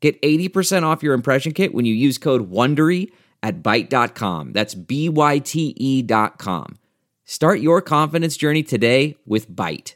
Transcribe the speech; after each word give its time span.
Get 0.00 0.20
80% 0.22 0.84
off 0.84 1.02
your 1.02 1.14
impression 1.14 1.52
kit 1.52 1.74
when 1.74 1.84
you 1.84 1.94
use 1.94 2.18
code 2.18 2.50
WONDERY 2.50 3.10
at 3.42 3.62
Byte.com. 3.62 4.52
That's 4.52 4.74
B-Y-T-E 4.74 6.02
dot 6.02 6.38
com. 6.38 6.78
Start 7.24 7.60
your 7.60 7.82
confidence 7.82 8.36
journey 8.36 8.62
today 8.62 9.16
with 9.26 9.50
Byte. 9.50 9.94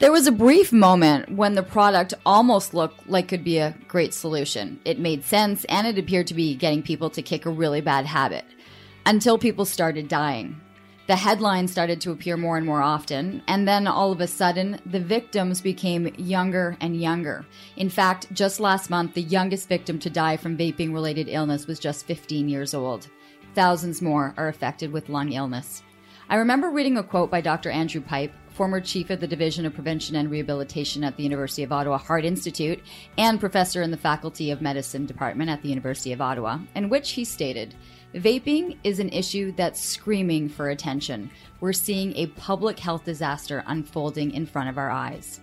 There 0.00 0.12
was 0.12 0.28
a 0.28 0.32
brief 0.32 0.72
moment 0.72 1.32
when 1.32 1.54
the 1.54 1.62
product 1.62 2.14
almost 2.24 2.72
looked 2.72 3.08
like 3.08 3.26
could 3.26 3.42
be 3.42 3.58
a 3.58 3.74
great 3.88 4.14
solution. 4.14 4.78
It 4.84 5.00
made 5.00 5.24
sense 5.24 5.64
and 5.64 5.88
it 5.88 5.98
appeared 5.98 6.28
to 6.28 6.34
be 6.34 6.54
getting 6.54 6.84
people 6.84 7.10
to 7.10 7.20
kick 7.20 7.46
a 7.46 7.50
really 7.50 7.80
bad 7.80 8.06
habit 8.06 8.44
until 9.06 9.38
people 9.38 9.64
started 9.64 10.06
dying. 10.06 10.60
The 11.08 11.16
headlines 11.16 11.72
started 11.72 12.02
to 12.02 12.10
appear 12.10 12.36
more 12.36 12.58
and 12.58 12.66
more 12.66 12.82
often, 12.82 13.40
and 13.48 13.66
then 13.66 13.86
all 13.86 14.12
of 14.12 14.20
a 14.20 14.26
sudden, 14.26 14.78
the 14.84 15.00
victims 15.00 15.62
became 15.62 16.14
younger 16.18 16.76
and 16.82 17.00
younger. 17.00 17.46
In 17.76 17.88
fact, 17.88 18.30
just 18.34 18.60
last 18.60 18.90
month, 18.90 19.14
the 19.14 19.22
youngest 19.22 19.70
victim 19.70 19.98
to 20.00 20.10
die 20.10 20.36
from 20.36 20.58
vaping 20.58 20.92
related 20.92 21.26
illness 21.30 21.66
was 21.66 21.78
just 21.78 22.04
15 22.04 22.50
years 22.50 22.74
old. 22.74 23.08
Thousands 23.54 24.02
more 24.02 24.34
are 24.36 24.48
affected 24.48 24.92
with 24.92 25.08
lung 25.08 25.32
illness. 25.32 25.82
I 26.28 26.36
remember 26.36 26.68
reading 26.68 26.98
a 26.98 27.02
quote 27.02 27.30
by 27.30 27.40
Dr. 27.40 27.70
Andrew 27.70 28.02
Pipe, 28.02 28.34
former 28.50 28.78
chief 28.78 29.08
of 29.08 29.20
the 29.20 29.26
Division 29.26 29.64
of 29.64 29.72
Prevention 29.72 30.14
and 30.14 30.30
Rehabilitation 30.30 31.04
at 31.04 31.16
the 31.16 31.22
University 31.22 31.62
of 31.62 31.72
Ottawa 31.72 31.96
Heart 31.96 32.26
Institute 32.26 32.82
and 33.16 33.40
professor 33.40 33.80
in 33.80 33.90
the 33.90 33.96
Faculty 33.96 34.50
of 34.50 34.60
Medicine 34.60 35.06
Department 35.06 35.48
at 35.48 35.62
the 35.62 35.70
University 35.70 36.12
of 36.12 36.20
Ottawa, 36.20 36.58
in 36.74 36.90
which 36.90 37.12
he 37.12 37.24
stated, 37.24 37.74
Vaping 38.14 38.78
is 38.84 39.00
an 39.00 39.10
issue 39.10 39.52
that's 39.52 39.82
screaming 39.82 40.48
for 40.48 40.70
attention. 40.70 41.30
We're 41.60 41.74
seeing 41.74 42.16
a 42.16 42.28
public 42.28 42.78
health 42.78 43.04
disaster 43.04 43.62
unfolding 43.66 44.30
in 44.30 44.46
front 44.46 44.70
of 44.70 44.78
our 44.78 44.90
eyes. 44.90 45.40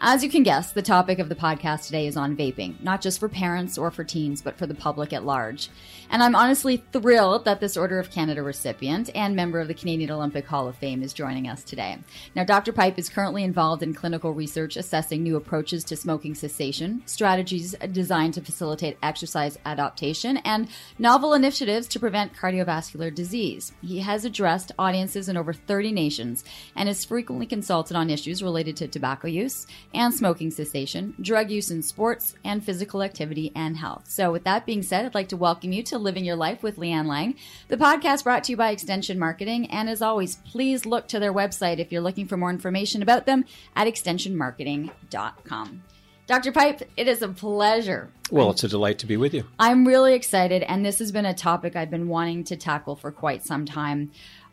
As 0.00 0.22
you 0.22 0.30
can 0.30 0.44
guess, 0.44 0.70
the 0.70 0.80
topic 0.80 1.18
of 1.18 1.28
the 1.28 1.34
podcast 1.34 1.86
today 1.86 2.06
is 2.06 2.16
on 2.16 2.36
vaping, 2.36 2.80
not 2.80 3.00
just 3.00 3.18
for 3.18 3.28
parents 3.28 3.76
or 3.76 3.90
for 3.90 4.04
teens, 4.04 4.40
but 4.40 4.56
for 4.56 4.64
the 4.64 4.74
public 4.74 5.12
at 5.12 5.24
large. 5.24 5.70
And 6.08 6.22
I'm 6.22 6.36
honestly 6.36 6.84
thrilled 6.92 7.44
that 7.46 7.58
this 7.58 7.76
Order 7.76 7.98
of 7.98 8.08
Canada 8.08 8.44
recipient 8.44 9.10
and 9.12 9.34
member 9.34 9.58
of 9.58 9.66
the 9.66 9.74
Canadian 9.74 10.12
Olympic 10.12 10.46
Hall 10.46 10.68
of 10.68 10.76
Fame 10.76 11.02
is 11.02 11.12
joining 11.12 11.48
us 11.48 11.64
today. 11.64 11.98
Now, 12.36 12.44
Dr. 12.44 12.72
Pipe 12.72 12.96
is 12.96 13.08
currently 13.08 13.42
involved 13.42 13.82
in 13.82 13.92
clinical 13.92 14.32
research 14.32 14.76
assessing 14.76 15.24
new 15.24 15.34
approaches 15.34 15.82
to 15.84 15.96
smoking 15.96 16.36
cessation, 16.36 17.02
strategies 17.04 17.74
designed 17.90 18.34
to 18.34 18.40
facilitate 18.40 18.98
exercise 19.02 19.58
adaptation, 19.66 20.36
and 20.38 20.68
novel 21.00 21.34
initiatives 21.34 21.88
to 21.88 21.98
prevent 21.98 22.36
cardiovascular 22.36 23.12
disease. 23.12 23.72
He 23.82 23.98
has 23.98 24.24
addressed 24.24 24.70
audiences 24.78 25.28
in 25.28 25.36
over 25.36 25.52
30 25.52 25.90
nations 25.90 26.44
and 26.76 26.88
is 26.88 27.04
frequently 27.04 27.46
consulted 27.46 27.96
on 27.96 28.10
issues 28.10 28.44
related 28.44 28.76
to 28.76 28.86
tobacco 28.86 29.26
use 29.26 29.66
and 29.94 30.14
smoking 30.14 30.50
cessation, 30.50 31.14
drug 31.20 31.50
use 31.50 31.70
in 31.70 31.82
sports, 31.82 32.34
and 32.44 32.64
physical 32.64 33.02
activity 33.02 33.52
and 33.54 33.76
health. 33.76 34.04
So, 34.08 34.30
with 34.32 34.44
that 34.44 34.66
being 34.66 34.82
said, 34.82 35.04
I'd 35.04 35.14
like 35.14 35.28
to 35.28 35.36
welcome 35.36 35.72
you 35.72 35.82
to 35.84 35.98
Living 35.98 36.24
Your 36.24 36.36
Life 36.36 36.62
with 36.62 36.76
Leanne 36.76 37.06
Lang, 37.06 37.34
the 37.68 37.76
podcast 37.76 38.24
brought 38.24 38.44
to 38.44 38.52
you 38.52 38.56
by 38.56 38.70
Extension 38.70 39.18
Marketing. 39.18 39.70
And 39.70 39.88
as 39.88 40.02
always, 40.02 40.36
please 40.36 40.86
look 40.86 41.08
to 41.08 41.18
their 41.18 41.32
website 41.32 41.78
if 41.78 41.90
you're 41.92 42.00
looking 42.00 42.26
for 42.26 42.36
more 42.36 42.50
information 42.50 43.02
about 43.02 43.26
them 43.26 43.44
at 43.74 43.86
extensionmarketing.com. 43.86 45.82
Dr. 46.28 46.52
Pipe, 46.52 46.82
it 46.98 47.08
is 47.08 47.22
a 47.22 47.28
pleasure. 47.28 48.10
Well, 48.30 48.50
it's 48.50 48.62
a 48.62 48.68
delight 48.68 48.98
to 48.98 49.06
be 49.06 49.16
with 49.16 49.32
you. 49.32 49.44
I'm 49.58 49.86
really 49.86 50.12
excited, 50.12 50.62
and 50.62 50.84
this 50.84 50.98
has 50.98 51.10
been 51.10 51.24
a 51.24 51.32
topic 51.32 51.74
I've 51.74 51.90
been 51.90 52.08
wanting 52.08 52.44
to 52.44 52.56
tackle 52.56 52.96
for 52.96 53.10
quite 53.10 53.46
some 53.46 53.64
time. 53.64 54.10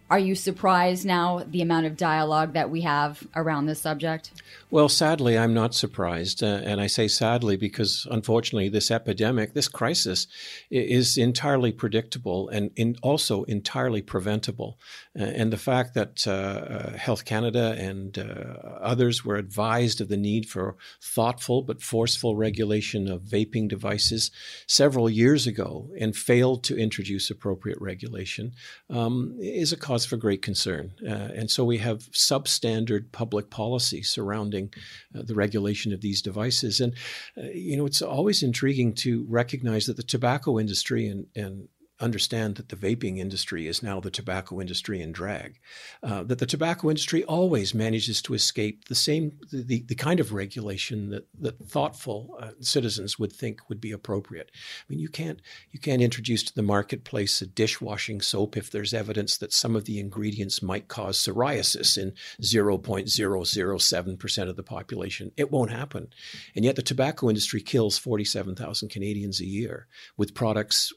Are 0.08 0.20
you 0.20 0.36
surprised 0.36 1.04
now 1.04 1.44
the 1.48 1.64
amount 1.64 1.88
of 1.88 1.98
dialogue 1.98 2.54
that 2.54 2.70
we 2.70 2.82
have 2.82 3.26
around 3.36 3.66
this 3.66 3.82
subject? 3.82 4.30
Well, 4.70 4.88
sadly, 4.88 5.36
I'm 5.36 5.54
not 5.54 5.74
surprised. 5.74 6.44
Uh, 6.44 6.62
and 6.64 6.80
I 6.80 6.86
say 6.86 7.08
sadly 7.08 7.58
because 7.58 8.06
unfortunately, 8.12 8.70
this 8.70 8.92
epidemic, 8.92 9.54
this 9.54 9.68
crisis, 9.68 10.28
is 10.70 11.18
entirely 11.18 11.72
predictable 11.72 12.50
and 12.50 12.70
in 12.76 12.98
also 13.02 13.44
entirely 13.46 14.04
preventable. 14.04 14.78
Uh, 15.18 15.24
and 15.24 15.52
the 15.52 15.58
fact 15.58 15.96
that 15.96 16.28
uh, 16.28 16.32
uh, 16.32 16.98
Health 16.98 17.26
Canada 17.26 17.76
and 17.80 18.20
uh, 18.20 18.60
others 18.82 19.26
were 19.26 19.38
advised 19.38 20.02
of 20.02 20.10
the 20.10 20.18
need 20.18 20.48
for 20.48 20.76
thoughtful 21.02 21.64
but 21.64 21.82
forceful 21.82 22.36
regulation 22.36 23.10
of 23.10 23.22
vaping 23.22 23.68
devices 23.68 24.30
several 24.68 25.10
years 25.10 25.48
ago 25.48 25.90
and 26.00 26.16
failed 26.16 26.64
to 26.66 26.78
introduce 26.78 27.32
appropriate 27.32 27.80
regulation 27.82 28.54
um, 28.92 29.36
is 29.40 29.72
a 29.72 29.78
cause 29.78 29.95
for 30.04 30.18
great 30.18 30.42
concern. 30.42 30.92
Uh, 31.08 31.30
and 31.36 31.52
so 31.52 31.64
we 31.64 31.78
have 31.78 32.12
substandard 32.12 33.12
public 33.12 33.52
policy 33.52 34.02
surrounding 34.02 34.74
uh, 35.16 35.22
the 35.24 35.36
regulation 35.36 35.94
of 35.94 36.02
these 36.02 36.24
devices. 36.24 36.82
And, 36.82 36.94
uh, 37.38 37.44
you 37.54 37.78
know, 37.78 37.86
it's 37.86 38.02
always 38.02 38.42
intriguing 38.42 38.96
to 38.96 39.26
recognize 39.30 39.86
that 39.86 39.96
the 39.96 40.04
tobacco 40.04 40.60
industry 40.60 41.08
and, 41.08 41.28
and 41.36 41.70
understand 42.00 42.56
that 42.56 42.70
the 42.70 42.76
vaping 42.76 43.20
industry 43.20 43.68
is 43.68 43.82
now 43.82 44.00
the 44.00 44.12
tobacco 44.12 44.60
industry 44.60 45.02
in 45.02 45.12
drag. 45.12 45.60
Uh, 46.04 46.24
that 46.24 46.40
the 46.40 46.46
tobacco 46.46 46.90
industry 46.90 47.24
always 47.24 47.74
manages 47.74 48.22
to 48.22 48.34
escape 48.34 48.86
the 48.86 48.96
same 48.96 49.32
the, 49.52 49.82
the 49.84 49.96
kind 49.96 50.20
of 50.20 50.34
regulation 50.34 51.10
that 51.10 51.28
that 51.40 51.58
thoughtful 51.66 52.38
uh, 52.40 52.52
citizens 52.60 53.18
would 53.18 53.32
think 53.32 53.70
would 53.70 53.80
be 53.80 53.92
appropriate. 53.92 54.52
I 54.54 54.84
mean, 54.90 55.00
you 55.00 55.08
can't 55.08 55.42
you 55.72 55.80
can't 55.80 56.02
introduce 56.02 56.44
to 56.44 56.56
the 56.56 56.62
marketplace 56.62 57.42
a 57.42 57.48
dishwashing 57.48 58.22
soap 58.22 58.58
if 58.58 58.70
there's 58.70 58.94
evidence 58.94 59.38
that 59.38 59.54
some 59.54 59.76
of 59.76 59.86
the 59.86 60.00
ingredients 60.00 60.62
might 60.62 60.90
cause 60.90 61.18
psoriasis 61.18 61.98
in 61.98 62.14
0.007 62.42 64.20
percent 64.20 64.50
of 64.50 64.56
the 64.56 64.64
population. 64.64 65.32
It 65.38 65.52
won't 65.52 65.72
happen, 65.72 66.10
and 66.56 66.66
yet 66.66 66.76
the 66.76 66.82
tobacco 66.82 67.30
industry 67.30 67.62
kills 67.62 67.98
47,000 67.98 68.90
Canadians 68.90 69.40
a 69.40 69.46
year 69.46 69.88
with 70.18 70.36
products 70.36 70.92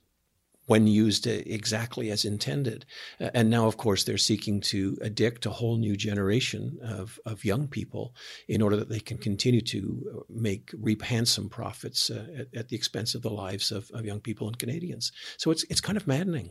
when 0.68 0.86
used 0.86 1.26
exactly 1.26 2.10
as 2.10 2.26
intended. 2.26 2.84
And 3.18 3.48
now, 3.48 3.66
of 3.66 3.78
course, 3.78 4.04
they're 4.04 4.18
seeking 4.18 4.60
to 4.60 4.98
addict 5.00 5.46
a 5.46 5.50
whole 5.50 5.78
new 5.78 5.96
generation 5.96 6.78
of, 6.82 7.18
of 7.24 7.42
young 7.42 7.68
people 7.68 8.14
in 8.48 8.60
order 8.60 8.76
that 8.76 8.90
they 8.90 9.00
can 9.00 9.16
continue 9.16 9.62
to 9.62 10.26
make 10.28 10.70
reap 10.78 11.00
handsome 11.00 11.48
profits 11.48 12.10
uh, 12.10 12.26
at, 12.36 12.54
at, 12.54 12.68
the 12.68 12.76
expense 12.76 13.14
of 13.14 13.22
the 13.22 13.30
lives 13.30 13.72
of, 13.72 13.90
of 13.92 14.04
young 14.04 14.20
people 14.20 14.46
and 14.46 14.58
Canadians. 14.58 15.10
So 15.38 15.50
it's 15.50 15.64
it's 15.70 15.80
kind 15.80 15.96
of 15.96 16.06
maddening. 16.06 16.50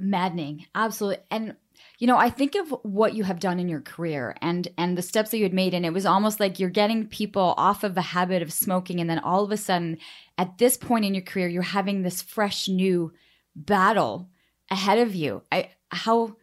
Maddening, 0.00 0.66
absolutely. 0.74 1.22
And 1.30 1.54
you 1.98 2.08
know, 2.08 2.16
I 2.16 2.30
think 2.30 2.56
of 2.56 2.70
what 2.82 3.14
you 3.14 3.22
have 3.22 3.38
done 3.38 3.60
in 3.60 3.68
your 3.68 3.80
career 3.80 4.34
and 4.42 4.66
and 4.76 4.98
the 4.98 5.02
steps 5.02 5.30
that 5.30 5.38
you 5.38 5.44
had 5.44 5.54
made, 5.54 5.74
and 5.74 5.86
it 5.86 5.92
was 5.92 6.06
almost 6.06 6.40
like 6.40 6.58
you're 6.58 6.70
getting 6.70 7.06
people 7.06 7.54
off 7.56 7.84
of 7.84 7.94
the 7.94 8.02
habit 8.02 8.42
of 8.42 8.52
smoking, 8.52 9.00
and 9.00 9.08
then 9.08 9.20
all 9.20 9.44
of 9.44 9.52
a 9.52 9.56
sudden, 9.56 9.98
at 10.36 10.58
this 10.58 10.76
point 10.76 11.04
in 11.04 11.14
your 11.14 11.22
career, 11.22 11.46
you're 11.46 11.62
having 11.62 12.02
this 12.02 12.20
fresh 12.20 12.66
new 12.66 13.12
battle 13.54 14.28
ahead 14.70 14.98
of 14.98 15.14
you. 15.14 15.42
I 15.50 15.70
how 15.90 16.36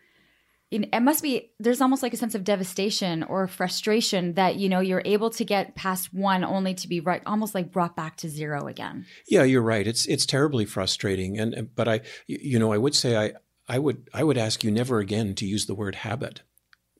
it 0.72 1.02
must 1.02 1.22
be 1.22 1.52
there's 1.60 1.80
almost 1.80 2.04
like 2.04 2.14
a 2.14 2.18
sense 2.18 2.36
of 2.36 2.44
devastation 2.44 3.24
or 3.24 3.48
frustration 3.48 4.34
that 4.34 4.56
you 4.58 4.68
know 4.68 4.80
you're 4.80 5.04
able 5.06 5.30
to 5.30 5.46
get 5.46 5.76
past 5.76 6.14
one 6.14 6.44
only 6.44 6.74
to 6.74 6.88
be 6.88 7.00
right 7.00 7.22
almost 7.26 7.56
like 7.56 7.72
brought 7.72 7.96
back 7.96 8.18
to 8.18 8.30
zero 8.30 8.68
again. 8.68 9.06
Yeah 9.28 9.44
you're 9.44 9.62
right. 9.62 9.88
It's 9.88 10.06
it's 10.06 10.26
terribly 10.26 10.66
frustrating. 10.66 11.40
And 11.40 11.70
but 11.76 11.88
i 11.88 12.02
you 12.28 12.60
know 12.60 12.74
i 12.74 12.78
would 12.78 12.96
say 12.96 13.16
i 13.16 13.34
i 13.68 13.80
would 13.80 14.10
i 14.14 14.24
would 14.24 14.38
ask 14.38 14.64
you 14.64 14.72
never 14.72 15.00
again 15.00 15.36
to 15.36 15.46
use 15.46 15.66
the 15.66 15.76
word 15.76 15.96
habit 15.96 16.42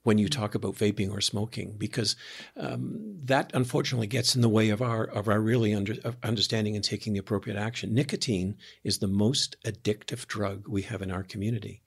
when 0.06 0.20
you 0.20 0.30
talk 0.30 0.54
about 0.54 0.76
vaping 0.76 1.12
or 1.12 1.20
smoking, 1.20 1.74
because 1.80 2.16
um, 2.58 3.18
that 3.24 3.50
unfortunately 3.56 4.06
gets 4.06 4.36
in 4.36 4.42
the 4.42 4.48
way 4.48 4.70
of 4.70 4.80
our 4.80 5.06
of 5.06 5.28
our 5.28 5.42
really 5.42 5.74
under, 5.74 5.96
of 6.04 6.16
understanding 6.22 6.76
and 6.76 6.86
taking 6.86 7.14
the 7.14 7.20
appropriate 7.20 7.58
action. 7.58 7.92
Nicotine 7.92 8.56
is 8.84 9.00
the 9.00 9.08
most 9.08 9.56
addictive 9.66 10.28
drug 10.28 10.68
we 10.68 10.84
have 10.84 11.02
in 11.02 11.10
our 11.10 11.24
community, 11.24 11.82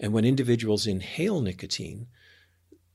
and 0.00 0.12
when 0.12 0.24
individuals 0.24 0.88
inhale 0.88 1.40
nicotine, 1.40 2.08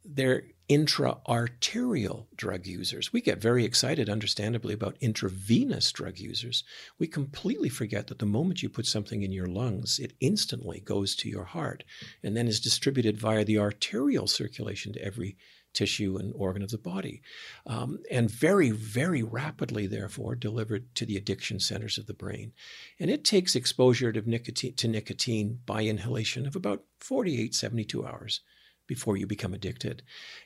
they're 0.03 0.43
intra-arterial 0.67 2.27
drug 2.35 2.65
users. 2.65 3.13
We 3.13 3.21
get 3.21 3.41
very 3.41 3.65
excited, 3.65 4.09
understandably, 4.09 4.73
about 4.73 4.97
intravenous 4.99 5.91
drug 5.91 6.17
users. 6.17 6.63
We 6.97 7.07
completely 7.07 7.69
forget 7.69 8.07
that 8.07 8.19
the 8.19 8.25
moment 8.25 8.63
you 8.63 8.69
put 8.69 8.87
something 8.87 9.21
in 9.21 9.31
your 9.31 9.47
lungs, 9.47 9.99
it 9.99 10.13
instantly 10.19 10.79
goes 10.79 11.15
to 11.17 11.29
your 11.29 11.45
heart 11.45 11.83
and 12.23 12.35
then 12.35 12.47
is 12.47 12.59
distributed 12.59 13.17
via 13.17 13.45
the 13.45 13.59
arterial 13.59 14.27
circulation 14.27 14.93
to 14.93 15.03
every 15.03 15.37
tissue 15.75 16.17
and 16.17 16.33
organ 16.35 16.63
of 16.63 16.71
the 16.71 16.77
body. 16.77 17.21
Um, 17.67 17.99
and 18.09 18.31
very, 18.31 18.71
very 18.71 19.21
rapidly, 19.21 19.85
therefore, 19.85 20.35
delivered 20.35 20.95
to 20.95 21.05
the 21.05 21.17
addiction 21.17 21.59
centers 21.59 21.97
of 21.97 22.07
the 22.07 22.13
brain. 22.13 22.53
And 22.99 23.11
it 23.11 23.23
takes 23.23 23.55
exposure 23.55 24.11
to 24.11 24.27
nicotine, 24.27 24.73
to 24.75 24.87
nicotine 24.87 25.59
by 25.65 25.83
inhalation 25.83 26.47
of 26.47 26.55
about 26.55 26.83
48, 27.01 27.53
72 27.53 28.05
hours 28.05 28.41
before 28.87 29.17
you 29.17 29.27
become 29.27 29.53
addicted. 29.53 30.03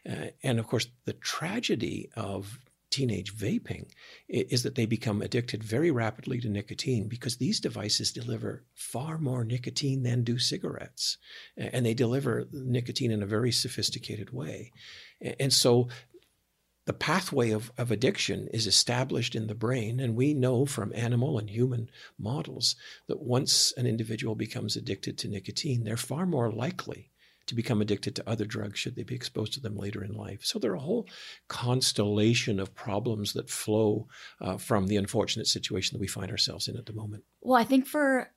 Uh, 0.09 0.27
and 0.43 0.59
of 0.59 0.67
course, 0.67 0.87
the 1.05 1.13
tragedy 1.13 2.09
of 2.15 2.59
teenage 2.89 3.35
vaping 3.35 3.85
is 4.27 4.63
that 4.63 4.75
they 4.75 4.85
become 4.85 5.21
addicted 5.21 5.63
very 5.63 5.91
rapidly 5.91 6.39
to 6.39 6.49
nicotine 6.49 7.07
because 7.07 7.37
these 7.37 7.59
devices 7.59 8.11
deliver 8.11 8.63
far 8.73 9.17
more 9.17 9.43
nicotine 9.43 10.03
than 10.03 10.23
do 10.23 10.39
cigarettes. 10.39 11.17
And 11.55 11.85
they 11.85 11.93
deliver 11.93 12.47
nicotine 12.51 13.11
in 13.11 13.21
a 13.21 13.27
very 13.27 13.51
sophisticated 13.51 14.31
way. 14.31 14.71
And 15.39 15.53
so 15.53 15.89
the 16.85 16.93
pathway 16.93 17.51
of, 17.51 17.71
of 17.77 17.91
addiction 17.91 18.47
is 18.47 18.65
established 18.65 19.35
in 19.35 19.45
the 19.45 19.55
brain. 19.55 19.99
And 19.99 20.15
we 20.15 20.33
know 20.33 20.65
from 20.65 20.91
animal 20.95 21.37
and 21.37 21.49
human 21.49 21.91
models 22.17 22.75
that 23.07 23.21
once 23.21 23.71
an 23.77 23.85
individual 23.85 24.33
becomes 24.33 24.75
addicted 24.75 25.17
to 25.19 25.27
nicotine, 25.27 25.83
they're 25.83 25.97
far 25.97 26.25
more 26.25 26.51
likely 26.51 27.08
to 27.49 27.55
become 27.55 27.81
addicted 27.81 28.15
to 28.15 28.29
other 28.29 28.45
drugs 28.45 28.79
should 28.79 28.95
they 28.95 29.03
be 29.03 29.15
exposed 29.15 29.53
to 29.53 29.59
them 29.59 29.75
later 29.75 30.03
in 30.03 30.13
life. 30.13 30.39
So 30.43 30.59
there 30.59 30.71
are 30.71 30.75
a 30.75 30.79
whole 30.79 31.07
constellation 31.47 32.59
of 32.59 32.73
problems 32.73 33.33
that 33.33 33.49
flow 33.49 34.07
uh, 34.39 34.57
from 34.57 34.87
the 34.87 34.97
unfortunate 34.97 35.47
situation 35.47 35.95
that 35.95 36.01
we 36.01 36.07
find 36.07 36.31
ourselves 36.31 36.67
in 36.67 36.77
at 36.77 36.85
the 36.85 36.93
moment. 36.93 37.23
Well, 37.41 37.59
I 37.59 37.65
think 37.65 37.85
for 37.85 38.31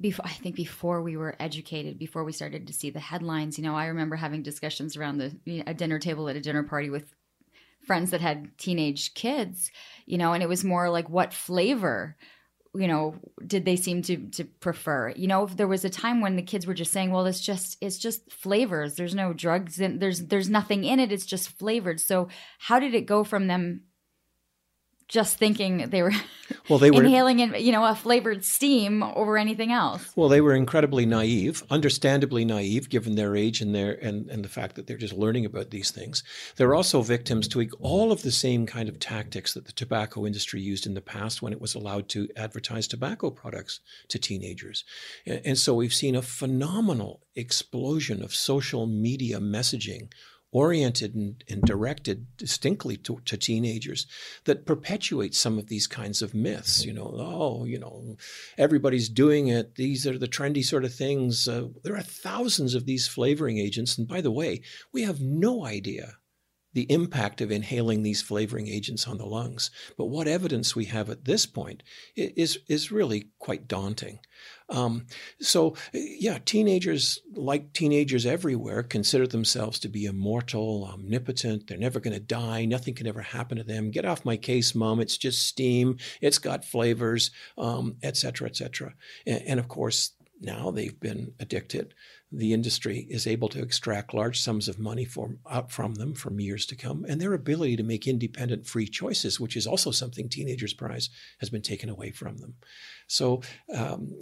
before 0.00 0.24
I 0.24 0.30
think 0.30 0.56
before 0.56 1.02
we 1.02 1.16
were 1.16 1.36
educated, 1.38 1.98
before 1.98 2.24
we 2.24 2.32
started 2.32 2.66
to 2.66 2.72
see 2.72 2.90
the 2.90 3.00
headlines, 3.00 3.58
you 3.58 3.64
know, 3.64 3.76
I 3.76 3.86
remember 3.86 4.16
having 4.16 4.42
discussions 4.42 4.96
around 4.96 5.18
the 5.18 5.36
you 5.44 5.58
know, 5.58 5.64
a 5.66 5.74
dinner 5.74 5.98
table 5.98 6.28
at 6.28 6.36
a 6.36 6.40
dinner 6.40 6.62
party 6.62 6.90
with 6.90 7.14
friends 7.86 8.10
that 8.10 8.22
had 8.22 8.56
teenage 8.56 9.12
kids, 9.14 9.70
you 10.06 10.16
know, 10.16 10.32
and 10.32 10.42
it 10.42 10.48
was 10.48 10.64
more 10.64 10.88
like 10.88 11.10
what 11.10 11.34
flavor 11.34 12.16
you 12.74 12.88
know 12.88 13.14
did 13.46 13.64
they 13.64 13.76
seem 13.76 14.02
to 14.02 14.16
to 14.30 14.44
prefer 14.44 15.10
you 15.10 15.26
know 15.26 15.44
if 15.44 15.56
there 15.56 15.68
was 15.68 15.84
a 15.84 15.90
time 15.90 16.20
when 16.20 16.36
the 16.36 16.42
kids 16.42 16.66
were 16.66 16.74
just 16.74 16.92
saying 16.92 17.10
well 17.10 17.26
it's 17.26 17.40
just 17.40 17.76
it's 17.80 17.98
just 17.98 18.30
flavors. 18.32 18.94
There's 18.94 19.14
no 19.14 19.32
drugs 19.32 19.80
and 19.80 20.00
there's 20.00 20.26
there's 20.26 20.50
nothing 20.50 20.84
in 20.84 21.00
it. 21.00 21.12
It's 21.12 21.26
just 21.26 21.48
flavored. 21.58 22.00
So 22.00 22.28
how 22.58 22.78
did 22.78 22.94
it 22.94 23.06
go 23.06 23.24
from 23.24 23.46
them 23.46 23.82
just 25.08 25.38
thinking 25.38 25.88
they 25.90 26.02
were 26.02 26.12
well 26.68 26.78
they 26.78 26.90
were 26.90 27.02
inhaling 27.02 27.40
in, 27.40 27.54
you 27.58 27.72
know 27.72 27.84
a 27.84 27.94
flavored 27.94 28.44
steam 28.44 29.02
over 29.02 29.36
anything 29.36 29.72
else. 29.72 30.12
Well 30.16 30.28
they 30.28 30.40
were 30.40 30.54
incredibly 30.54 31.06
naive 31.06 31.62
understandably 31.70 32.44
naive 32.44 32.88
given 32.88 33.14
their 33.14 33.36
age 33.36 33.60
and 33.60 33.74
their 33.74 33.92
and, 33.92 34.28
and 34.28 34.44
the 34.44 34.48
fact 34.48 34.76
that 34.76 34.86
they're 34.86 34.96
just 34.96 35.14
learning 35.14 35.44
about 35.44 35.70
these 35.70 35.90
things. 35.90 36.22
They're 36.56 36.74
also 36.74 37.02
victims 37.02 37.48
to 37.48 37.68
all 37.80 38.12
of 38.12 38.22
the 38.22 38.32
same 38.32 38.66
kind 38.66 38.88
of 38.88 38.98
tactics 38.98 39.54
that 39.54 39.66
the 39.66 39.72
tobacco 39.72 40.26
industry 40.26 40.60
used 40.60 40.86
in 40.86 40.94
the 40.94 41.00
past 41.00 41.42
when 41.42 41.52
it 41.52 41.60
was 41.60 41.74
allowed 41.74 42.08
to 42.10 42.28
advertise 42.36 42.86
tobacco 42.86 43.30
products 43.30 43.80
to 44.08 44.18
teenagers. 44.18 44.84
And 45.26 45.58
so 45.58 45.74
we've 45.74 45.94
seen 45.94 46.14
a 46.14 46.22
phenomenal 46.22 47.22
explosion 47.34 48.22
of 48.22 48.34
social 48.34 48.86
media 48.86 49.38
messaging 49.38 50.08
oriented 50.54 51.14
and, 51.14 51.44
and 51.50 51.62
directed 51.62 52.26
distinctly 52.36 52.96
to, 52.96 53.20
to, 53.24 53.36
teenagers 53.36 54.06
that 54.44 54.64
perpetuate 54.64 55.34
some 55.34 55.58
of 55.58 55.66
these 55.66 55.88
kinds 55.88 56.22
of 56.22 56.32
myths. 56.32 56.84
You 56.84 56.94
know, 56.94 57.12
oh, 57.18 57.64
you 57.64 57.78
know, 57.78 58.16
everybody's 58.56 59.08
doing 59.08 59.48
it. 59.48 59.74
These 59.74 60.06
are 60.06 60.16
the 60.16 60.28
trendy 60.28 60.64
sort 60.64 60.84
of 60.84 60.94
things. 60.94 61.48
Uh, 61.48 61.68
there 61.82 61.96
are 61.96 62.02
thousands 62.02 62.74
of 62.74 62.86
these 62.86 63.08
flavoring 63.08 63.58
agents. 63.58 63.98
And 63.98 64.06
by 64.06 64.20
the 64.20 64.30
way, 64.30 64.62
we 64.92 65.02
have 65.02 65.20
no 65.20 65.66
idea 65.66 66.18
the 66.74 66.90
impact 66.92 67.40
of 67.40 67.50
inhaling 67.50 68.02
these 68.02 68.20
flavoring 68.20 68.68
agents 68.68 69.08
on 69.08 69.18
the 69.18 69.24
lungs. 69.24 69.70
But 69.96 70.06
what 70.06 70.28
evidence 70.28 70.76
we 70.76 70.84
have 70.86 71.08
at 71.08 71.24
this 71.24 71.46
point 71.46 71.82
is, 72.14 72.58
is 72.68 72.92
really 72.92 73.30
quite 73.38 73.66
daunting. 73.66 74.18
Um, 74.68 75.06
so, 75.40 75.76
yeah, 75.92 76.38
teenagers, 76.44 77.20
like 77.34 77.72
teenagers 77.72 78.26
everywhere, 78.26 78.82
consider 78.82 79.26
themselves 79.26 79.78
to 79.80 79.88
be 79.88 80.06
immortal, 80.06 80.88
omnipotent. 80.92 81.66
They're 81.66 81.78
never 81.78 82.00
going 82.00 82.14
to 82.14 82.20
die. 82.20 82.64
Nothing 82.64 82.94
can 82.94 83.06
ever 83.06 83.22
happen 83.22 83.58
to 83.58 83.64
them. 83.64 83.90
Get 83.90 84.04
off 84.04 84.24
my 84.24 84.36
case, 84.36 84.74
mom. 84.74 85.00
It's 85.00 85.16
just 85.16 85.46
steam. 85.46 85.98
It's 86.20 86.38
got 86.38 86.64
flavors, 86.64 87.30
um, 87.56 87.96
et 88.02 88.16
cetera, 88.16 88.48
et 88.48 88.56
cetera. 88.56 88.94
And, 89.26 89.42
and 89.46 89.60
of 89.60 89.68
course, 89.68 90.12
now 90.40 90.70
they've 90.70 90.98
been 90.98 91.32
addicted 91.38 91.94
the 92.36 92.52
industry 92.52 93.06
is 93.08 93.26
able 93.26 93.48
to 93.48 93.62
extract 93.62 94.14
large 94.14 94.40
sums 94.40 94.68
of 94.68 94.78
money 94.78 95.04
from, 95.04 95.38
out 95.50 95.70
from 95.70 95.94
them 95.94 96.14
for 96.14 96.32
years 96.40 96.66
to 96.66 96.76
come, 96.76 97.04
and 97.08 97.20
their 97.20 97.34
ability 97.34 97.76
to 97.76 97.82
make 97.82 98.06
independent, 98.06 98.66
free 98.66 98.86
choices, 98.86 99.38
which 99.40 99.56
is 99.56 99.66
also 99.66 99.90
something 99.90 100.28
Teenagers 100.28 100.74
Prize 100.74 101.10
has 101.40 101.50
been 101.50 101.62
taken 101.62 101.88
away 101.88 102.10
from 102.10 102.38
them. 102.38 102.54
So 103.06 103.42
um, 103.74 104.12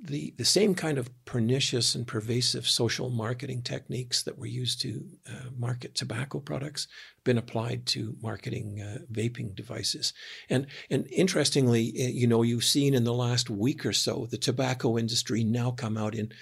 the, 0.00 0.32
the 0.36 0.44
same 0.44 0.74
kind 0.74 0.96
of 0.96 1.10
pernicious 1.24 1.94
and 1.94 2.06
pervasive 2.06 2.68
social 2.68 3.10
marketing 3.10 3.62
techniques 3.62 4.22
that 4.22 4.38
were 4.38 4.46
used 4.46 4.80
to 4.82 5.04
uh, 5.28 5.50
market 5.56 5.94
tobacco 5.94 6.38
products 6.38 6.86
been 7.24 7.38
applied 7.38 7.84
to 7.86 8.16
marketing 8.22 8.80
uh, 8.80 8.98
vaping 9.12 9.54
devices. 9.54 10.12
And, 10.48 10.66
and 10.88 11.06
interestingly, 11.10 11.82
you 11.82 12.26
know, 12.26 12.42
you've 12.42 12.64
seen 12.64 12.94
in 12.94 13.04
the 13.04 13.12
last 13.12 13.50
week 13.50 13.84
or 13.84 13.92
so 13.92 14.26
the 14.30 14.38
tobacco 14.38 14.96
industry 14.96 15.44
now 15.44 15.70
come 15.70 15.96
out 15.96 16.14
in 16.14 16.32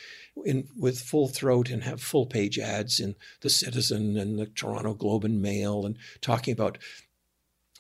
in, 0.45 0.69
with 0.77 1.01
full 1.01 1.29
throat 1.29 1.71
and 1.71 1.83
have 1.83 1.99
full 1.99 2.27
page 2.27 2.59
ads 2.59 3.01
in 3.01 3.15
the 3.41 3.49
Citizen 3.49 4.19
and 4.19 4.39
the 4.39 4.45
Toronto 4.45 4.93
Globe 4.93 5.25
and 5.25 5.41
Mail 5.41 5.87
and 5.87 5.97
talking 6.21 6.53
about 6.53 6.77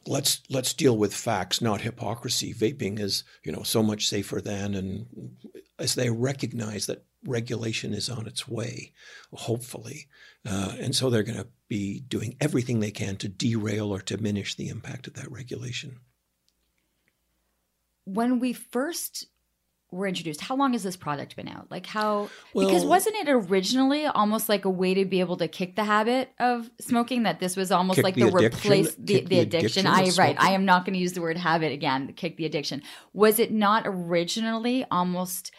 let's 0.06 0.42
let's 0.48 0.72
deal 0.72 0.96
with 0.96 1.14
facts, 1.14 1.60
not 1.60 1.82
hypocrisy. 1.82 2.54
Vaping 2.54 2.98
is 2.98 3.24
you 3.44 3.52
know 3.52 3.62
so 3.62 3.82
much 3.82 4.08
safer 4.08 4.40
than, 4.40 4.74
and 4.74 5.36
as 5.78 5.94
they 5.94 6.10
recognize 6.10 6.86
that 6.86 7.04
regulation 7.24 7.92
is 7.92 8.08
on 8.08 8.26
its 8.26 8.48
way, 8.48 8.92
hopefully, 9.32 10.06
uh, 10.48 10.74
and 10.78 10.94
so 10.94 11.10
they're 11.10 11.22
going 11.22 11.38
to 11.38 11.48
be 11.68 12.00
doing 12.00 12.36
everything 12.40 12.80
they 12.80 12.90
can 12.90 13.16
to 13.16 13.28
derail 13.28 13.92
or 13.92 14.00
diminish 14.00 14.54
the 14.54 14.68
impact 14.68 15.06
of 15.06 15.14
that 15.14 15.30
regulation. 15.30 16.00
When 18.04 18.38
we 18.38 18.52
first 18.52 19.26
were 19.92 20.06
introduced 20.06 20.40
how 20.40 20.56
long 20.56 20.72
has 20.72 20.82
this 20.82 20.96
product 20.96 21.36
been 21.36 21.48
out? 21.48 21.70
Like 21.70 21.86
how 21.86 22.28
well, 22.52 22.66
because 22.66 22.84
wasn't 22.84 23.16
it 23.16 23.28
originally 23.28 24.06
almost 24.06 24.48
like 24.48 24.64
a 24.64 24.70
way 24.70 24.94
to 24.94 25.04
be 25.04 25.20
able 25.20 25.36
to 25.38 25.48
kick 25.48 25.76
the 25.76 25.84
habit 25.84 26.30
of 26.40 26.70
smoking 26.80 27.22
that 27.22 27.38
this 27.38 27.56
was 27.56 27.70
almost 27.70 28.02
like 28.02 28.14
the, 28.14 28.30
the 28.30 28.32
replace 28.32 28.94
the, 28.96 29.20
the, 29.20 29.26
the, 29.26 29.38
addiction, 29.40 29.86
addiction 29.86 30.20
i 30.20 30.22
right 30.22 30.36
i 30.40 30.50
am 30.50 30.64
not 30.64 30.84
going 30.84 30.94
to 30.94 30.98
use 30.98 31.12
the 31.12 31.20
word 31.20 31.36
habit 31.36 31.72
again 31.72 32.12
kick 32.14 32.36
the 32.36 32.46
addiction. 32.46 32.82
Was 33.12 33.38
it 33.38 33.52
not 33.52 33.84
originally 33.86 34.84
almost 34.90 35.52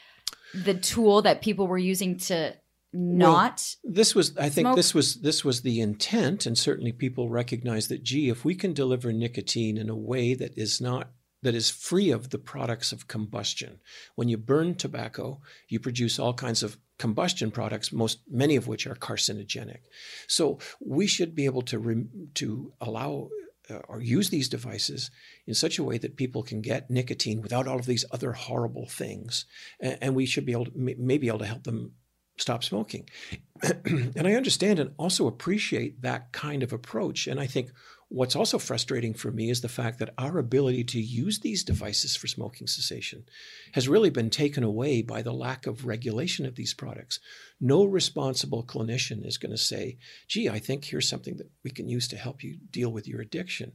the 0.63 0.73
tool 0.73 1.21
that 1.21 1.41
people 1.41 1.67
were 1.67 1.77
using 1.77 2.17
to 2.17 2.53
not 2.93 3.75
well, 3.83 3.93
this 3.93 4.15
was 4.15 4.35
i 4.37 4.49
think 4.49 4.65
smoke? 4.65 4.75
this 4.75 4.93
was 4.93 5.15
this 5.15 5.43
was 5.43 5.61
the 5.61 5.81
intent 5.81 6.45
and 6.45 6.57
certainly 6.57 6.91
people 6.91 7.29
recognize 7.29 7.89
that 7.89 8.01
gee 8.01 8.29
if 8.29 8.45
we 8.45 8.55
can 8.55 8.73
deliver 8.73 9.11
nicotine 9.11 9.77
in 9.77 9.89
a 9.89 9.95
way 9.95 10.33
that 10.33 10.57
is 10.57 10.79
not 10.79 11.11
that 11.43 11.55
is 11.55 11.69
free 11.69 12.09
of 12.09 12.31
the 12.31 12.39
products 12.39 12.91
of 12.91 13.07
combustion. 13.07 13.79
When 14.15 14.27
you 14.27 14.37
burn 14.37 14.75
tobacco, 14.75 15.41
you 15.67 15.79
produce 15.79 16.19
all 16.19 16.33
kinds 16.33 16.63
of 16.63 16.77
combustion 16.97 17.51
products, 17.51 17.93
most 17.93 18.19
many 18.29 18.55
of 18.55 18.67
which 18.67 18.87
are 18.87 18.95
carcinogenic. 18.95 19.81
So 20.27 20.59
we 20.79 21.05
should 21.05 21.35
be 21.35 21.45
able 21.45 21.61
to 21.63 21.79
re, 21.79 22.05
to 22.35 22.73
allow 22.81 23.29
uh, 23.69 23.79
or 23.87 24.01
use 24.01 24.29
these 24.29 24.49
devices 24.49 25.11
in 25.45 25.53
such 25.53 25.77
a 25.77 25.83
way 25.83 25.97
that 25.97 26.15
people 26.15 26.43
can 26.43 26.61
get 26.61 26.89
nicotine 26.89 27.41
without 27.41 27.67
all 27.67 27.79
of 27.79 27.85
these 27.85 28.05
other 28.11 28.33
horrible 28.33 28.87
things, 28.87 29.45
and, 29.79 29.97
and 30.01 30.15
we 30.15 30.25
should 30.25 30.45
be 30.45 30.51
able 30.51 30.65
to 30.65 30.71
may 30.75 31.17
be 31.17 31.27
able 31.27 31.39
to 31.39 31.45
help 31.45 31.63
them 31.63 31.93
stop 32.37 32.63
smoking. 32.63 33.09
and 33.85 34.27
I 34.27 34.33
understand 34.33 34.79
and 34.79 34.93
also 34.97 35.27
appreciate 35.27 36.01
that 36.01 36.31
kind 36.31 36.63
of 36.63 36.71
approach, 36.71 37.27
and 37.27 37.39
I 37.39 37.47
think 37.47 37.71
What's 38.09 38.37
also 38.37 38.57
frustrating 38.57 39.13
for 39.13 39.31
me 39.31 39.49
is 39.49 39.59
the 39.59 39.67
fact 39.67 39.99
that 39.99 40.13
our 40.17 40.37
ability 40.37 40.85
to 40.85 41.01
use 41.01 41.39
these 41.39 41.63
devices 41.63 42.15
for 42.15 42.27
smoking 42.27 42.65
cessation 42.65 43.25
has 43.73 43.89
really 43.89 44.09
been 44.09 44.29
taken 44.29 44.63
away 44.63 45.01
by 45.01 45.21
the 45.21 45.33
lack 45.33 45.67
of 45.67 45.85
regulation 45.85 46.45
of 46.45 46.55
these 46.55 46.73
products. 46.73 47.19
No 47.59 47.83
responsible 47.83 48.63
clinician 48.63 49.25
is 49.25 49.37
going 49.37 49.51
to 49.51 49.57
say, 49.57 49.97
gee, 50.27 50.47
I 50.47 50.59
think 50.59 50.85
here's 50.85 51.09
something 51.09 51.35
that 51.35 51.51
we 51.65 51.69
can 51.69 51.89
use 51.89 52.07
to 52.07 52.17
help 52.17 52.43
you 52.43 52.57
deal 52.71 52.89
with 52.89 53.09
your 53.09 53.19
addiction. 53.19 53.73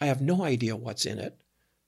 I 0.00 0.06
have 0.06 0.20
no 0.20 0.44
idea 0.44 0.76
what's 0.76 1.04
in 1.04 1.18
it. 1.18 1.36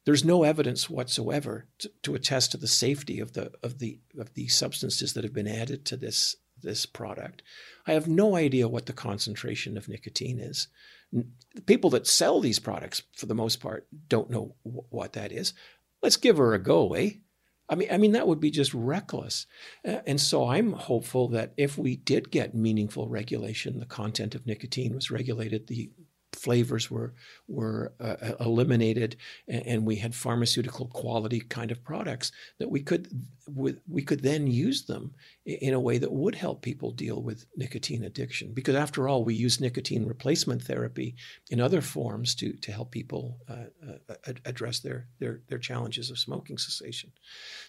There's 0.04 0.24
no 0.24 0.42
evidence 0.42 0.90
whatsoever 0.90 1.66
to, 1.78 1.90
to 2.02 2.14
attest 2.16 2.52
to 2.52 2.58
the 2.58 2.66
safety 2.66 3.20
of 3.20 3.32
the 3.32 3.52
of 3.62 3.78
the 3.78 4.00
of 4.18 4.34
the 4.34 4.48
substances 4.48 5.14
that 5.14 5.24
have 5.24 5.32
been 5.32 5.48
added 5.48 5.86
to 5.86 5.96
this 5.96 6.36
this 6.64 6.86
product. 6.86 7.42
I 7.86 7.92
have 7.92 8.08
no 8.08 8.34
idea 8.34 8.66
what 8.68 8.86
the 8.86 8.92
concentration 8.92 9.76
of 9.76 9.88
nicotine 9.88 10.40
is 10.40 10.68
the 11.54 11.62
people 11.62 11.90
that 11.90 12.06
sell 12.06 12.40
these 12.40 12.58
products, 12.58 13.02
for 13.14 13.26
the 13.26 13.34
most 13.34 13.60
part, 13.60 13.86
don't 14.08 14.30
know 14.30 14.54
w- 14.64 14.84
what 14.90 15.12
that 15.12 15.32
is. 15.32 15.52
Let's 16.02 16.16
give 16.16 16.36
her 16.38 16.54
a 16.54 16.58
go, 16.58 16.94
eh? 16.94 17.10
I 17.68 17.76
mean, 17.76 17.88
I 17.90 17.96
mean 17.96 18.12
that 18.12 18.26
would 18.26 18.40
be 18.40 18.50
just 18.50 18.74
reckless. 18.74 19.46
Uh, 19.86 20.00
and 20.06 20.20
so 20.20 20.48
I'm 20.48 20.72
hopeful 20.72 21.28
that 21.28 21.54
if 21.56 21.78
we 21.78 21.96
did 21.96 22.30
get 22.30 22.54
meaningful 22.54 23.08
regulation, 23.08 23.78
the 23.78 23.86
content 23.86 24.34
of 24.34 24.46
nicotine 24.46 24.94
was 24.94 25.10
regulated, 25.10 25.66
the 25.66 25.90
flavors 26.44 26.90
were 26.90 27.14
were 27.48 27.92
uh, 28.00 28.16
uh, 28.22 28.34
eliminated, 28.40 29.16
and, 29.48 29.66
and, 29.66 29.86
we 29.86 29.96
had 29.96 30.14
pharmaceutical 30.14 30.86
quality 30.88 31.40
kind 31.40 31.70
of 31.70 31.82
products 31.82 32.32
that 32.58 32.70
we 32.70 32.80
could 32.80 33.08
we 33.88 34.02
could 34.02 34.22
then 34.22 34.46
use 34.46 34.86
them 34.86 35.12
in 35.44 35.74
a 35.74 35.80
way 35.80 35.98
that 35.98 36.12
would 36.12 36.34
help 36.34 36.62
people 36.62 36.90
deal 36.90 37.22
with 37.22 37.44
nicotine 37.56 38.04
addiction. 38.04 38.52
Because 38.54 38.74
after 38.74 39.06
all, 39.06 39.22
we 39.22 39.34
use 39.34 39.60
nicotine 39.60 40.06
replacement 40.06 40.62
therapy 40.62 41.16
in 41.50 41.60
other 41.60 41.80
forms 41.80 42.34
to 42.36 42.52
to 42.52 42.72
help 42.72 42.90
people 42.90 43.38
uh, 43.48 43.68
uh, 44.08 44.32
address 44.44 44.80
their 44.80 45.08
their 45.18 45.40
their 45.48 45.58
challenges 45.58 46.10
of 46.10 46.18
smoking 46.18 46.58
cessation. 46.58 47.10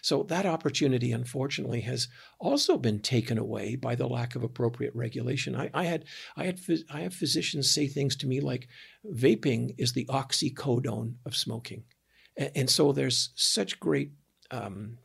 So 0.02 0.22
that 0.24 0.46
opportunity, 0.46 1.12
unfortunately, 1.12 1.80
has 1.82 2.08
also 2.38 2.76
been 2.76 3.00
taken 3.00 3.38
away 3.38 3.76
by 3.76 3.94
the 3.94 4.08
lack 4.08 4.36
of 4.36 4.42
appropriate 4.42 4.94
regulation. 4.94 5.56
I, 5.56 5.70
I 5.72 5.84
had 5.84 6.04
I 6.36 6.44
had 6.44 6.60
I 6.90 7.00
have 7.00 7.14
physicians 7.14 7.72
say 7.72 7.86
things 7.86 8.16
to 8.16 8.26
me 8.26 8.40
like, 8.40 8.65
"Vaping 9.04 9.74
is 9.78 9.92
the 9.92 10.06
oxycodone 10.06 11.14
of 11.24 11.36
smoking," 11.36 11.84
and, 12.36 12.50
and 12.54 12.70
so 12.70 12.92
there's 12.92 13.30
such 13.34 13.80
great 13.80 14.12
um, 14.50 14.98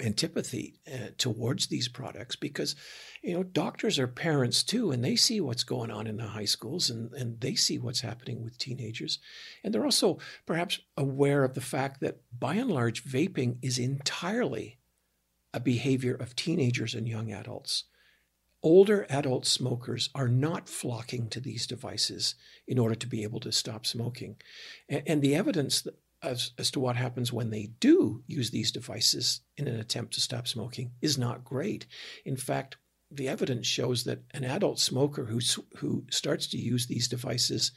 antipathy 0.00 0.80
uh, 0.92 1.08
towards 1.16 1.66
these 1.66 1.88
products 1.88 2.36
because 2.36 2.76
you 3.22 3.34
know 3.34 3.42
doctors 3.42 3.98
are 3.98 4.06
parents 4.06 4.62
too 4.62 4.90
and 4.90 5.04
they 5.04 5.16
see 5.16 5.40
what's 5.40 5.64
going 5.64 5.90
on 5.90 6.06
in 6.06 6.16
the 6.16 6.26
high 6.26 6.44
schools 6.44 6.90
and, 6.90 7.12
and 7.14 7.40
they 7.40 7.54
see 7.54 7.78
what's 7.78 8.00
happening 8.00 8.42
with 8.42 8.58
teenagers. 8.58 9.18
And 9.64 9.74
they're 9.74 9.84
also 9.84 10.18
perhaps 10.46 10.80
aware 10.96 11.44
of 11.44 11.54
the 11.54 11.60
fact 11.60 12.00
that 12.00 12.20
by 12.38 12.54
and 12.54 12.70
large 12.70 13.04
vaping 13.04 13.58
is 13.62 13.78
entirely 13.78 14.78
a 15.52 15.60
behavior 15.60 16.14
of 16.14 16.36
teenagers 16.36 16.94
and 16.94 17.08
young 17.08 17.32
adults 17.32 17.84
older 18.62 19.06
adult 19.08 19.46
smokers 19.46 20.10
are 20.14 20.28
not 20.28 20.68
flocking 20.68 21.28
to 21.28 21.40
these 21.40 21.66
devices 21.66 22.34
in 22.66 22.78
order 22.78 22.94
to 22.94 23.06
be 23.06 23.22
able 23.22 23.40
to 23.40 23.52
stop 23.52 23.86
smoking 23.86 24.36
and, 24.88 25.22
the 25.22 25.34
evidence 25.34 25.86
as, 26.22 26.52
as 26.58 26.70
to 26.72 26.80
what 26.80 26.96
happens 26.96 27.32
when 27.32 27.50
they 27.50 27.70
do 27.78 28.22
use 28.26 28.50
these 28.50 28.72
devices 28.72 29.40
in 29.56 29.68
an 29.68 29.78
attempt 29.78 30.14
to 30.14 30.20
stop 30.20 30.48
smoking 30.48 30.90
is 31.00 31.16
not 31.16 31.44
great. 31.44 31.86
In 32.24 32.36
fact, 32.36 32.76
the 33.10 33.28
evidence 33.28 33.66
shows 33.66 34.04
that 34.04 34.22
an 34.32 34.44
adult 34.44 34.78
smoker 34.78 35.24
who, 35.24 35.40
who 35.76 36.04
starts 36.10 36.46
to 36.48 36.58
use 36.58 36.86
these 36.86 37.08
devices 37.08 37.72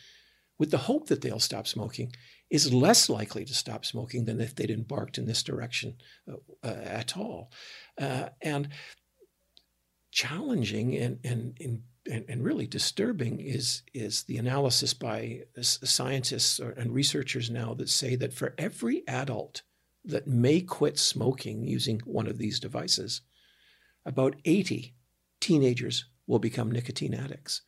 with 0.58 0.72
the 0.72 0.78
hope 0.78 1.08
that 1.08 1.22
they'll 1.22 1.40
stop 1.40 1.68
smoking 1.68 2.14
is 2.50 2.74
less 2.74 3.10
likely 3.10 3.46
to 3.46 3.54
stop 3.54 3.86
smoking 3.86 4.26
than 4.26 4.42
if 4.42 4.54
they'd 4.54 4.70
embarked 4.70 5.18
in 5.18 5.26
this 5.26 5.42
direction 5.42 5.96
uh, 6.30 6.36
uh, 6.64 6.68
at 6.68 7.16
all. 7.18 7.52
Uh, 8.00 8.30
and 8.42 8.70
challenging 10.12 10.96
and, 10.96 11.20
and, 11.24 11.58
and 11.60 11.82
and, 12.10 12.44
really 12.44 12.66
disturbing 12.66 13.40
is 13.40 13.84
is 13.94 14.24
the 14.24 14.38
analysis 14.38 14.94
by 14.94 15.42
scientists 15.62 16.60
and 16.60 16.94
researchers 16.94 17.50
now 17.50 17.74
that 17.76 17.90
say 17.90 18.16
that 18.16 18.34
for 18.34 18.56
every 18.58 19.08
adult 19.08 19.62
that 20.04 20.28
may 20.28 20.62
quit 20.62 20.98
smoking 20.98 21.68
using 21.68 22.02
one 22.06 22.28
of 22.28 22.38
these 22.38 22.60
devices, 22.60 23.22
about 24.06 24.36
80 24.46 24.96
teenagers 25.40 26.06
will 26.26 26.40
become 26.40 26.72
nicotine 26.72 27.14
addicts. 27.14 27.62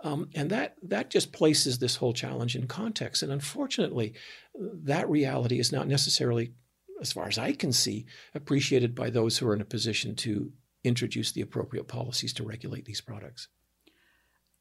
Um, 0.00 0.28
and 0.34 0.50
that 0.50 0.76
that 0.82 1.10
just 1.10 1.32
places 1.32 1.78
this 1.78 1.96
whole 1.96 2.12
challenge 2.12 2.54
in 2.54 2.66
context. 2.66 3.22
And 3.22 3.32
unfortunately, 3.32 4.14
that 4.54 5.08
reality 5.08 5.58
is 5.58 5.72
not 5.72 5.88
necessarily, 5.88 6.52
as 7.00 7.12
far 7.12 7.28
as 7.28 7.38
I 7.38 7.52
can 7.52 7.72
see, 7.72 8.06
appreciated 8.34 8.94
by 8.94 9.10
those 9.10 9.38
who 9.38 9.48
are 9.48 9.54
in 9.54 9.62
a 9.62 9.66
position 9.66 10.14
to 10.16 10.52
introduce 10.86 11.32
the 11.32 11.40
appropriate 11.40 11.88
policies 11.88 12.32
to 12.32 12.44
regulate 12.44 12.84
these 12.84 13.00
products 13.00 13.48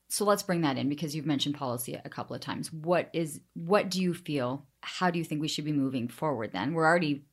so 0.08 0.26
let's 0.26 0.44
bring 0.44 0.62
that 0.62 0.78
in 0.78 0.88
because 0.88 1.16
you've 1.16 1.26
mentioned 1.26 1.56
policy 1.56 2.00
a 2.04 2.10
couple 2.10 2.36
of 2.36 2.42
times. 2.42 2.72
What 2.72 3.10
is 3.14 3.42
what 3.54 3.90
do 3.90 4.02
you 4.02 4.14
feel? 4.14 4.66
How 4.82 5.10
do 5.10 5.18
you 5.18 5.26
think 5.26 5.42
we 5.42 5.48
should 5.48 5.66
be 5.66 5.72
moving 5.72 6.08
forward 6.08 6.52
then? 6.54 6.74
We're 6.74 6.86
already 6.86 7.26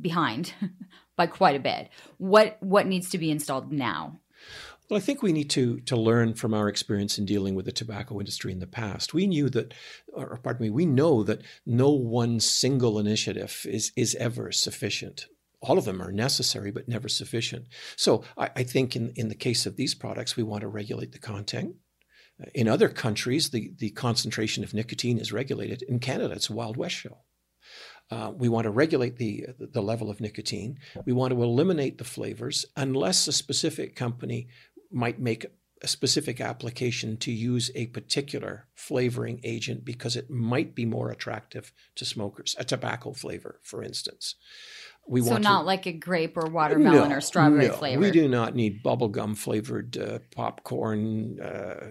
behind 0.00 0.54
by 1.16 1.26
quite 1.26 1.56
a 1.56 1.60
bit. 1.60 1.88
What 2.18 2.56
what 2.60 2.86
needs 2.86 3.10
to 3.10 3.18
be 3.18 3.30
installed 3.30 3.72
now? 3.72 4.20
Well, 4.88 4.96
I 4.96 5.00
think 5.00 5.22
we 5.22 5.32
need 5.32 5.50
to 5.50 5.80
to 5.80 5.96
learn 5.96 6.34
from 6.34 6.54
our 6.54 6.68
experience 6.68 7.18
in 7.18 7.24
dealing 7.24 7.54
with 7.54 7.64
the 7.64 7.72
tobacco 7.72 8.18
industry 8.18 8.52
in 8.52 8.60
the 8.60 8.66
past. 8.66 9.12
We 9.12 9.26
knew 9.26 9.48
that, 9.50 9.74
or 10.12 10.38
pardon 10.42 10.62
me, 10.62 10.70
we 10.70 10.86
know 10.86 11.22
that 11.24 11.42
no 11.66 11.90
one 11.90 12.40
single 12.40 12.98
initiative 12.98 13.66
is 13.68 13.92
is 13.96 14.14
ever 14.16 14.52
sufficient. 14.52 15.26
All 15.62 15.78
of 15.78 15.84
them 15.84 16.00
are 16.00 16.12
necessary, 16.12 16.70
but 16.70 16.88
never 16.88 17.08
sufficient. 17.08 17.66
So 17.96 18.24
I, 18.36 18.50
I 18.56 18.62
think 18.62 18.96
in 18.96 19.12
in 19.16 19.28
the 19.28 19.34
case 19.34 19.66
of 19.66 19.76
these 19.76 19.94
products, 19.94 20.36
we 20.36 20.42
want 20.42 20.62
to 20.62 20.68
regulate 20.68 21.12
the 21.12 21.18
content. 21.18 21.76
In 22.54 22.68
other 22.68 22.88
countries, 22.88 23.50
the, 23.50 23.72
the 23.76 23.90
concentration 23.90 24.64
of 24.64 24.72
nicotine 24.72 25.18
is 25.18 25.32
regulated. 25.32 25.82
In 25.82 25.98
Canada, 25.98 26.34
it's 26.34 26.48
a 26.48 26.54
Wild 26.54 26.76
West 26.76 26.94
show. 26.94 27.18
Uh, 28.10 28.32
we 28.34 28.48
want 28.48 28.64
to 28.64 28.70
regulate 28.70 29.16
the, 29.16 29.46
the 29.58 29.82
level 29.82 30.10
of 30.10 30.20
nicotine. 30.20 30.78
We 31.04 31.12
want 31.12 31.32
to 31.32 31.42
eliminate 31.42 31.98
the 31.98 32.04
flavors 32.04 32.64
unless 32.76 33.28
a 33.28 33.32
specific 33.32 33.94
company 33.94 34.48
might 34.90 35.20
make 35.20 35.46
a 35.82 35.88
specific 35.88 36.40
application 36.40 37.16
to 37.18 37.32
use 37.32 37.70
a 37.74 37.86
particular 37.86 38.66
flavoring 38.74 39.40
agent 39.44 39.84
because 39.84 40.16
it 40.16 40.28
might 40.28 40.74
be 40.74 40.84
more 40.84 41.10
attractive 41.10 41.72
to 41.94 42.04
smokers, 42.04 42.54
a 42.58 42.64
tobacco 42.64 43.12
flavor, 43.12 43.60
for 43.62 43.82
instance. 43.82 44.34
We 45.08 45.22
so 45.22 45.32
want 45.32 45.44
not 45.44 45.60
to, 45.60 45.66
like 45.66 45.86
a 45.86 45.92
grape 45.92 46.36
or 46.36 46.48
watermelon 46.48 47.10
no, 47.10 47.16
or 47.16 47.20
strawberry 47.20 47.66
no, 47.66 47.72
flavor. 47.72 48.00
We 48.00 48.10
do 48.10 48.28
not 48.28 48.54
need 48.54 48.82
bubblegum 48.82 49.36
flavored 49.36 49.96
uh, 49.98 50.18
popcorn, 50.34 51.40
uh, 51.40 51.90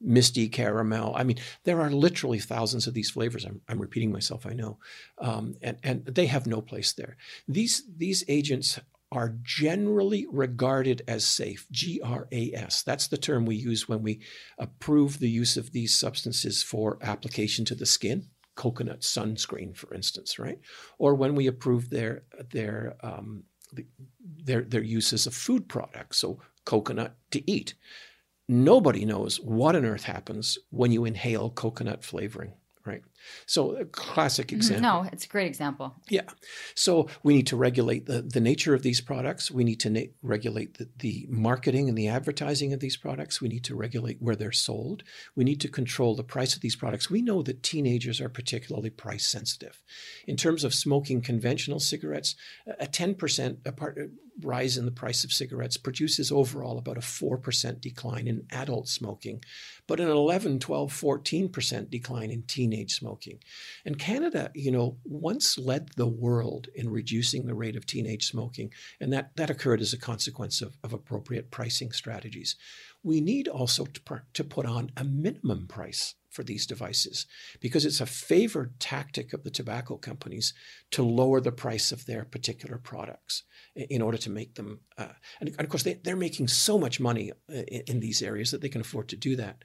misty 0.00 0.48
caramel. 0.48 1.14
I 1.16 1.24
mean, 1.24 1.38
there 1.64 1.80
are 1.80 1.90
literally 1.90 2.38
thousands 2.38 2.86
of 2.86 2.94
these 2.94 3.10
flavors. 3.10 3.44
I'm, 3.44 3.60
I'm 3.68 3.80
repeating 3.80 4.12
myself, 4.12 4.46
I 4.46 4.52
know, 4.52 4.78
um, 5.18 5.54
and 5.60 5.78
and 5.82 6.04
they 6.06 6.26
have 6.26 6.46
no 6.46 6.60
place 6.60 6.92
there. 6.92 7.16
These 7.48 7.82
these 7.96 8.24
agents 8.28 8.78
are 9.12 9.36
generally 9.42 10.26
regarded 10.30 11.02
as 11.06 11.24
safe. 11.24 11.66
GRAS. 11.70 12.82
That's 12.82 13.08
the 13.08 13.18
term 13.18 13.44
we 13.44 13.56
use 13.56 13.86
when 13.86 14.02
we 14.02 14.20
approve 14.58 15.18
the 15.18 15.28
use 15.28 15.58
of 15.58 15.72
these 15.72 15.94
substances 15.94 16.62
for 16.62 16.98
application 17.02 17.66
to 17.66 17.74
the 17.74 17.84
skin. 17.84 18.28
Coconut 18.54 19.00
sunscreen, 19.00 19.76
for 19.76 19.92
instance, 19.94 20.38
right? 20.38 20.58
Or 20.98 21.14
when 21.14 21.34
we 21.34 21.46
approve 21.46 21.90
their 21.90 22.24
their 22.50 22.96
um, 23.02 23.44
their 24.20 24.62
their 24.62 24.82
use 24.82 25.12
as 25.12 25.26
a 25.26 25.30
food 25.30 25.68
product, 25.68 26.14
so 26.14 26.40
coconut 26.64 27.16
to 27.30 27.50
eat. 27.50 27.74
Nobody 28.48 29.04
knows 29.04 29.40
what 29.40 29.76
on 29.76 29.84
earth 29.84 30.04
happens 30.04 30.58
when 30.70 30.92
you 30.92 31.04
inhale 31.04 31.50
coconut 31.50 32.04
flavoring 32.04 32.52
right? 32.84 33.02
So 33.46 33.76
a 33.76 33.84
classic 33.84 34.48
mm-hmm. 34.48 34.56
example. 34.56 34.82
No, 34.82 35.08
it's 35.12 35.24
a 35.24 35.28
great 35.28 35.46
example. 35.46 35.94
Yeah. 36.08 36.22
So 36.74 37.08
we 37.22 37.34
need 37.34 37.46
to 37.48 37.56
regulate 37.56 38.06
the, 38.06 38.22
the 38.22 38.40
nature 38.40 38.74
of 38.74 38.82
these 38.82 39.00
products. 39.00 39.50
We 39.50 39.64
need 39.64 39.80
to 39.80 39.90
na- 39.90 40.00
regulate 40.22 40.78
the, 40.78 40.88
the 40.98 41.26
marketing 41.28 41.88
and 41.88 41.96
the 41.96 42.08
advertising 42.08 42.72
of 42.72 42.80
these 42.80 42.96
products. 42.96 43.40
We 43.40 43.48
need 43.48 43.64
to 43.64 43.76
regulate 43.76 44.20
where 44.20 44.36
they're 44.36 44.52
sold. 44.52 45.02
We 45.36 45.44
need 45.44 45.60
to 45.60 45.68
control 45.68 46.14
the 46.14 46.24
price 46.24 46.54
of 46.54 46.62
these 46.62 46.76
products. 46.76 47.10
We 47.10 47.22
know 47.22 47.42
that 47.42 47.62
teenagers 47.62 48.20
are 48.20 48.28
particularly 48.28 48.90
price 48.90 49.26
sensitive. 49.26 49.82
In 50.26 50.36
terms 50.36 50.64
of 50.64 50.74
smoking 50.74 51.20
conventional 51.20 51.80
cigarettes, 51.80 52.34
a 52.66 52.86
10% 52.86 53.66
apart, 53.66 53.98
rise 54.40 54.76
in 54.76 54.84
the 54.84 54.90
price 54.90 55.24
of 55.24 55.32
cigarettes 55.32 55.76
produces 55.76 56.32
overall 56.32 56.78
about 56.78 56.96
a 56.96 57.00
4% 57.00 57.80
decline 57.80 58.26
in 58.26 58.46
adult 58.50 58.88
smoking, 58.88 59.44
but 59.86 60.00
an 60.00 60.08
11, 60.08 60.58
12, 60.58 60.92
14% 60.92 61.90
decline 61.90 62.30
in 62.30 62.42
teenage 62.42 62.94
smoking. 62.94 63.38
And 63.84 63.98
Canada, 63.98 64.50
you 64.54 64.70
know, 64.70 64.96
once 65.04 65.58
led 65.58 65.90
the 65.96 66.06
world 66.06 66.68
in 66.74 66.90
reducing 66.90 67.46
the 67.46 67.54
rate 67.54 67.76
of 67.76 67.86
teenage 67.86 68.26
smoking, 68.26 68.72
and 69.00 69.12
that, 69.12 69.36
that 69.36 69.50
occurred 69.50 69.80
as 69.80 69.92
a 69.92 69.98
consequence 69.98 70.62
of, 70.62 70.76
of 70.82 70.92
appropriate 70.92 71.50
pricing 71.50 71.92
strategies. 71.92 72.56
We 73.02 73.20
need 73.20 73.48
also 73.48 73.86
to, 73.86 74.22
to 74.34 74.44
put 74.44 74.66
on 74.66 74.90
a 74.96 75.04
minimum 75.04 75.66
price 75.66 76.14
for 76.30 76.42
these 76.42 76.66
devices 76.66 77.26
because 77.60 77.84
it's 77.84 78.00
a 78.00 78.06
favored 78.06 78.80
tactic 78.80 79.32
of 79.32 79.44
the 79.44 79.50
tobacco 79.50 79.96
companies 79.96 80.54
to 80.90 81.02
lower 81.02 81.40
the 81.40 81.52
price 81.52 81.92
of 81.92 82.06
their 82.06 82.24
particular 82.24 82.78
products 82.78 83.44
in 83.74 84.02
order 84.02 84.18
to 84.18 84.30
make 84.30 84.54
them. 84.54 84.80
Uh, 84.96 85.08
and, 85.40 85.54
of 85.58 85.68
course, 85.68 85.82
they, 85.82 85.98
are 86.06 86.16
making 86.16 86.48
so 86.48 86.78
much 86.78 87.00
money 87.00 87.32
uh, 87.32 87.62
in, 87.68 87.82
in, 87.86 88.00
these 88.00 88.22
areas 88.22 88.50
that 88.50 88.60
they 88.60 88.68
can 88.68 88.80
afford 88.80 89.08
to 89.08 89.16
do 89.16 89.36
that. 89.36 89.62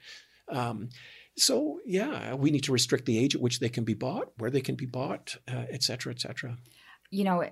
Um, 0.48 0.90
so, 1.36 1.80
yeah, 1.86 2.34
we 2.34 2.50
need 2.50 2.64
to 2.64 2.72
restrict 2.72 3.06
the 3.06 3.18
age 3.18 3.34
at 3.34 3.40
which 3.40 3.60
they 3.60 3.68
can 3.68 3.84
be 3.84 3.94
bought, 3.94 4.32
where 4.38 4.50
they 4.50 4.60
can 4.60 4.74
be 4.74 4.86
bought, 4.86 5.36
uh, 5.46 5.64
et 5.70 5.82
cetera, 5.82 6.12
et 6.12 6.20
cetera. 6.20 6.56
You 7.10 7.24
know, 7.24 7.44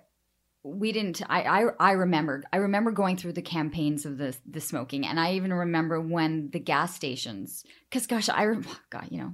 we 0.66 0.92
didn't 0.92 1.22
I, 1.28 1.42
I 1.42 1.64
i 1.78 1.92
remember 1.92 2.42
i 2.52 2.56
remember 2.56 2.90
going 2.90 3.16
through 3.16 3.34
the 3.34 3.42
campaigns 3.42 4.04
of 4.04 4.18
the 4.18 4.36
the 4.46 4.60
smoking 4.60 5.06
and 5.06 5.20
i 5.20 5.34
even 5.34 5.52
remember 5.52 6.00
when 6.00 6.50
the 6.50 6.58
gas 6.58 6.94
stations 6.94 7.64
because 7.88 8.06
gosh 8.06 8.28
i 8.28 8.46
god 8.90 9.08
you 9.10 9.18
know 9.18 9.32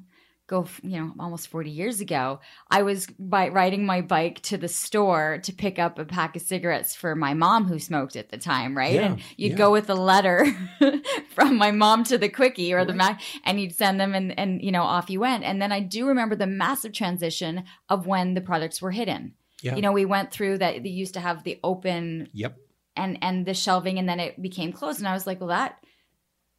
go, 0.52 0.66
you 0.82 1.00
know, 1.00 1.14
almost 1.18 1.48
40 1.48 1.70
years 1.70 2.00
ago, 2.00 2.40
I 2.70 2.82
was 2.82 3.06
by 3.18 3.48
riding 3.48 3.86
my 3.86 4.02
bike 4.02 4.42
to 4.42 4.58
the 4.58 4.68
store 4.68 5.38
to 5.44 5.52
pick 5.52 5.78
up 5.78 5.98
a 5.98 6.04
pack 6.04 6.36
of 6.36 6.42
cigarettes 6.42 6.94
for 6.94 7.14
my 7.14 7.32
mom 7.32 7.66
who 7.66 7.78
smoked 7.78 8.16
at 8.16 8.28
the 8.28 8.36
time, 8.36 8.76
right? 8.76 8.96
Yeah, 8.96 9.06
and 9.06 9.22
you'd 9.38 9.52
yeah. 9.52 9.58
go 9.58 9.72
with 9.72 9.88
a 9.88 9.94
letter 9.94 10.46
from 11.30 11.56
my 11.56 11.70
mom 11.70 12.04
to 12.04 12.18
the 12.18 12.28
quickie 12.28 12.74
or 12.74 12.84
the 12.84 12.92
Mac 12.92 13.22
and 13.44 13.58
you'd 13.60 13.74
send 13.74 13.98
them 13.98 14.14
and, 14.14 14.38
and, 14.38 14.60
you 14.62 14.72
know, 14.72 14.82
off 14.82 15.08
you 15.08 15.20
went. 15.20 15.42
And 15.42 15.62
then 15.62 15.72
I 15.72 15.80
do 15.80 16.06
remember 16.06 16.36
the 16.36 16.46
massive 16.46 16.92
transition 16.92 17.64
of 17.88 18.06
when 18.06 18.34
the 18.34 18.42
products 18.42 18.82
were 18.82 18.90
hidden. 18.90 19.32
Yeah. 19.62 19.76
You 19.76 19.82
know, 19.82 19.92
we 19.92 20.04
went 20.04 20.30
through 20.30 20.58
that. 20.58 20.82
They 20.82 20.88
used 20.88 21.14
to 21.14 21.20
have 21.20 21.44
the 21.44 21.58
open 21.62 22.28
Yep. 22.32 22.56
and 22.96 23.18
and 23.22 23.46
the 23.46 23.54
shelving 23.54 23.98
and 23.98 24.08
then 24.08 24.20
it 24.20 24.40
became 24.42 24.72
closed 24.72 24.98
and 24.98 25.08
i 25.08 25.14
was 25.14 25.26
like 25.26 25.40
well 25.40 25.48
that 25.48 25.78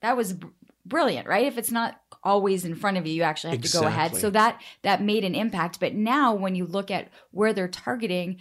that 0.02 0.18
was 0.18 0.34
br- 0.34 0.48
brilliant 0.86 1.28
right 1.28 1.46
if 1.46 1.58
it's 1.58 1.72
not 1.72 2.00
always 2.24 2.66
in 2.66 2.74
front 2.76 2.98
of 2.98 3.06
you 3.06 3.14
you 3.14 3.22
actually 3.24 3.52
have 3.52 3.62
to 3.62 3.78
go 3.78 3.86
ahead 3.86 4.16
so 4.16 4.30
that 4.30 4.60
that 4.82 5.02
made 5.02 5.24
an 5.24 5.36
impact 5.36 5.80
but 5.80 5.94
now 5.94 6.34
when 6.34 6.56
you 6.56 6.66
look 6.66 6.90
at 6.90 7.10
where 7.32 7.54
they're 7.54 7.68
targeting 7.68 8.38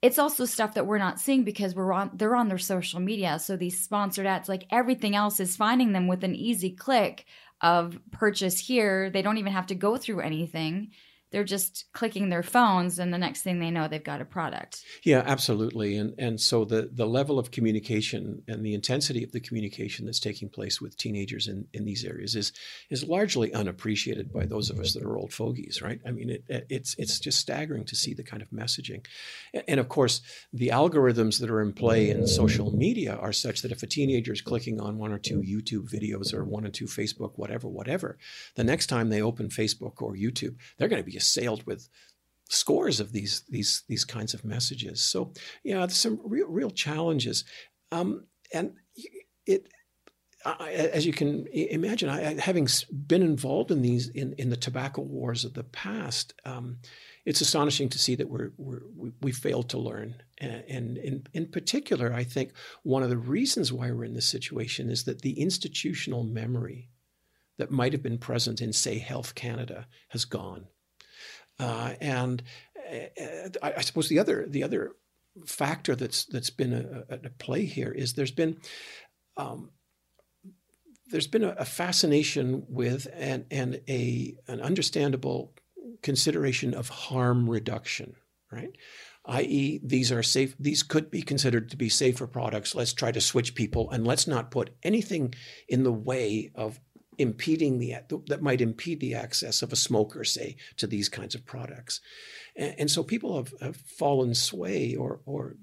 it's 0.00 0.18
also 0.18 0.44
stuff 0.44 0.74
that 0.74 0.86
we're 0.86 0.98
not 0.98 1.18
seeing 1.18 1.42
because 1.44 1.74
we're 1.74 1.92
on 1.92 2.10
they're 2.14 2.36
on 2.36 2.48
their 2.48 2.58
social 2.58 3.00
media 3.00 3.38
so 3.38 3.56
these 3.56 3.80
sponsored 3.80 4.26
ads 4.26 4.48
like 4.48 4.64
everything 4.70 5.16
else 5.16 5.40
is 5.40 5.56
finding 5.56 5.92
them 5.92 6.06
with 6.06 6.22
an 6.22 6.34
easy 6.36 6.70
click 6.70 7.24
of 7.60 7.98
purchase 8.12 8.58
here 8.60 9.10
they 9.10 9.22
don't 9.22 9.38
even 9.38 9.52
have 9.52 9.66
to 9.66 9.74
go 9.74 9.96
through 9.96 10.20
anything 10.20 10.90
they're 11.34 11.44
just 11.44 11.84
clicking 11.92 12.30
their 12.30 12.42
phones 12.42 12.98
and 12.98 13.12
the 13.12 13.18
next 13.18 13.42
thing 13.42 13.58
they 13.58 13.70
know 13.70 13.88
they've 13.88 14.04
got 14.04 14.20
a 14.20 14.24
product 14.24 14.84
Yeah, 15.02 15.22
absolutely. 15.26 15.96
And 15.96 16.14
and 16.18 16.40
so 16.40 16.64
the 16.64 16.90
the 16.92 17.06
level 17.06 17.38
of 17.38 17.50
communication 17.50 18.42
and 18.48 18.64
the 18.64 18.74
intensity 18.74 19.22
of 19.24 19.32
the 19.32 19.40
communication 19.40 20.06
that's 20.06 20.20
taking 20.20 20.48
place 20.48 20.80
with 20.80 20.96
teenagers 20.96 21.48
in, 21.48 21.66
in 21.72 21.84
these 21.84 22.04
areas 22.04 22.34
is 22.34 22.52
is 22.90 23.04
largely 23.04 23.52
unappreciated 23.52 24.32
by 24.32 24.46
those 24.46 24.70
of 24.70 24.78
us 24.78 24.94
that 24.94 25.02
are 25.02 25.16
old 25.16 25.32
fogies, 25.32 25.82
right? 25.82 26.00
I 26.06 26.10
mean, 26.10 26.30
it, 26.30 26.44
it's 26.48 26.94
it's 26.98 27.18
just 27.18 27.40
staggering 27.40 27.84
to 27.86 27.96
see 27.96 28.14
the 28.14 28.22
kind 28.22 28.42
of 28.42 28.50
messaging, 28.50 29.04
and 29.68 29.80
of 29.80 29.88
course, 29.88 30.22
the 30.52 30.68
algorithms 30.68 31.40
that 31.40 31.50
are 31.50 31.60
in 31.60 31.72
play 31.72 32.10
in 32.10 32.26
social 32.26 32.74
media 32.74 33.16
are 33.16 33.32
such 33.32 33.62
that 33.62 33.72
if 33.72 33.82
a 33.82 33.86
teenager 33.86 34.32
is 34.32 34.40
clicking 34.40 34.80
on 34.80 34.98
one 34.98 35.12
or 35.12 35.18
two 35.18 35.40
YouTube 35.40 35.90
videos 35.90 36.32
or 36.32 36.44
one 36.44 36.64
or 36.64 36.70
two 36.70 36.86
Facebook, 36.86 37.32
whatever, 37.36 37.68
whatever, 37.68 38.18
the 38.54 38.64
next 38.64 38.86
time 38.86 39.08
they 39.08 39.22
open 39.22 39.48
Facebook 39.48 40.00
or 40.00 40.14
YouTube, 40.14 40.56
they're 40.78 40.88
going 40.88 41.02
to 41.02 41.10
be 41.10 41.16
assailed 41.24 41.66
with 41.66 41.88
scores 42.48 43.00
of 43.00 43.12
these 43.12 43.42
these 43.48 43.82
these 43.88 44.04
kinds 44.04 44.34
of 44.34 44.44
messages. 44.44 45.00
So 45.02 45.32
yeah, 45.62 45.86
some 45.88 46.20
real 46.24 46.48
real 46.48 46.70
challenges, 46.70 47.44
um, 47.90 48.26
and 48.52 48.74
it. 49.46 49.68
I, 50.46 50.72
as 50.72 51.06
you 51.06 51.14
can 51.14 51.46
imagine, 51.46 52.10
I, 52.10 52.38
having 52.38 52.68
been 52.90 53.22
involved 53.22 53.70
in 53.70 53.80
these 53.80 54.10
in, 54.10 54.34
in 54.36 54.50
the 54.50 54.58
tobacco 54.58 55.00
wars 55.00 55.46
of 55.46 55.54
the 55.54 55.64
past, 55.64 56.34
um, 56.44 56.80
it's 57.24 57.40
astonishing 57.40 57.88
to 57.88 57.98
see 57.98 58.14
that 58.16 58.28
we're, 58.28 58.52
we're 58.58 58.82
we, 58.94 59.12
we 59.22 59.32
failed 59.32 59.70
to 59.70 59.78
learn. 59.78 60.16
And, 60.36 60.64
and 60.68 60.98
in 60.98 61.26
in 61.32 61.46
particular, 61.50 62.12
I 62.12 62.24
think 62.24 62.52
one 62.82 63.02
of 63.02 63.08
the 63.08 63.16
reasons 63.16 63.72
why 63.72 63.90
we're 63.90 64.04
in 64.04 64.12
this 64.12 64.28
situation 64.28 64.90
is 64.90 65.04
that 65.04 65.22
the 65.22 65.40
institutional 65.40 66.24
memory 66.24 66.90
that 67.56 67.70
might 67.70 67.92
have 67.92 68.02
been 68.02 68.18
present 68.18 68.60
in, 68.60 68.72
say, 68.72 68.98
Health 68.98 69.34
Canada 69.34 69.86
has 70.08 70.26
gone. 70.26 70.66
Uh, 71.58 71.94
and 72.00 72.42
uh, 72.90 73.48
I, 73.62 73.74
I 73.78 73.80
suppose 73.80 74.08
the 74.08 74.18
other 74.18 74.46
the 74.48 74.62
other 74.62 74.92
factor 75.46 75.94
that's 75.96 76.24
that's 76.26 76.50
been 76.50 77.04
at 77.08 77.38
play 77.38 77.64
here 77.64 77.92
is 77.92 78.14
there's 78.14 78.30
been 78.30 78.58
um, 79.36 79.70
there's 81.10 81.26
been 81.26 81.44
a, 81.44 81.54
a 81.58 81.64
fascination 81.64 82.64
with 82.68 83.06
and 83.14 83.46
and 83.50 83.80
a 83.88 84.36
an 84.48 84.60
understandable 84.60 85.54
consideration 86.02 86.74
of 86.74 86.88
harm 86.88 87.48
reduction, 87.48 88.14
right? 88.50 88.76
i.e., 89.26 89.80
these 89.82 90.12
are 90.12 90.22
safe. 90.22 90.54
These 90.58 90.82
could 90.82 91.10
be 91.10 91.22
considered 91.22 91.70
to 91.70 91.76
be 91.76 91.88
safer 91.88 92.26
products. 92.26 92.74
Let's 92.74 92.92
try 92.92 93.12
to 93.12 93.20
switch 93.20 93.54
people, 93.54 93.90
and 93.90 94.06
let's 94.06 94.26
not 94.26 94.50
put 94.50 94.70
anything 94.82 95.34
in 95.68 95.82
the 95.82 95.92
way 95.92 96.50
of 96.54 96.78
impeding 97.18 97.78
the 97.78 97.96
that 98.26 98.42
might 98.42 98.60
impede 98.60 99.00
the 99.00 99.14
access 99.14 99.62
of 99.62 99.72
a 99.72 99.76
smoker, 99.76 100.24
say, 100.24 100.56
to 100.76 100.86
these 100.86 101.08
kinds 101.08 101.34
of 101.34 101.44
products. 101.44 102.00
And, 102.56 102.74
and 102.78 102.90
so 102.90 103.02
people 103.02 103.36
have, 103.36 103.54
have 103.60 103.76
fallen 103.76 104.34
sway 104.34 104.94
or 104.94 105.20
or 105.26 105.56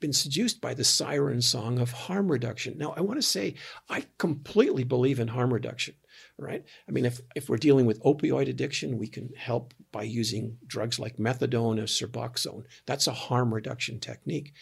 been 0.00 0.12
seduced 0.12 0.60
by 0.60 0.74
the 0.74 0.84
siren 0.84 1.42
song 1.42 1.78
of 1.78 1.90
harm 1.90 2.30
reduction. 2.30 2.78
Now, 2.78 2.94
I 2.96 3.00
want 3.00 3.18
to 3.18 3.26
say 3.26 3.54
I 3.88 4.04
completely 4.18 4.84
believe 4.84 5.20
in 5.20 5.28
harm 5.28 5.52
reduction, 5.52 5.94
right? 6.38 6.64
I 6.88 6.92
mean, 6.92 7.04
if, 7.04 7.20
if 7.34 7.48
we're 7.48 7.56
dealing 7.56 7.86
with 7.86 8.02
opioid 8.02 8.48
addiction, 8.48 8.98
we 8.98 9.08
can 9.08 9.30
help 9.36 9.74
by 9.90 10.04
using 10.04 10.56
drugs 10.66 10.98
like 10.98 11.16
methadone 11.16 11.78
or 11.78 11.84
Suboxone. 11.84 12.64
That's 12.86 13.06
a 13.06 13.12
harm 13.12 13.52
reduction 13.52 13.98
technique. 14.00 14.52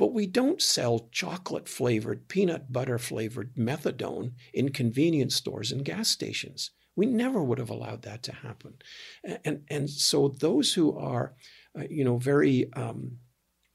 But 0.00 0.14
we 0.14 0.26
don't 0.26 0.62
sell 0.62 1.10
chocolate 1.12 1.68
flavored, 1.68 2.26
peanut 2.26 2.72
butter 2.72 2.98
flavored 2.98 3.54
methadone 3.54 4.32
in 4.54 4.70
convenience 4.70 5.34
stores 5.34 5.70
and 5.70 5.84
gas 5.84 6.08
stations. 6.08 6.70
We 6.96 7.04
never 7.04 7.44
would 7.44 7.58
have 7.58 7.68
allowed 7.68 8.00
that 8.04 8.22
to 8.22 8.32
happen. 8.32 8.76
And, 9.22 9.38
and, 9.44 9.62
and 9.68 9.90
so 9.90 10.28
those 10.28 10.72
who 10.72 10.96
are, 10.96 11.34
uh, 11.78 11.84
you 11.90 12.02
know, 12.02 12.16
very 12.16 12.72
um, 12.72 13.18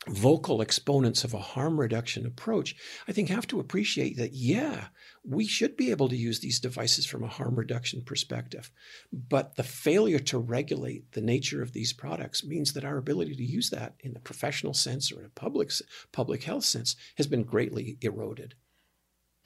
vocal 0.08 0.62
exponents 0.62 1.24
of 1.24 1.34
a 1.34 1.40
harm 1.40 1.80
reduction 1.80 2.26
approach, 2.26 2.76
I 3.08 3.12
think 3.12 3.30
have 3.30 3.48
to 3.48 3.60
appreciate 3.60 4.18
that, 4.18 4.34
yeah, 4.34 4.86
we 5.24 5.46
should 5.48 5.76
be 5.76 5.92
able 5.92 6.10
to 6.10 6.16
use 6.16 6.40
these 6.40 6.60
devices 6.60 7.06
from 7.06 7.24
a 7.24 7.28
harm 7.28 7.56
reduction 7.56 8.02
perspective. 8.02 8.72
But 9.12 9.56
the 9.56 9.64
failure 9.64 10.20
to 10.20 10.38
regulate 10.38 11.12
the 11.14 11.22
nature 11.22 11.62
of 11.62 11.74
these 11.74 11.94
products 11.94 12.44
means 12.44 12.74
that 12.74 12.86
our 12.86 12.98
ability 12.98 13.36
to 13.36 13.44
use 13.44 13.70
that 13.72 13.96
in 14.00 14.16
a 14.16 14.20
professional 14.20 14.74
sense 14.74 15.12
or 15.12 15.20
in 15.20 15.26
a 15.26 15.30
public, 15.30 15.72
public 16.12 16.44
health 16.44 16.66
sense 16.66 16.96
has 17.16 17.28
been 17.28 17.44
greatly 17.44 17.98
eroded. 18.02 18.56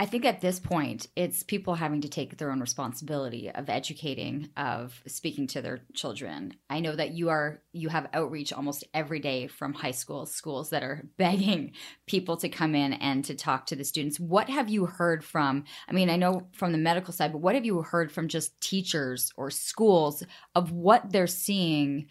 I 0.01 0.05
think 0.05 0.23
at 0.23 0.39
this 0.39 0.61
point, 0.61 1.07
it's 1.17 1.43
people 1.43 1.75
having 1.75 1.99
to 2.01 2.09
take 2.09 2.37
their 2.37 2.51
own 2.51 2.61
responsibility 2.61 3.51
of 3.51 3.69
educating, 3.69 4.47
of 4.55 5.01
speaking 5.05 5.45
to 5.47 5.61
their 5.61 5.81
children. 5.93 6.53
I 6.69 6.79
know 6.79 6.95
that 6.95 7.11
you 7.11 7.27
are 7.29 7.61
you 7.73 7.89
have 7.89 8.07
outreach 8.13 8.53
almost 8.53 8.85
every 8.93 9.19
day 9.19 9.47
from 9.47 9.73
high 9.73 9.91
school 9.91 10.25
schools 10.25 10.69
that 10.69 10.83
are 10.83 11.03
begging 11.17 11.73
people 12.07 12.37
to 12.37 12.47
come 12.47 12.75
in 12.75 12.93
and 12.93 13.25
to 13.25 13.35
talk 13.35 13.65
to 13.67 13.75
the 13.75 13.83
students. 13.83 14.21
What 14.21 14.49
have 14.49 14.69
you 14.69 14.85
heard 14.85 15.21
from? 15.21 15.65
I 15.89 15.91
mean, 15.91 16.09
I 16.09 16.15
know 16.15 16.47
from 16.53 16.71
the 16.71 16.77
medical 16.77 17.13
side, 17.13 17.33
but 17.33 17.41
what 17.41 17.55
have 17.55 17.65
you 17.65 17.81
heard 17.81 18.09
from 18.09 18.29
just 18.29 18.59
teachers 18.61 19.33
or 19.35 19.51
schools 19.51 20.23
of 20.55 20.71
what 20.71 21.11
they're 21.11 21.27
seeing 21.27 22.07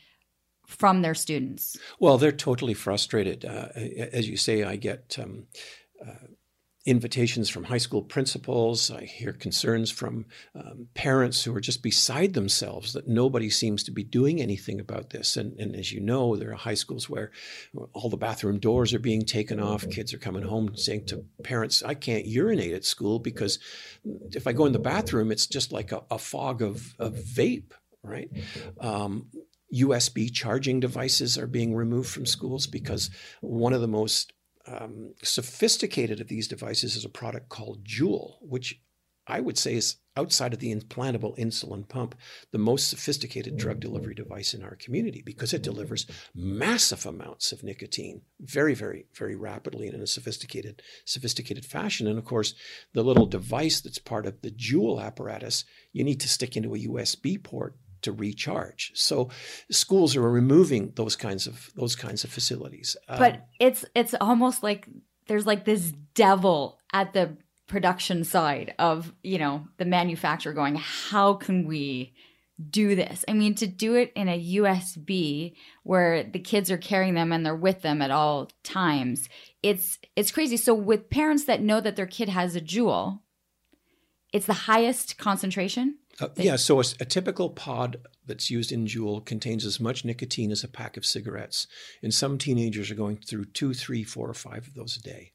from 0.67 1.01
their 1.01 1.15
students? 1.15 1.79
Well, 1.99 2.19
they're 2.19 2.33
totally 2.33 2.75
frustrated. 2.75 3.47
Uh, 3.47 3.69
as 4.13 4.29
you 4.29 4.37
say, 4.37 4.63
I 4.63 4.77
get. 4.77 5.17
Um, 5.19 5.47
uh, 6.07 6.29
invitations 6.89 7.51
from 7.51 7.65
high 7.65 7.79
school 7.79 8.03
principals. 8.03 8.91
I 8.91 9.05
hear 9.05 9.35
concerns 9.35 9.91
from 9.91 10.25
um, 10.55 10.89
parents 10.95 11.45
who 11.45 11.55
are 11.55 11.61
just 11.61 11.83
beside 11.83 12.33
themselves 12.33 12.95
that 12.95 13.07
nobody 13.07 13.51
seems 13.51 13.83
to 13.85 13.91
be 13.91 14.03
doing 14.03 14.41
anything 14.41 14.81
about 14.81 15.11
this. 15.11 15.37
And, 15.37 15.53
and, 15.61 15.77
as 15.77 15.93
you 15.93 16.01
know, 16.01 16.35
there 16.35 16.51
are 16.51 16.57
high 16.57 16.75
schools 16.75 17.11
where 17.11 17.31
all 17.93 18.09
the 18.09 18.17
bathroom 18.17 18.59
doors 18.59 18.95
are 18.95 18.99
being 18.99 19.27
taken 19.27 19.61
off. 19.61 19.89
Kids 19.91 20.15
are 20.15 20.19
coming 20.19 20.43
home 20.43 20.77
saying 20.77 21.05
to 21.07 21.27
parents, 21.43 21.83
I 21.83 21.93
can't 21.93 22.25
urinate 22.25 22.73
at 22.73 22.87
school 22.87 23.19
because 23.19 23.59
if 24.33 24.47
I 24.47 24.53
go 24.53 24.65
in 24.65 24.73
the 24.73 24.79
bathroom, 24.79 25.31
it's 25.31 25.47
just 25.47 25.73
like 25.73 25.93
a, 25.93 26.03
a 26.11 26.19
fog 26.19 26.63
of, 26.63 26.95
of 26.99 27.15
vape, 27.15 27.73
right? 28.03 28.31
Um, 28.81 29.27
USB 29.75 30.33
charging 30.33 30.81
devices 30.81 31.37
are 31.37 31.47
being 31.47 31.75
removed 31.75 32.09
from 32.09 32.25
schools 32.25 32.67
because 32.67 33.11
one 33.43 33.75
of 33.75 33.83
the 33.83 33.89
most 33.89 34.33
um, 34.69 35.15
sophisticated 35.23 36.21
of 36.21 36.29
these 36.29 36.49
devices 36.49 36.97
is 36.97 37.05
a 37.05 37.11
product 37.11 37.49
called 37.49 37.85
Juul, 37.85 38.37
which 38.41 38.81
I 39.29 39.41
would 39.41 39.59
say 39.59 39.75
is 39.75 39.97
outside 40.17 40.55
of 40.55 40.59
the 40.59 40.75
implantable 40.75 41.39
insulin 41.39 41.87
pump, 41.87 42.15
the 42.51 42.59
most 42.59 42.89
sophisticated 42.89 43.57
drug 43.59 43.79
delivery 43.79 44.15
device 44.15 44.55
in 44.55 44.65
our 44.65 44.75
community 44.75 45.23
because 45.25 45.53
it 45.53 45.63
delivers 45.63 46.07
massive 46.35 47.05
amounts 47.05 47.53
of 47.53 47.63
nicotine 47.63 48.23
very, 48.41 48.75
very, 48.75 49.07
very 49.15 49.37
rapidly 49.37 49.87
and 49.87 49.95
in 49.95 50.03
a 50.03 50.07
sophisticated, 50.07 50.83
sophisticated 51.05 51.67
fashion. 51.67 52.07
And 52.07 52.19
of 52.19 52.25
course, 52.25 52.55
the 52.95 53.05
little 53.05 53.27
device 53.27 53.81
that's 53.81 53.99
part 53.99 54.27
of 54.27 54.41
the 54.41 54.51
Juul 54.51 55.01
apparatus, 55.01 55.65
you 55.93 56.03
need 56.05 56.21
to 56.21 56.29
stick 56.29 56.57
into 56.57 56.75
a 56.75 56.79
USB 56.79 57.41
port 57.41 57.77
to 58.03 58.13
recharge. 58.13 58.93
So 58.95 59.31
schools 59.71 60.17
are 60.17 60.31
removing 60.31 60.93
those 60.97 61.17
kinds 61.17 61.47
of 61.47 61.71
those 61.75 61.97
kinds 61.97 62.25
of 62.25 62.31
facilities. 62.31 62.97
But 63.07 63.35
um, 63.35 63.41
it's 63.61 63.85
it's 63.95 64.15
almost 64.21 64.63
like 64.63 64.89
there's 65.27 65.47
like 65.47 65.65
this 65.65 65.93
devil 66.15 66.79
at 66.93 67.13
the 67.13 67.37
production 67.67 68.25
side 68.25 68.75
of, 68.79 69.13
you 69.23 69.39
know, 69.39 69.69
the 69.77 69.85
manufacturer 69.85 70.53
going, 70.53 70.77
"How 70.77 71.35
can 71.35 71.67
we 71.67 72.15
do 72.71 72.97
this?" 72.97 73.25
I 73.29 73.35
mean, 73.35 73.55
to 73.57 73.67
do 73.67 73.95
it 73.95 74.13
in 74.17 74.29
a 74.29 74.55
USB 74.57 75.55
where 75.85 76.25
the 76.25 76.41
kids 76.41 76.71
are 76.71 76.79
carrying 76.79 77.15
them 77.15 77.33
and 77.33 77.45
they're 77.45 77.55
with 77.55 77.83
them 77.83 78.03
at 78.03 78.11
all 78.11 78.51
times. 78.65 79.29
It's 79.63 79.99
it's 80.17 80.33
crazy. 80.33 80.57
So 80.57 80.75
with 80.75 81.11
parents 81.11 81.45
that 81.45 81.63
know 81.63 81.81
that 81.81 81.97
their 81.97 82.07
kid 82.07 82.29
has 82.31 82.57
a 82.57 82.61
Juul, 82.61 83.21
it's 84.33 84.47
the 84.47 84.53
highest 84.53 85.19
concentration 85.19 85.99
Uh, 86.21 86.29
yeah, 86.37 86.57
so 86.57 86.81
a, 86.81 86.85
a, 87.01 87.05
typical 87.05 87.49
pod 87.49 87.99
that's 88.27 88.51
used 88.51 88.73
in 88.73 88.87
Juul 88.87 89.25
contains 89.25 89.65
as 89.65 89.79
much 89.79 90.05
nicotine 90.05 90.51
as 90.51 90.65
a 90.65 90.69
pack 90.69 90.97
of 90.97 91.07
cigarettes, 91.07 91.69
and 92.03 92.13
some 92.13 92.39
teenagers 92.39 92.91
are 92.91 92.97
going 92.97 93.19
through 93.19 93.47
two, 93.47 93.73
three, 93.73 94.03
four, 94.03 94.29
or 94.29 94.35
five 94.35 94.67
of 94.67 94.75
those 94.75 94.97
a 94.97 95.01
day 95.01 95.33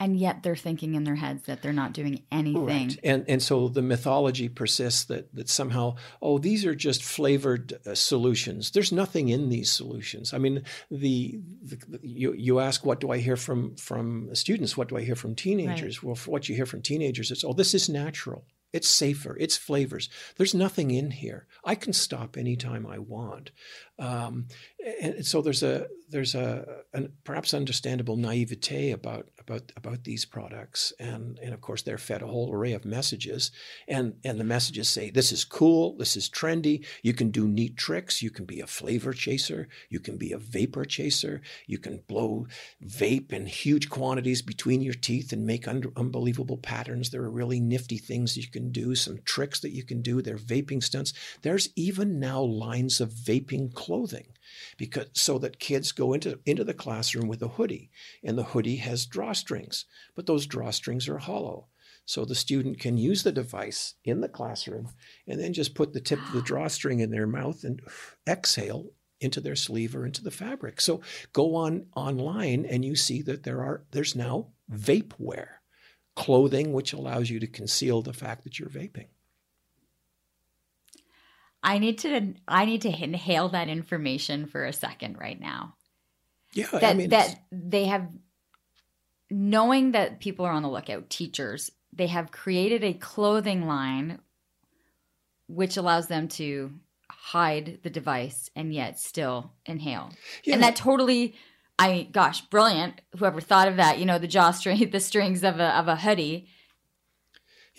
and 0.00 0.18
yet 0.18 0.42
they're 0.42 0.56
thinking 0.56 0.94
in 0.94 1.04
their 1.04 1.14
heads 1.14 1.42
that 1.44 1.60
they're 1.60 1.72
not 1.74 1.92
doing 1.92 2.22
anything. 2.32 2.64
Right. 2.64 2.98
And 3.04 3.24
and 3.28 3.42
so 3.42 3.68
the 3.68 3.82
mythology 3.82 4.48
persists 4.48 5.04
that 5.04 5.32
that 5.34 5.48
somehow 5.48 5.96
oh 6.22 6.38
these 6.38 6.64
are 6.64 6.74
just 6.74 7.04
flavored 7.04 7.78
uh, 7.86 7.94
solutions. 7.94 8.70
There's 8.70 8.90
nothing 8.90 9.28
in 9.28 9.50
these 9.50 9.70
solutions. 9.70 10.32
I 10.32 10.38
mean 10.38 10.64
the, 10.90 11.38
the, 11.62 12.00
you 12.02 12.32
you 12.32 12.60
ask 12.60 12.84
what 12.84 13.00
do 13.00 13.10
I 13.10 13.18
hear 13.18 13.36
from 13.36 13.76
from 13.76 14.34
students? 14.34 14.76
What 14.76 14.88
do 14.88 14.96
I 14.96 15.02
hear 15.02 15.16
from 15.16 15.34
teenagers? 15.34 16.02
Right. 16.02 16.08
Well, 16.08 16.16
what 16.26 16.48
you 16.48 16.56
hear 16.56 16.66
from 16.66 16.80
teenagers 16.80 17.30
is 17.30 17.44
oh 17.44 17.52
this 17.52 17.74
is 17.74 17.88
natural. 17.88 18.46
It's 18.72 18.88
safer. 18.88 19.36
It's 19.40 19.56
flavors. 19.56 20.08
There's 20.36 20.54
nothing 20.54 20.92
in 20.92 21.10
here. 21.10 21.46
I 21.64 21.74
can 21.74 21.92
stop 21.92 22.36
anytime 22.36 22.86
I 22.86 22.98
want. 22.98 23.50
Um, 23.98 24.46
and 25.02 25.26
so 25.26 25.42
there's 25.42 25.62
a 25.62 25.88
there's 26.08 26.34
a 26.34 26.82
an 26.94 27.12
perhaps 27.24 27.52
understandable 27.52 28.16
naivete 28.16 28.92
about 28.92 29.28
about 29.50 29.72
about 29.76 30.04
these 30.04 30.24
products, 30.24 30.92
and 30.98 31.38
and 31.42 31.52
of 31.52 31.60
course 31.60 31.82
they're 31.82 31.98
fed 31.98 32.22
a 32.22 32.26
whole 32.26 32.52
array 32.52 32.72
of 32.72 32.84
messages, 32.84 33.50
and 33.88 34.14
and 34.24 34.38
the 34.38 34.44
messages 34.44 34.88
say 34.88 35.10
this 35.10 35.32
is 35.32 35.44
cool, 35.44 35.96
this 35.96 36.16
is 36.16 36.28
trendy, 36.28 36.84
you 37.02 37.12
can 37.12 37.30
do 37.30 37.48
neat 37.48 37.76
tricks, 37.76 38.22
you 38.22 38.30
can 38.30 38.44
be 38.44 38.60
a 38.60 38.66
flavor 38.66 39.12
chaser, 39.12 39.68
you 39.88 39.98
can 39.98 40.16
be 40.16 40.32
a 40.32 40.38
vapor 40.38 40.84
chaser, 40.84 41.40
you 41.66 41.78
can 41.78 42.02
blow 42.06 42.46
vape 42.84 43.32
in 43.32 43.46
huge 43.46 43.90
quantities 43.90 44.42
between 44.42 44.80
your 44.80 44.94
teeth 44.94 45.32
and 45.32 45.44
make 45.46 45.66
un- 45.66 45.92
unbelievable 45.96 46.58
patterns. 46.58 47.10
There 47.10 47.22
are 47.22 47.30
really 47.30 47.60
nifty 47.60 47.98
things 47.98 48.36
you 48.36 48.48
can 48.48 48.70
do, 48.70 48.94
some 48.94 49.18
tricks 49.24 49.60
that 49.60 49.72
you 49.72 49.82
can 49.82 50.02
do. 50.02 50.22
They're 50.22 50.36
vaping 50.36 50.82
stunts. 50.82 51.12
There's 51.42 51.70
even 51.76 52.20
now 52.20 52.40
lines 52.40 53.00
of 53.00 53.10
vaping 53.10 53.74
clothing 53.74 54.28
because 54.76 55.06
so 55.12 55.38
that 55.38 55.58
kids 55.58 55.92
go 55.92 56.12
into 56.12 56.38
into 56.46 56.64
the 56.64 56.74
classroom 56.74 57.28
with 57.28 57.42
a 57.42 57.48
hoodie 57.48 57.90
and 58.22 58.36
the 58.36 58.44
hoodie 58.44 58.76
has 58.76 59.06
drawstrings 59.06 59.84
but 60.14 60.26
those 60.26 60.46
drawstrings 60.46 61.08
are 61.08 61.18
hollow. 61.18 61.68
So 62.06 62.24
the 62.24 62.34
student 62.34 62.80
can 62.80 62.96
use 62.96 63.22
the 63.22 63.30
device 63.30 63.94
in 64.04 64.20
the 64.20 64.28
classroom 64.28 64.88
and 65.28 65.40
then 65.40 65.52
just 65.52 65.74
put 65.74 65.92
the 65.92 66.00
tip 66.00 66.18
of 66.18 66.32
the 66.32 66.42
drawstring 66.42 67.00
in 67.00 67.10
their 67.10 67.26
mouth 67.26 67.62
and 67.62 67.80
exhale 68.28 68.90
into 69.20 69.40
their 69.40 69.54
sleeve 69.54 69.94
or 69.94 70.06
into 70.06 70.22
the 70.22 70.30
fabric. 70.30 70.80
So 70.80 71.02
go 71.32 71.54
on 71.54 71.86
online 71.94 72.64
and 72.64 72.84
you 72.84 72.96
see 72.96 73.22
that 73.22 73.44
there 73.44 73.60
are 73.60 73.84
there's 73.92 74.16
now 74.16 74.48
vape 74.72 75.12
wear 75.18 75.60
clothing 76.16 76.72
which 76.72 76.92
allows 76.92 77.30
you 77.30 77.38
to 77.40 77.46
conceal 77.46 78.02
the 78.02 78.12
fact 78.12 78.44
that 78.44 78.58
you're 78.58 78.68
vaping 78.68 79.08
I 81.62 81.78
need 81.78 81.98
to 81.98 82.34
I 82.48 82.64
need 82.64 82.82
to 82.82 82.88
inhale 82.88 83.50
that 83.50 83.68
information 83.68 84.46
for 84.46 84.64
a 84.64 84.72
second 84.72 85.18
right 85.18 85.38
now. 85.38 85.74
Yeah, 86.52 86.66
that 86.72 86.84
I 86.84 86.94
mean, 86.94 87.10
that 87.10 87.42
they 87.52 87.84
have 87.86 88.08
knowing 89.30 89.92
that 89.92 90.20
people 90.20 90.44
are 90.44 90.52
on 90.52 90.62
the 90.62 90.70
lookout, 90.70 91.10
teachers, 91.10 91.70
they 91.92 92.08
have 92.08 92.32
created 92.32 92.82
a 92.82 92.94
clothing 92.94 93.66
line 93.66 94.20
which 95.46 95.76
allows 95.76 96.06
them 96.06 96.28
to 96.28 96.72
hide 97.10 97.80
the 97.82 97.90
device 97.90 98.50
and 98.54 98.72
yet 98.72 98.98
still 98.98 99.52
inhale. 99.66 100.10
Yeah. 100.44 100.54
And 100.54 100.62
that 100.62 100.76
totally 100.76 101.34
I 101.78 102.08
gosh, 102.12 102.42
brilliant. 102.42 103.00
Whoever 103.18 103.40
thought 103.40 103.68
of 103.68 103.76
that, 103.76 103.98
you 103.98 104.04
know, 104.04 104.18
the 104.18 104.28
jaw 104.28 104.50
string 104.50 104.90
the 104.92 105.00
strings 105.00 105.42
of 105.42 105.60
a 105.60 105.78
of 105.78 105.88
a 105.88 105.96
hoodie 105.96 106.48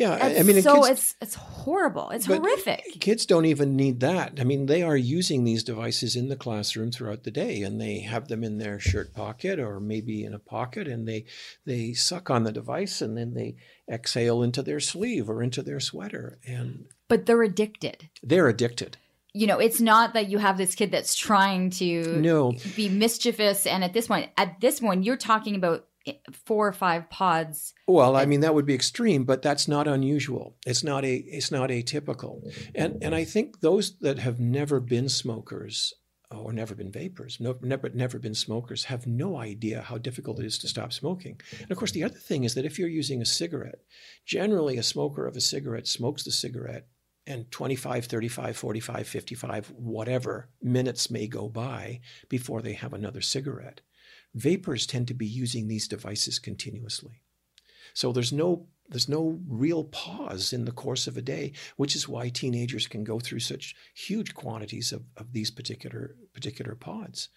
yeah, 0.01 0.17
That's 0.17 0.39
I 0.39 0.43
mean, 0.43 0.61
so 0.63 0.83
kids, 0.83 0.89
it's 0.89 1.15
it's 1.21 1.35
horrible. 1.35 2.09
It's 2.09 2.25
horrific. 2.25 2.99
Kids 2.99 3.25
don't 3.27 3.45
even 3.45 3.75
need 3.75 3.99
that. 3.99 4.39
I 4.39 4.43
mean, 4.43 4.65
they 4.65 4.81
are 4.81 4.97
using 4.97 5.43
these 5.43 5.63
devices 5.63 6.15
in 6.15 6.27
the 6.27 6.35
classroom 6.35 6.91
throughout 6.91 7.23
the 7.23 7.29
day, 7.29 7.61
and 7.61 7.79
they 7.79 7.99
have 7.99 8.27
them 8.27 8.43
in 8.43 8.57
their 8.57 8.79
shirt 8.79 9.13
pocket 9.13 9.59
or 9.59 9.79
maybe 9.79 10.23
in 10.23 10.33
a 10.33 10.39
pocket, 10.39 10.87
and 10.87 11.07
they 11.07 11.25
they 11.65 11.93
suck 11.93 12.31
on 12.31 12.43
the 12.43 12.51
device, 12.51 12.99
and 12.99 13.15
then 13.15 13.35
they 13.35 13.57
exhale 13.87 14.41
into 14.41 14.63
their 14.63 14.79
sleeve 14.79 15.29
or 15.29 15.43
into 15.43 15.61
their 15.61 15.79
sweater, 15.79 16.39
and 16.47 16.87
but 17.07 17.27
they're 17.27 17.43
addicted. 17.43 18.09
They're 18.23 18.47
addicted 18.47 18.97
you 19.33 19.47
know, 19.47 19.59
it's 19.59 19.79
not 19.79 20.13
that 20.13 20.29
you 20.29 20.39
have 20.39 20.57
this 20.57 20.75
kid 20.75 20.91
that's 20.91 21.15
trying 21.15 21.69
to 21.69 22.19
no. 22.19 22.53
be 22.75 22.89
mischievous. 22.89 23.65
And 23.65 23.81
at 23.83 23.93
this 23.93 24.07
point, 24.07 24.29
at 24.37 24.59
this 24.59 24.81
point, 24.81 25.05
you're 25.05 25.15
talking 25.15 25.55
about 25.55 25.85
four 26.45 26.67
or 26.67 26.73
five 26.73 27.09
pods. 27.09 27.73
Well, 27.87 28.15
I 28.15 28.25
mean 28.25 28.41
that 28.41 28.55
would 28.55 28.65
be 28.65 28.73
extreme, 28.73 29.23
but 29.23 29.41
that's 29.41 29.67
not 29.67 29.87
unusual. 29.87 30.55
It's 30.65 30.83
not 30.83 31.05
a 31.05 31.15
it's 31.15 31.51
not 31.51 31.69
atypical. 31.69 32.41
And 32.75 33.03
and 33.03 33.13
I 33.15 33.23
think 33.23 33.61
those 33.61 33.97
that 33.99 34.19
have 34.19 34.39
never 34.39 34.79
been 34.79 35.09
smokers 35.09 35.93
or 36.31 36.53
never 36.53 36.73
been 36.73 36.91
vapors, 36.91 37.37
no, 37.39 37.57
never 37.61 37.89
never 37.89 38.17
been 38.17 38.35
smokers, 38.35 38.85
have 38.85 39.05
no 39.05 39.37
idea 39.37 39.81
how 39.81 39.97
difficult 39.97 40.39
it 40.39 40.45
is 40.45 40.57
to 40.59 40.67
stop 40.67 40.93
smoking. 40.93 41.39
And 41.59 41.71
of 41.71 41.77
course, 41.77 41.91
the 41.91 42.03
other 42.03 42.17
thing 42.17 42.43
is 42.43 42.55
that 42.55 42.65
if 42.65 42.79
you're 42.79 42.87
using 42.87 43.21
a 43.21 43.25
cigarette, 43.25 43.79
generally 44.25 44.77
a 44.77 44.83
smoker 44.83 45.27
of 45.27 45.35
a 45.35 45.41
cigarette 45.41 45.87
smokes 45.87 46.23
the 46.23 46.31
cigarette 46.31 46.87
and 47.27 47.51
25, 47.51 48.05
35, 48.05 48.57
45, 48.57 49.07
55, 49.07 49.71
whatever 49.75 50.49
minutes 50.61 51.11
may 51.11 51.27
go 51.27 51.47
by 51.47 51.99
before 52.29 52.61
they 52.61 52.73
have 52.73 52.93
another 52.93 53.21
cigarette. 53.21 53.81
Vapors 54.33 54.85
tend 54.85 55.07
to 55.07 55.13
be 55.13 55.25
using 55.25 55.67
these 55.67 55.87
devices 55.87 56.39
continuously. 56.39 57.21
So 57.93 58.11
there's 58.11 58.31
no 58.31 58.67
there's 58.89 59.09
no 59.09 59.39
real 59.47 59.85
pause 59.85 60.51
in 60.51 60.65
the 60.65 60.71
course 60.71 61.07
of 61.07 61.15
a 61.15 61.21
day, 61.21 61.53
which 61.77 61.95
is 61.95 62.09
why 62.09 62.27
teenagers 62.27 62.87
can 62.87 63.05
go 63.05 63.21
through 63.21 63.39
such 63.39 63.73
huge 63.95 64.35
quantities 64.35 64.91
of, 64.91 65.03
of 65.15 65.31
these 65.31 65.49
particular 65.49 66.15
particular 66.33 66.75
pods. 66.75 67.29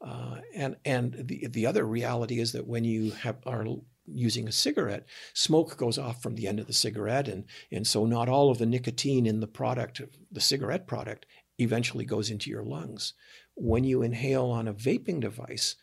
Uh, 0.00 0.38
and 0.54 0.76
and 0.84 1.14
the 1.28 1.46
the 1.48 1.66
other 1.66 1.84
reality 1.84 2.40
is 2.40 2.52
that 2.52 2.66
when 2.66 2.84
you 2.84 3.12
have 3.12 3.36
are 3.46 3.64
using 4.04 4.46
a 4.48 4.52
cigarette, 4.52 5.06
smoke 5.32 5.76
goes 5.76 5.98
off 5.98 6.22
from 6.22 6.34
the 6.34 6.46
end 6.46 6.60
of 6.60 6.66
the 6.66 6.72
cigarette, 6.72 7.28
and 7.28 7.44
and 7.70 7.86
so 7.86 8.04
not 8.04 8.28
all 8.28 8.50
of 8.50 8.58
the 8.58 8.66
nicotine 8.66 9.26
in 9.26 9.40
the 9.40 9.46
product, 9.46 10.00
the 10.30 10.40
cigarette 10.40 10.86
product, 10.86 11.26
eventually 11.58 12.04
goes 12.04 12.30
into 12.30 12.50
your 12.50 12.64
lungs. 12.64 13.14
When 13.54 13.84
you 13.84 14.02
inhale 14.02 14.46
on 14.46 14.68
a 14.68 14.74
vaping 14.74 15.20
device, 15.20 15.76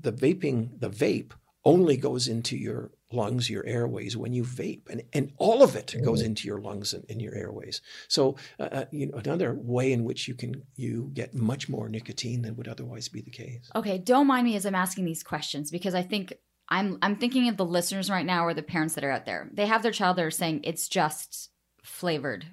the 0.00 0.12
vaping, 0.12 0.80
the 0.80 0.90
vape 0.90 1.32
only 1.64 1.96
goes 1.96 2.28
into 2.28 2.56
your 2.56 2.90
lungs, 3.12 3.48
your 3.48 3.64
airways 3.66 4.16
when 4.16 4.32
you 4.32 4.42
vape, 4.42 4.88
and, 4.90 5.02
and 5.12 5.32
all 5.36 5.62
of 5.62 5.76
it 5.76 5.94
goes 6.04 6.20
mm-hmm. 6.20 6.26
into 6.26 6.48
your 6.48 6.60
lungs 6.60 6.92
and, 6.92 7.04
in 7.04 7.20
your 7.20 7.34
airways. 7.34 7.80
So, 8.08 8.36
uh, 8.58 8.62
uh, 8.62 8.84
you 8.90 9.06
know, 9.06 9.18
another 9.18 9.54
way 9.54 9.92
in 9.92 10.04
which 10.04 10.26
you 10.26 10.34
can 10.34 10.62
you 10.76 11.10
get 11.12 11.34
much 11.34 11.68
more 11.68 11.88
nicotine 11.88 12.42
than 12.42 12.56
would 12.56 12.68
otherwise 12.68 13.08
be 13.08 13.20
the 13.20 13.30
case. 13.30 13.70
Okay, 13.74 13.98
don't 13.98 14.26
mind 14.26 14.44
me 14.44 14.56
as 14.56 14.66
I'm 14.66 14.74
asking 14.74 15.04
these 15.04 15.22
questions 15.22 15.70
because 15.70 15.94
I 15.94 16.02
think 16.02 16.32
I'm 16.68 16.98
I'm 17.02 17.16
thinking 17.16 17.48
of 17.48 17.56
the 17.56 17.64
listeners 17.64 18.10
right 18.10 18.26
now 18.26 18.44
or 18.44 18.54
the 18.54 18.62
parents 18.62 18.94
that 18.94 19.04
are 19.04 19.10
out 19.10 19.26
there. 19.26 19.48
They 19.52 19.66
have 19.66 19.82
their 19.82 19.92
child 19.92 20.16
that 20.16 20.24
are 20.24 20.30
saying 20.30 20.62
it's 20.64 20.88
just 20.88 21.50
flavored. 21.82 22.46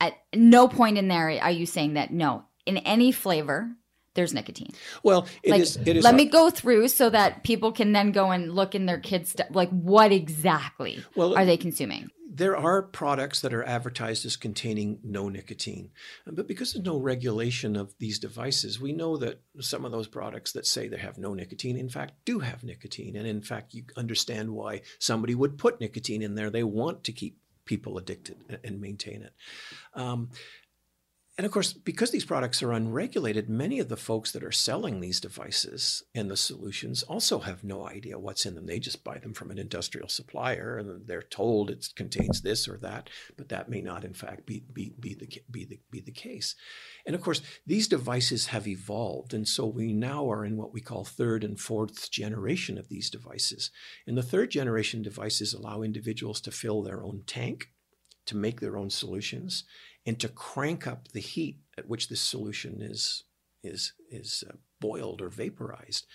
At 0.00 0.14
no 0.34 0.68
point 0.68 0.98
in 0.98 1.08
there 1.08 1.30
are 1.40 1.50
you 1.50 1.66
saying 1.66 1.94
that 1.94 2.12
no, 2.12 2.44
in 2.66 2.78
any 2.78 3.12
flavor 3.12 3.70
there's 4.14 4.34
nicotine. 4.34 4.70
Well, 5.02 5.26
it 5.42 5.50
like, 5.50 5.60
is, 5.62 5.76
It 5.76 5.96
is. 5.96 6.04
Let 6.04 6.14
me 6.14 6.26
go 6.26 6.50
through 6.50 6.88
so 6.88 7.08
that 7.10 7.44
people 7.44 7.72
can 7.72 7.92
then 7.92 8.12
go 8.12 8.30
and 8.30 8.54
look 8.54 8.74
in 8.74 8.86
their 8.86 9.00
kids' 9.00 9.30
stuff. 9.30 9.48
Like, 9.50 9.70
what 9.70 10.12
exactly 10.12 11.02
well, 11.16 11.36
are 11.36 11.44
they 11.44 11.56
consuming? 11.56 12.10
There 12.34 12.56
are 12.56 12.82
products 12.82 13.42
that 13.42 13.52
are 13.52 13.62
advertised 13.62 14.24
as 14.24 14.36
containing 14.36 15.00
no 15.04 15.28
nicotine, 15.28 15.90
but 16.26 16.48
because 16.48 16.72
there's 16.72 16.84
no 16.84 16.96
regulation 16.96 17.76
of 17.76 17.94
these 17.98 18.18
devices, 18.18 18.80
we 18.80 18.92
know 18.92 19.18
that 19.18 19.42
some 19.60 19.84
of 19.84 19.92
those 19.92 20.08
products 20.08 20.52
that 20.52 20.66
say 20.66 20.88
they 20.88 20.96
have 20.96 21.18
no 21.18 21.34
nicotine, 21.34 21.76
in 21.76 21.90
fact, 21.90 22.14
do 22.24 22.38
have 22.38 22.64
nicotine, 22.64 23.16
and 23.16 23.26
in 23.26 23.42
fact, 23.42 23.74
you 23.74 23.84
understand 23.98 24.50
why 24.50 24.80
somebody 24.98 25.34
would 25.34 25.58
put 25.58 25.80
nicotine 25.80 26.22
in 26.22 26.34
there. 26.34 26.48
They 26.48 26.64
want 26.64 27.04
to 27.04 27.12
keep 27.12 27.36
people 27.64 27.98
addicted 27.98 28.36
and 28.64 28.80
maintain 28.80 29.22
it. 29.22 29.32
Um, 29.94 30.30
and 31.38 31.46
of 31.46 31.52
course, 31.52 31.72
because 31.72 32.10
these 32.10 32.26
products 32.26 32.62
are 32.62 32.72
unregulated, 32.72 33.48
many 33.48 33.78
of 33.78 33.88
the 33.88 33.96
folks 33.96 34.32
that 34.32 34.44
are 34.44 34.52
selling 34.52 35.00
these 35.00 35.18
devices 35.18 36.02
and 36.14 36.30
the 36.30 36.36
solutions 36.36 37.02
also 37.04 37.38
have 37.38 37.64
no 37.64 37.88
idea 37.88 38.18
what's 38.18 38.44
in 38.44 38.54
them. 38.54 38.66
They 38.66 38.78
just 38.78 39.02
buy 39.02 39.16
them 39.16 39.32
from 39.32 39.50
an 39.50 39.56
industrial 39.56 40.08
supplier 40.08 40.76
and 40.76 41.06
they're 41.06 41.22
told 41.22 41.70
it 41.70 41.88
contains 41.96 42.42
this 42.42 42.68
or 42.68 42.76
that, 42.82 43.08
but 43.38 43.48
that 43.48 43.70
may 43.70 43.80
not, 43.80 44.04
in 44.04 44.12
fact, 44.12 44.44
be, 44.44 44.62
be, 44.74 44.94
be, 45.00 45.14
the, 45.14 45.26
be, 45.50 45.64
the, 45.64 45.80
be 45.90 46.00
the 46.00 46.12
case. 46.12 46.54
And 47.06 47.14
of 47.14 47.22
course, 47.22 47.40
these 47.66 47.88
devices 47.88 48.48
have 48.48 48.68
evolved. 48.68 49.32
And 49.32 49.48
so 49.48 49.64
we 49.64 49.94
now 49.94 50.30
are 50.30 50.44
in 50.44 50.58
what 50.58 50.74
we 50.74 50.82
call 50.82 51.04
third 51.04 51.44
and 51.44 51.58
fourth 51.58 52.10
generation 52.10 52.76
of 52.76 52.90
these 52.90 53.08
devices. 53.08 53.70
And 54.06 54.18
the 54.18 54.22
third 54.22 54.50
generation 54.50 55.00
devices 55.00 55.54
allow 55.54 55.80
individuals 55.80 56.42
to 56.42 56.50
fill 56.50 56.82
their 56.82 57.02
own 57.02 57.22
tank, 57.26 57.70
to 58.26 58.36
make 58.36 58.60
their 58.60 58.76
own 58.76 58.90
solutions 58.90 59.64
and 60.06 60.18
to 60.20 60.28
crank 60.28 60.86
up 60.86 61.08
the 61.08 61.20
heat 61.20 61.58
at 61.78 61.88
which 61.88 62.08
this 62.08 62.20
solution 62.20 62.82
is 62.82 63.24
is 63.62 63.92
is 64.10 64.44
uh, 64.48 64.54
boiled 64.80 65.22
or 65.22 65.28
vaporized. 65.28 66.06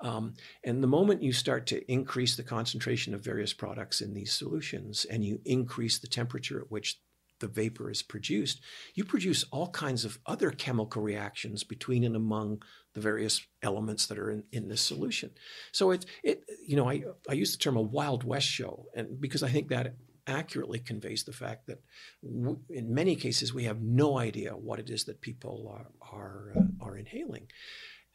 Um, 0.00 0.34
and 0.64 0.82
the 0.82 0.88
moment 0.88 1.22
you 1.22 1.32
start 1.32 1.66
to 1.66 1.92
increase 1.92 2.36
the 2.36 2.44
concentration 2.44 3.14
of 3.14 3.24
various 3.24 3.52
products 3.52 4.00
in 4.00 4.14
these 4.14 4.32
solutions, 4.32 5.04
and 5.04 5.24
you 5.24 5.40
increase 5.44 5.98
the 5.98 6.06
temperature 6.06 6.60
at 6.60 6.70
which 6.70 7.00
the 7.40 7.48
vapor 7.48 7.90
is 7.90 8.02
produced, 8.02 8.60
you 8.94 9.04
produce 9.04 9.44
all 9.50 9.68
kinds 9.70 10.04
of 10.04 10.18
other 10.26 10.52
chemical 10.52 11.02
reactions 11.02 11.64
between 11.64 12.04
and 12.04 12.14
among 12.14 12.62
the 12.94 13.00
various 13.00 13.44
elements 13.62 14.06
that 14.06 14.18
are 14.18 14.30
in, 14.30 14.44
in 14.52 14.68
this 14.68 14.80
solution. 14.80 15.30
So 15.72 15.90
it, 15.90 16.06
it 16.22 16.44
you 16.64 16.76
know, 16.76 16.88
I, 16.88 17.02
I 17.28 17.32
use 17.32 17.52
the 17.52 17.58
term 17.58 17.76
a 17.76 17.82
Wild 17.82 18.22
West 18.22 18.46
show, 18.46 18.86
and 18.94 19.20
because 19.20 19.42
I 19.42 19.48
think 19.48 19.68
that 19.68 19.96
accurately 20.26 20.78
conveys 20.78 21.24
the 21.24 21.32
fact 21.32 21.66
that 21.66 21.82
w- 22.22 22.60
in 22.70 22.94
many 22.94 23.16
cases 23.16 23.52
we 23.52 23.64
have 23.64 23.80
no 23.80 24.18
idea 24.18 24.52
what 24.56 24.78
it 24.78 24.90
is 24.90 25.04
that 25.04 25.20
people 25.20 25.68
are 25.72 25.90
are, 26.12 26.52
uh, 26.56 26.84
are 26.84 26.96
inhaling. 26.96 27.48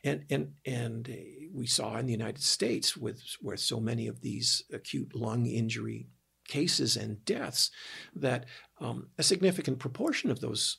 And, 0.03 0.25
and, 0.29 0.53
and 0.65 1.09
uh, 1.09 1.13
we 1.53 1.65
saw 1.65 1.97
in 1.97 2.05
the 2.05 2.13
United 2.13 2.43
States 2.43 2.95
with 2.95 3.21
where 3.41 3.57
so 3.57 3.79
many 3.79 4.07
of 4.07 4.21
these 4.21 4.63
acute 4.71 5.15
lung 5.15 5.47
injury 5.47 6.07
cases 6.47 6.95
and 6.95 7.23
deaths 7.25 7.71
that 8.15 8.45
um, 8.79 9.07
a 9.17 9.23
significant 9.23 9.79
proportion 9.79 10.31
of 10.31 10.39
those 10.39 10.77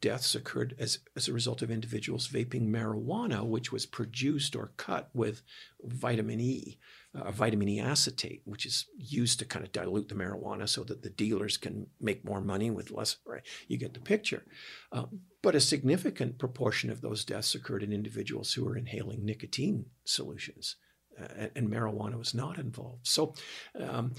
deaths 0.00 0.34
occurred 0.34 0.74
as, 0.78 0.98
as 1.16 1.28
a 1.28 1.32
result 1.32 1.62
of 1.62 1.70
individuals 1.70 2.28
vaping 2.28 2.68
marijuana, 2.68 3.44
which 3.44 3.72
was 3.72 3.86
produced 3.86 4.56
or 4.56 4.72
cut 4.76 5.10
with 5.14 5.42
vitamin 5.82 6.40
E, 6.40 6.78
uh, 7.14 7.30
vitamin 7.30 7.68
E 7.68 7.80
acetate, 7.80 8.42
which 8.44 8.66
is 8.66 8.86
used 8.96 9.38
to 9.38 9.44
kind 9.44 9.64
of 9.64 9.72
dilute 9.72 10.08
the 10.08 10.14
marijuana 10.14 10.68
so 10.68 10.84
that 10.84 11.02
the 11.02 11.10
dealers 11.10 11.56
can 11.56 11.86
make 12.00 12.24
more 12.24 12.40
money 12.40 12.70
with 12.70 12.90
less. 12.90 13.16
Right, 13.26 13.42
you 13.68 13.76
get 13.76 13.94
the 13.94 14.00
picture. 14.00 14.44
Uh, 14.92 15.04
but 15.42 15.54
a 15.54 15.60
significant 15.60 16.38
proportion 16.38 16.90
of 16.90 17.00
those 17.00 17.24
deaths 17.24 17.54
occurred 17.54 17.82
in 17.82 17.92
individuals 17.92 18.52
who 18.52 18.64
were 18.64 18.76
inhaling 18.76 19.24
nicotine 19.24 19.86
solutions. 20.04 20.76
Uh, 21.20 21.26
and, 21.36 21.50
and, 21.56 21.70
marijuana 21.70 22.16
was 22.16 22.34
not 22.34 22.58
involved. 22.58 23.06
So, 23.06 23.34
um, 23.78 24.14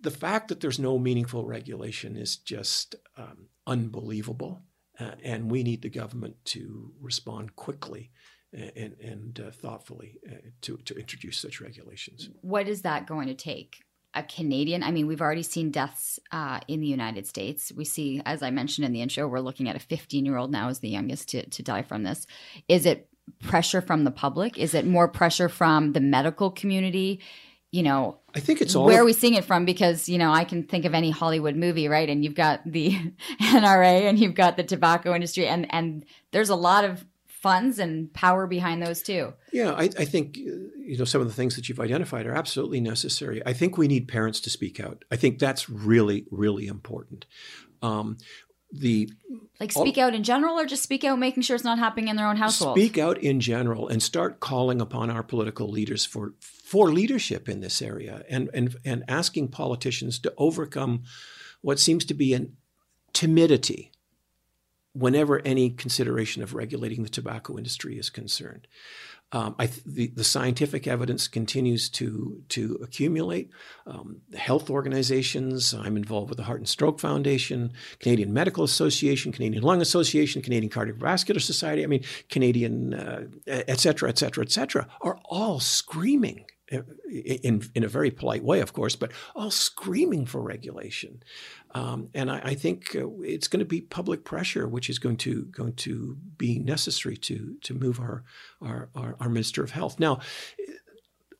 the 0.00 0.10
fact 0.10 0.48
that 0.48 0.60
there's 0.60 0.78
no 0.78 0.98
meaningful 0.98 1.46
regulation 1.46 2.16
is 2.16 2.36
just 2.36 2.94
um, 3.16 3.48
unbelievable. 3.66 4.62
Uh, 4.98 5.12
and 5.22 5.50
we 5.50 5.62
need 5.62 5.82
the 5.82 5.90
government 5.90 6.36
to 6.44 6.92
respond 7.00 7.54
quickly 7.56 8.10
and, 8.52 8.96
and 9.00 9.40
uh, 9.40 9.50
thoughtfully 9.50 10.18
uh, 10.30 10.36
to, 10.62 10.78
to 10.78 10.94
introduce 10.94 11.38
such 11.38 11.60
regulations. 11.60 12.30
What 12.40 12.68
is 12.68 12.82
that 12.82 13.06
going 13.06 13.28
to 13.28 13.34
take? 13.34 13.82
A 14.14 14.22
Canadian, 14.22 14.82
I 14.82 14.92
mean, 14.92 15.06
we've 15.06 15.20
already 15.20 15.42
seen 15.42 15.70
deaths 15.70 16.18
uh, 16.32 16.60
in 16.68 16.80
the 16.80 16.86
United 16.86 17.26
States. 17.26 17.70
We 17.76 17.84
see, 17.84 18.22
as 18.24 18.42
I 18.42 18.50
mentioned 18.50 18.86
in 18.86 18.92
the 18.92 19.02
intro, 19.02 19.28
we're 19.28 19.40
looking 19.40 19.68
at 19.68 19.76
a 19.76 19.80
15 19.80 20.24
year 20.24 20.38
old 20.38 20.50
now 20.50 20.70
as 20.70 20.78
the 20.78 20.88
youngest 20.88 21.28
to, 21.30 21.46
to 21.46 21.62
die 21.62 21.82
from 21.82 22.02
this. 22.02 22.26
Is 22.66 22.86
it 22.86 23.10
pressure 23.42 23.82
from 23.82 24.04
the 24.04 24.10
public? 24.10 24.56
Is 24.56 24.72
it 24.72 24.86
more 24.86 25.08
pressure 25.08 25.50
from 25.50 25.92
the 25.92 26.00
medical 26.00 26.50
community? 26.50 27.20
You 27.76 27.82
know, 27.82 28.18
I 28.34 28.40
think 28.40 28.62
it's 28.62 28.74
all 28.74 28.86
where 28.86 28.94
of- 28.94 29.02
are 29.02 29.04
we 29.04 29.12
seeing 29.12 29.34
it 29.34 29.44
from? 29.44 29.66
Because 29.66 30.08
you 30.08 30.16
know, 30.16 30.32
I 30.32 30.44
can 30.44 30.62
think 30.62 30.86
of 30.86 30.94
any 30.94 31.10
Hollywood 31.10 31.56
movie, 31.56 31.88
right? 31.88 32.08
And 32.08 32.24
you've 32.24 32.34
got 32.34 32.60
the 32.64 32.90
NRA 33.40 34.08
and 34.08 34.18
you've 34.18 34.34
got 34.34 34.56
the 34.56 34.64
tobacco 34.64 35.14
industry, 35.14 35.46
and 35.46 35.66
and 35.72 36.06
there's 36.32 36.48
a 36.48 36.56
lot 36.56 36.84
of 36.84 37.04
funds 37.26 37.78
and 37.78 38.10
power 38.14 38.46
behind 38.46 38.82
those 38.82 39.02
too. 39.02 39.34
Yeah, 39.52 39.72
I, 39.72 39.90
I 39.98 40.06
think 40.06 40.38
you 40.38 40.96
know 40.98 41.04
some 41.04 41.20
of 41.20 41.26
the 41.26 41.34
things 41.34 41.54
that 41.56 41.68
you've 41.68 41.78
identified 41.78 42.26
are 42.26 42.34
absolutely 42.34 42.80
necessary. 42.80 43.42
I 43.44 43.52
think 43.52 43.76
we 43.76 43.88
need 43.88 44.08
parents 44.08 44.40
to 44.40 44.50
speak 44.50 44.80
out. 44.80 45.04
I 45.10 45.16
think 45.16 45.38
that's 45.38 45.68
really 45.68 46.24
really 46.30 46.66
important. 46.66 47.26
Um, 47.82 48.16
the 48.72 49.10
like 49.60 49.70
speak 49.70 49.98
all, 49.98 50.04
out 50.04 50.14
in 50.14 50.22
general 50.22 50.58
or 50.58 50.66
just 50.66 50.82
speak 50.82 51.04
out 51.04 51.18
making 51.18 51.42
sure 51.42 51.54
it's 51.54 51.64
not 51.64 51.78
happening 51.78 52.08
in 52.08 52.16
their 52.16 52.26
own 52.26 52.36
household 52.36 52.76
speak 52.76 52.98
out 52.98 53.16
in 53.18 53.38
general 53.38 53.88
and 53.88 54.02
start 54.02 54.40
calling 54.40 54.80
upon 54.80 55.08
our 55.08 55.22
political 55.22 55.68
leaders 55.68 56.04
for 56.04 56.34
for 56.66 56.90
leadership 56.90 57.48
in 57.48 57.60
this 57.60 57.80
area 57.80 58.24
and 58.28 58.50
and 58.52 58.74
and 58.84 59.04
asking 59.06 59.46
politicians 59.46 60.18
to 60.18 60.34
overcome 60.36 61.04
what 61.60 61.78
seems 61.78 62.04
to 62.04 62.12
be 62.12 62.34
an 62.34 62.56
timidity 63.12 63.92
whenever 64.92 65.40
any 65.44 65.70
consideration 65.70 66.42
of 66.42 66.54
regulating 66.54 67.04
the 67.04 67.08
tobacco 67.08 67.56
industry 67.56 67.96
is 68.00 68.10
concerned 68.10 68.66
um, 69.32 69.54
th- 69.58 69.84
the, 69.84 70.06
the, 70.08 70.24
scientific 70.24 70.86
evidence 70.86 71.26
continues 71.26 71.88
to, 71.90 72.42
to 72.50 72.78
accumulate. 72.80 73.50
Um, 73.84 74.20
health 74.36 74.70
organizations, 74.70 75.74
I'm 75.74 75.96
involved 75.96 76.30
with 76.30 76.38
the 76.38 76.44
Heart 76.44 76.60
and 76.60 76.68
Stroke 76.68 77.00
Foundation, 77.00 77.72
Canadian 77.98 78.32
Medical 78.32 78.62
Association, 78.62 79.32
Canadian 79.32 79.64
Lung 79.64 79.82
Association, 79.82 80.42
Canadian 80.42 80.70
Cardiovascular 80.70 81.42
Society, 81.42 81.82
I 81.82 81.88
mean, 81.88 82.04
Canadian, 82.28 82.94
uh, 82.94 83.24
et 83.48 83.80
cetera, 83.80 84.08
et 84.08 84.16
cetera, 84.16 84.44
et 84.44 84.52
cetera, 84.52 84.86
are 85.00 85.18
all 85.24 85.58
screaming 85.58 86.44
in, 86.68 87.62
in 87.74 87.84
a 87.84 87.88
very 87.88 88.10
polite 88.10 88.42
way, 88.42 88.60
of 88.60 88.72
course, 88.72 88.96
but 88.96 89.12
all 89.34 89.50
screaming 89.50 90.26
for 90.26 90.40
regulation. 90.40 91.22
Um, 91.74 92.08
and 92.14 92.30
I, 92.30 92.40
I 92.42 92.54
think 92.54 92.96
uh, 92.96 93.08
it's 93.20 93.48
going 93.48 93.60
to 93.60 93.66
be 93.66 93.80
public 93.80 94.24
pressure, 94.24 94.66
which 94.66 94.88
is 94.88 94.98
going 94.98 95.18
to 95.18 95.44
going 95.46 95.74
to 95.74 96.16
be 96.38 96.58
necessary 96.58 97.16
to 97.18 97.56
to 97.62 97.74
move 97.74 98.00
our 98.00 98.24
our, 98.60 98.88
our, 98.94 99.16
our 99.20 99.28
Minister 99.28 99.62
of 99.62 99.72
Health. 99.72 100.00
Now, 100.00 100.20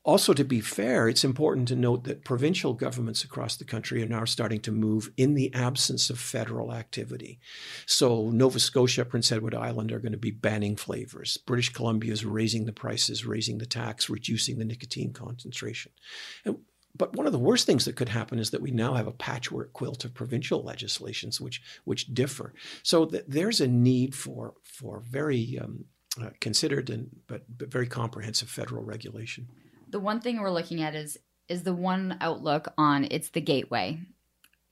also, 0.07 0.33
to 0.33 0.45
be 0.45 0.61
fair, 0.61 1.09
it's 1.09 1.25
important 1.25 1.67
to 1.67 1.75
note 1.75 2.05
that 2.05 2.25
provincial 2.25 2.75
governments 2.75 3.25
across 3.25 3.57
the 3.57 3.65
country 3.65 4.05
are 4.05 4.09
now 4.09 4.25
starting 4.25 4.61
to 4.61 4.71
move 4.71 5.11
in 5.17 5.35
the 5.35 5.53
absence 5.53 6.11
of 6.11 6.21
federal 6.21 6.73
activity. 6.73 7.41
So, 7.87 8.31
Nova 8.31 8.61
Scotia, 8.61 9.05
Prince 9.05 9.33
Edward 9.33 9.57
Island 9.57 9.91
are 9.91 9.99
going 9.99 10.13
to 10.13 10.19
be 10.19 10.31
banning 10.31 10.77
flavors. 10.77 11.37
British 11.39 11.71
Columbia 11.71 12.13
is 12.13 12.25
raising 12.25 12.67
the 12.67 12.73
prices, 12.73 13.27
raising 13.27 13.59
the 13.59 13.67
tax, 13.67 14.09
reducing 14.09 14.59
the 14.59 14.65
nicotine 14.65 15.13
concentration. 15.13 15.91
And, 16.45 16.59
but 16.97 17.17
one 17.17 17.27
of 17.27 17.33
the 17.33 17.39
worst 17.41 17.67
things 17.67 17.85
that 17.85 17.97
could 17.97 18.09
happen 18.09 18.39
is 18.39 18.51
that 18.51 18.63
we 18.63 18.71
now 18.71 18.95
have 18.95 19.09
a 19.09 19.13
patchwork 19.13 19.73
quilt 19.73 20.05
of 20.05 20.15
provincial 20.15 20.63
legislations 20.63 21.41
which 21.41 21.61
which 21.85 22.15
differ. 22.15 22.55
So 22.85 23.07
th- 23.07 23.25
there's 23.27 23.61
a 23.61 23.67
need 23.67 24.15
for 24.15 24.55
for 24.63 25.01
very 25.01 25.59
um, 25.61 25.87
uh, 26.23 26.31
considered 26.41 26.91
and 26.91 27.11
but, 27.27 27.43
but 27.59 27.73
very 27.73 27.89
comprehensive 27.89 28.49
federal 28.49 28.85
regulation 28.85 29.49
the 29.89 30.01
one 30.01 30.21
thing 30.21 30.41
we're 30.41 30.51
looking 30.51 30.83
at 30.83 30.95
is 30.95 31.19
is 31.49 31.63
the 31.63 31.75
one 31.75 32.17
outlook 32.21 32.69
on 32.77 33.07
it's 33.11 33.31
the 33.31 33.41
gateway. 33.41 33.99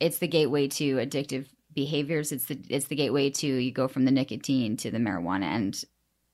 It's 0.01 0.19
the 0.19 0.29
gateway 0.29 0.69
to 0.69 0.97
addictive 0.97 1.47
behaviors. 1.73 2.33
It's 2.33 2.47
the 2.47 2.61
it's 2.69 2.87
the 2.87 2.97
gateway 2.97 3.31
to 3.31 3.47
you 3.47 3.73
go 3.73 3.89
from 3.89 4.05
the 4.05 4.11
nicotine 4.11 4.77
to 4.79 4.91
the 4.91 4.99
marijuana 4.99 5.45
and 5.45 5.85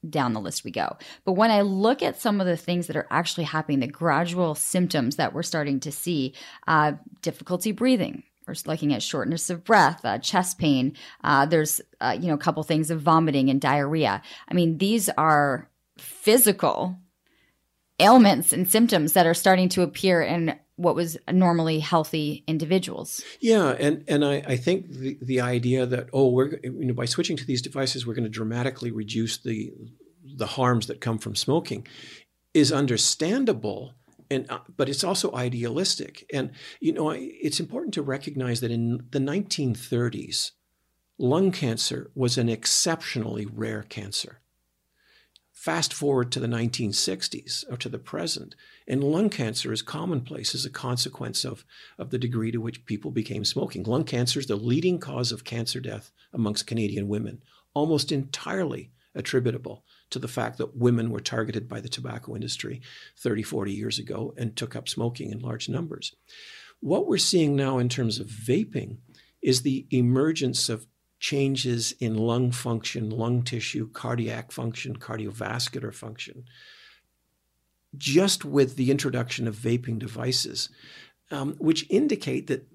down 0.08 0.32
the 0.32 0.40
list 0.40 0.64
we 0.64 0.70
go. 0.70 0.96
But 1.24 1.32
when 1.32 1.50
I 1.50 1.60
look 1.60 2.02
at 2.02 2.20
some 2.20 2.40
of 2.40 2.46
the 2.46 2.56
things 2.56 2.86
that 2.86 2.96
are 2.96 3.06
actually 3.10 3.44
happening, 3.44 3.80
the 3.80 3.86
gradual 3.86 4.54
symptoms 4.54 5.16
that 5.16 5.34
we're 5.34 5.42
starting 5.42 5.78
to 5.80 5.92
see, 5.92 6.34
uh, 6.66 6.92
difficulty 7.20 7.72
breathing, 7.72 8.22
we're 8.46 8.54
looking 8.64 8.94
at 8.94 9.02
shortness 9.02 9.50
of 9.50 9.62
breath, 9.62 10.04
uh, 10.04 10.18
chest 10.18 10.58
pain. 10.58 10.96
Uh, 11.22 11.44
there's 11.46 11.80
uh, 12.00 12.16
you 12.18 12.28
know 12.28 12.34
a 12.34 12.38
couple 12.38 12.62
things 12.62 12.90
of 12.90 13.00
vomiting 13.00 13.50
and 13.50 13.60
diarrhea. 13.60 14.22
I 14.48 14.54
mean, 14.54 14.78
these 14.78 15.08
are 15.10 15.68
physical 15.98 16.96
ailments 18.00 18.52
and 18.52 18.68
symptoms 18.68 19.12
that 19.12 19.26
are 19.26 19.34
starting 19.34 19.68
to 19.70 19.82
appear 19.82 20.22
in 20.22 20.58
what 20.76 20.94
was 20.94 21.18
normally 21.30 21.78
healthy 21.78 22.42
individuals. 22.46 23.22
Yeah, 23.40 23.76
and 23.78 24.02
and 24.08 24.24
I, 24.24 24.42
I 24.46 24.56
think 24.56 24.88
the 24.90 25.18
the 25.20 25.40
idea 25.40 25.86
that 25.86 26.08
oh 26.12 26.30
we're 26.30 26.58
you 26.62 26.86
know 26.86 26.94
by 26.94 27.04
switching 27.04 27.36
to 27.36 27.44
these 27.44 27.62
devices 27.62 28.06
we're 28.06 28.14
going 28.14 28.24
to 28.24 28.30
dramatically 28.30 28.90
reduce 28.90 29.38
the 29.38 29.72
the 30.36 30.46
harms 30.46 30.86
that 30.86 31.00
come 31.00 31.18
from 31.18 31.36
smoking 31.36 31.86
is 32.54 32.72
understandable 32.72 33.94
and 34.30 34.50
uh, 34.50 34.60
but 34.76 34.88
it's 34.88 35.04
also 35.04 35.34
idealistic 35.34 36.24
and 36.32 36.50
you 36.80 36.92
know 36.92 37.10
it's 37.10 37.60
important 37.60 37.92
to 37.94 38.02
recognize 38.02 38.60
that 38.60 38.70
in 38.70 39.06
the 39.10 39.18
1930s 39.18 40.52
lung 41.18 41.52
cancer 41.52 42.10
was 42.14 42.38
an 42.38 42.48
exceptionally 42.48 43.46
rare 43.46 43.82
cancer 43.82 44.40
Fast 45.60 45.92
forward 45.92 46.32
to 46.32 46.40
the 46.40 46.46
1960s 46.46 47.70
or 47.70 47.76
to 47.76 47.90
the 47.90 47.98
present, 47.98 48.54
and 48.88 49.04
lung 49.04 49.28
cancer 49.28 49.74
is 49.74 49.82
commonplace 49.82 50.54
as 50.54 50.64
a 50.64 50.70
consequence 50.70 51.44
of, 51.44 51.66
of 51.98 52.08
the 52.08 52.16
degree 52.16 52.50
to 52.50 52.62
which 52.62 52.86
people 52.86 53.10
became 53.10 53.44
smoking. 53.44 53.82
Lung 53.82 54.04
cancer 54.04 54.40
is 54.40 54.46
the 54.46 54.56
leading 54.56 54.98
cause 54.98 55.32
of 55.32 55.44
cancer 55.44 55.78
death 55.78 56.12
amongst 56.32 56.66
Canadian 56.66 57.08
women, 57.08 57.42
almost 57.74 58.10
entirely 58.10 58.90
attributable 59.14 59.84
to 60.08 60.18
the 60.18 60.28
fact 60.28 60.56
that 60.56 60.78
women 60.78 61.10
were 61.10 61.20
targeted 61.20 61.68
by 61.68 61.78
the 61.78 61.90
tobacco 61.90 62.34
industry 62.34 62.80
30, 63.18 63.42
40 63.42 63.70
years 63.70 63.98
ago 63.98 64.32
and 64.38 64.56
took 64.56 64.74
up 64.74 64.88
smoking 64.88 65.30
in 65.30 65.40
large 65.40 65.68
numbers. 65.68 66.16
What 66.80 67.06
we're 67.06 67.18
seeing 67.18 67.54
now 67.54 67.76
in 67.76 67.90
terms 67.90 68.18
of 68.18 68.28
vaping 68.28 68.96
is 69.42 69.60
the 69.60 69.86
emergence 69.90 70.70
of 70.70 70.86
changes 71.20 71.92
in 72.00 72.16
lung 72.16 72.50
function, 72.50 73.10
lung 73.10 73.42
tissue, 73.42 73.88
cardiac 73.90 74.50
function, 74.50 74.98
cardiovascular 74.98 75.94
function, 75.94 76.44
just 77.96 78.44
with 78.44 78.76
the 78.76 78.90
introduction 78.90 79.46
of 79.46 79.54
vaping 79.54 79.98
devices, 79.98 80.70
um, 81.30 81.54
which 81.58 81.86
indicate 81.90 82.46
that 82.46 82.66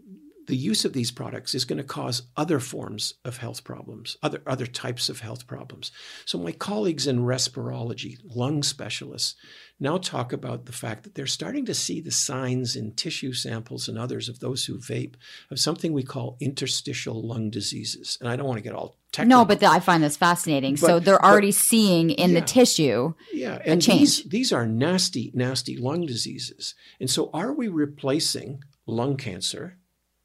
the 0.48 0.56
use 0.56 0.86
of 0.86 0.94
these 0.94 1.12
products 1.12 1.56
is 1.56 1.66
going 1.66 1.78
to 1.78 1.84
cause 1.84 2.24
other 2.38 2.60
forms 2.60 3.16
of 3.24 3.38
health 3.38 3.64
problems, 3.64 4.18
other, 4.22 4.42
other 4.46 4.66
types 4.66 5.10
of 5.10 5.22
health 5.22 5.48
problems. 5.48 5.92
So, 6.26 6.38
my 6.38 6.52
colleagues 6.52 7.08
in 7.08 7.20
respirology, 7.20 8.18
lung 8.24 8.64
specialists, 8.64 9.36
now 9.80 9.98
talk 9.98 10.32
about 10.32 10.66
the 10.66 10.72
fact 10.72 11.04
that 11.04 11.16
they're 11.16 11.26
starting 11.26 11.66
to 11.66 11.74
see 11.74 12.00
the 12.00 12.12
signs 12.12 12.76
in 12.76 12.94
tissue 12.94 13.34
samples 13.34 13.88
and 13.90 13.98
others 13.98 14.30
of 14.30 14.40
those 14.40 14.66
who 14.66 14.78
vape 14.78 15.16
of 15.52 15.60
something 15.60 15.92
we 15.92 16.04
call 16.04 16.38
interstitial 16.40 17.22
lung 17.22 17.50
diseases. 17.50 18.18
And 18.22 18.30
I 18.30 18.36
don't 18.36 18.48
want 18.48 18.58
to 18.58 18.64
get 18.64 18.74
all 18.74 18.98
technical. 19.12 19.40
No, 19.40 19.46
but 19.46 19.60
the, 19.60 19.68
I 19.68 19.80
find 19.80 20.02
this 20.02 20.16
fascinating. 20.16 20.76
But, 20.76 20.88
so 20.88 21.00
they're 21.00 21.24
already 21.24 21.50
but, 21.50 21.56
seeing 21.56 22.10
in 22.10 22.32
yeah, 22.32 22.40
the 22.40 22.46
tissue 22.46 23.14
yeah, 23.34 23.62
and 23.66 23.82
these, 23.82 24.24
these 24.24 24.54
are 24.54 24.66
nasty, 24.66 25.32
nasty 25.34 25.76
lung 25.76 26.06
diseases. 26.06 26.74
And 27.00 27.10
so 27.10 27.30
are 27.34 27.52
we 27.52 27.68
replacing 27.68 28.64
lung 28.86 29.18
cancer 29.18 29.78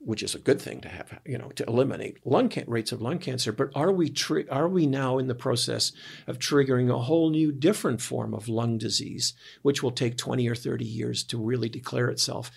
which 0.03 0.23
is 0.23 0.35
a 0.35 0.39
good 0.39 0.61
thing 0.61 0.81
to 0.81 0.89
have, 0.89 1.21
you 1.27 1.37
know, 1.37 1.51
to 1.51 1.65
eliminate 1.65 2.25
lung 2.25 2.49
can- 2.49 2.69
rates 2.69 2.91
of 2.91 3.03
lung 3.03 3.19
cancer. 3.19 3.53
But 3.53 3.71
are 3.75 3.93
we 3.93 4.09
tri- 4.09 4.47
are 4.51 4.69
we 4.69 4.87
now 4.87 5.19
in 5.19 5.27
the 5.27 5.35
process 5.35 5.93
of 6.27 6.39
triggering 6.39 6.91
a 6.91 6.99
whole 6.99 7.31
new 7.31 7.53
different 7.53 8.01
form 8.01 8.33
of 8.33 8.49
lung 8.49 8.79
disease, 8.79 9.35
which 9.63 9.83
will 9.83 9.91
take 9.91 10.17
20 10.17 10.49
or 10.49 10.55
30 10.55 10.85
years 10.85 11.23
to 11.25 11.39
really 11.39 11.69
declare 11.69 12.09
itself? 12.09 12.51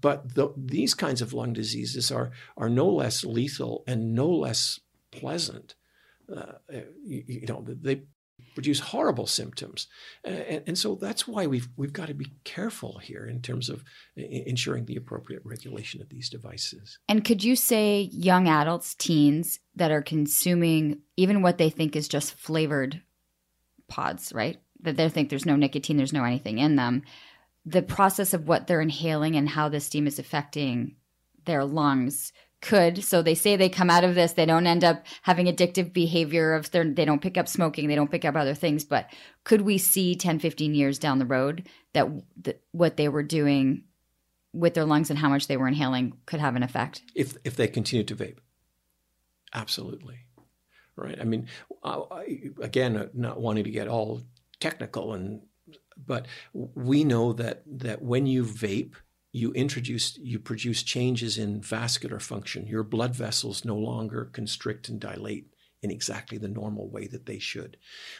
But 0.00 0.34
the, 0.34 0.48
these 0.56 0.94
kinds 0.94 1.22
of 1.22 1.32
lung 1.32 1.52
diseases 1.52 2.10
are 2.10 2.32
are 2.56 2.68
no 2.68 2.88
less 2.88 3.24
lethal 3.24 3.84
and 3.86 4.14
no 4.14 4.28
less 4.28 4.80
pleasant. 5.12 5.76
Uh, 6.34 6.54
you, 7.04 7.24
you 7.26 7.46
know, 7.46 7.64
they 7.66 8.02
produce 8.58 8.80
horrible 8.80 9.28
symptoms. 9.28 9.86
And, 10.24 10.64
and, 10.66 10.76
so 10.76 10.96
that's 10.96 11.28
why 11.28 11.46
we've, 11.46 11.68
we've 11.76 11.92
got 11.92 12.08
to 12.08 12.14
be 12.14 12.32
careful 12.42 12.98
here 12.98 13.24
in 13.24 13.40
terms 13.40 13.68
of 13.68 13.84
ensuring 14.16 14.86
the 14.86 14.96
appropriate 14.96 15.42
regulation 15.44 16.02
of 16.02 16.08
these 16.08 16.28
devices. 16.28 16.98
And 17.08 17.24
could 17.24 17.44
you 17.44 17.54
say 17.54 18.10
young 18.12 18.48
adults, 18.48 18.96
teens 18.96 19.60
that 19.76 19.92
are 19.92 20.02
consuming 20.02 21.02
even 21.16 21.40
what 21.40 21.58
they 21.58 21.70
think 21.70 21.94
is 21.94 22.08
just 22.08 22.34
flavored 22.34 23.00
pods, 23.86 24.32
right? 24.34 24.56
That 24.80 24.96
they 24.96 25.08
think 25.08 25.30
there's 25.30 25.46
no 25.46 25.54
nicotine, 25.54 25.96
there's 25.96 26.12
no 26.12 26.24
anything 26.24 26.58
in 26.58 26.74
them. 26.74 27.04
The 27.64 27.82
process 27.82 28.34
of 28.34 28.48
what 28.48 28.66
they're 28.66 28.80
inhaling 28.80 29.36
and 29.36 29.48
how 29.48 29.68
the 29.68 29.78
steam 29.78 30.08
is 30.08 30.18
affecting 30.18 30.96
their 31.44 31.64
lungs 31.64 32.32
could. 32.60 33.04
So 33.04 33.22
they 33.22 33.34
say 33.34 33.56
they 33.56 33.68
come 33.68 33.90
out 33.90 34.04
of 34.04 34.14
this 34.14 34.32
they 34.32 34.46
don't 34.46 34.66
end 34.66 34.84
up 34.84 35.04
having 35.22 35.46
addictive 35.46 35.92
behavior 35.92 36.54
of 36.54 36.70
they 36.70 37.04
don't 37.04 37.22
pick 37.22 37.38
up 37.38 37.48
smoking 37.48 37.88
they 37.88 37.94
don't 37.94 38.10
pick 38.10 38.24
up 38.24 38.34
other 38.36 38.54
things 38.54 38.84
but 38.84 39.10
could 39.44 39.62
we 39.62 39.78
see 39.78 40.16
10 40.16 40.38
15 40.38 40.74
years 40.74 40.98
down 40.98 41.18
the 41.18 41.26
road 41.26 41.68
that, 41.92 42.06
that 42.42 42.60
what 42.72 42.96
they 42.96 43.08
were 43.08 43.22
doing 43.22 43.84
with 44.52 44.74
their 44.74 44.84
lungs 44.84 45.10
and 45.10 45.18
how 45.18 45.28
much 45.28 45.46
they 45.46 45.56
were 45.56 45.68
inhaling 45.68 46.14
could 46.26 46.40
have 46.40 46.56
an 46.56 46.62
effect? 46.62 47.02
If 47.14 47.36
if 47.44 47.56
they 47.56 47.68
continue 47.68 48.04
to 48.04 48.16
vape. 48.16 48.38
Absolutely. 49.54 50.18
Right? 50.96 51.18
I 51.20 51.24
mean 51.24 51.46
I, 51.84 52.50
again 52.60 52.96
uh, 52.96 53.06
not 53.14 53.40
wanting 53.40 53.64
to 53.64 53.70
get 53.70 53.88
all 53.88 54.22
technical 54.58 55.14
and 55.14 55.42
but 55.96 56.26
we 56.52 57.04
know 57.04 57.32
that 57.34 57.62
that 57.66 58.02
when 58.02 58.26
you 58.26 58.44
vape 58.44 58.94
you 59.38 59.52
introduce 59.52 60.18
you 60.18 60.38
produce 60.38 60.82
changes 60.82 61.38
in 61.38 61.60
vascular 61.60 62.18
function. 62.18 62.66
Your 62.66 62.82
blood 62.82 63.14
vessels 63.14 63.64
no 63.64 63.76
longer 63.76 64.30
constrict 64.32 64.88
and 64.88 65.00
dilate 65.00 65.46
in 65.82 65.90
exactly 65.90 66.38
the 66.38 66.48
normal 66.48 66.88
way 66.90 67.06
that 67.06 67.26
they 67.26 67.38
should. 67.38 67.76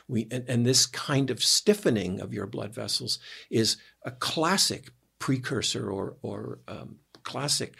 We 0.06 0.28
and, 0.30 0.44
and 0.48 0.64
this 0.64 0.86
kind 0.86 1.30
of 1.30 1.42
stiffening 1.42 2.20
of 2.20 2.32
your 2.32 2.46
blood 2.46 2.74
vessels 2.74 3.18
is 3.50 3.76
a 4.04 4.12
classic 4.12 4.90
precursor 5.18 5.90
or 5.90 6.16
or 6.22 6.60
um, 6.68 6.96
classic 7.24 7.74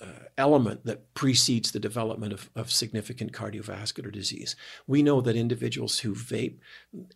uh, 0.00 0.26
element 0.36 0.84
that 0.84 1.14
precedes 1.14 1.72
the 1.72 1.80
development 1.80 2.32
of, 2.32 2.50
of 2.54 2.70
significant 2.70 3.32
cardiovascular 3.32 4.12
disease. 4.12 4.54
We 4.86 5.02
know 5.02 5.22
that 5.22 5.36
individuals 5.36 6.00
who 6.00 6.14
vape, 6.14 6.58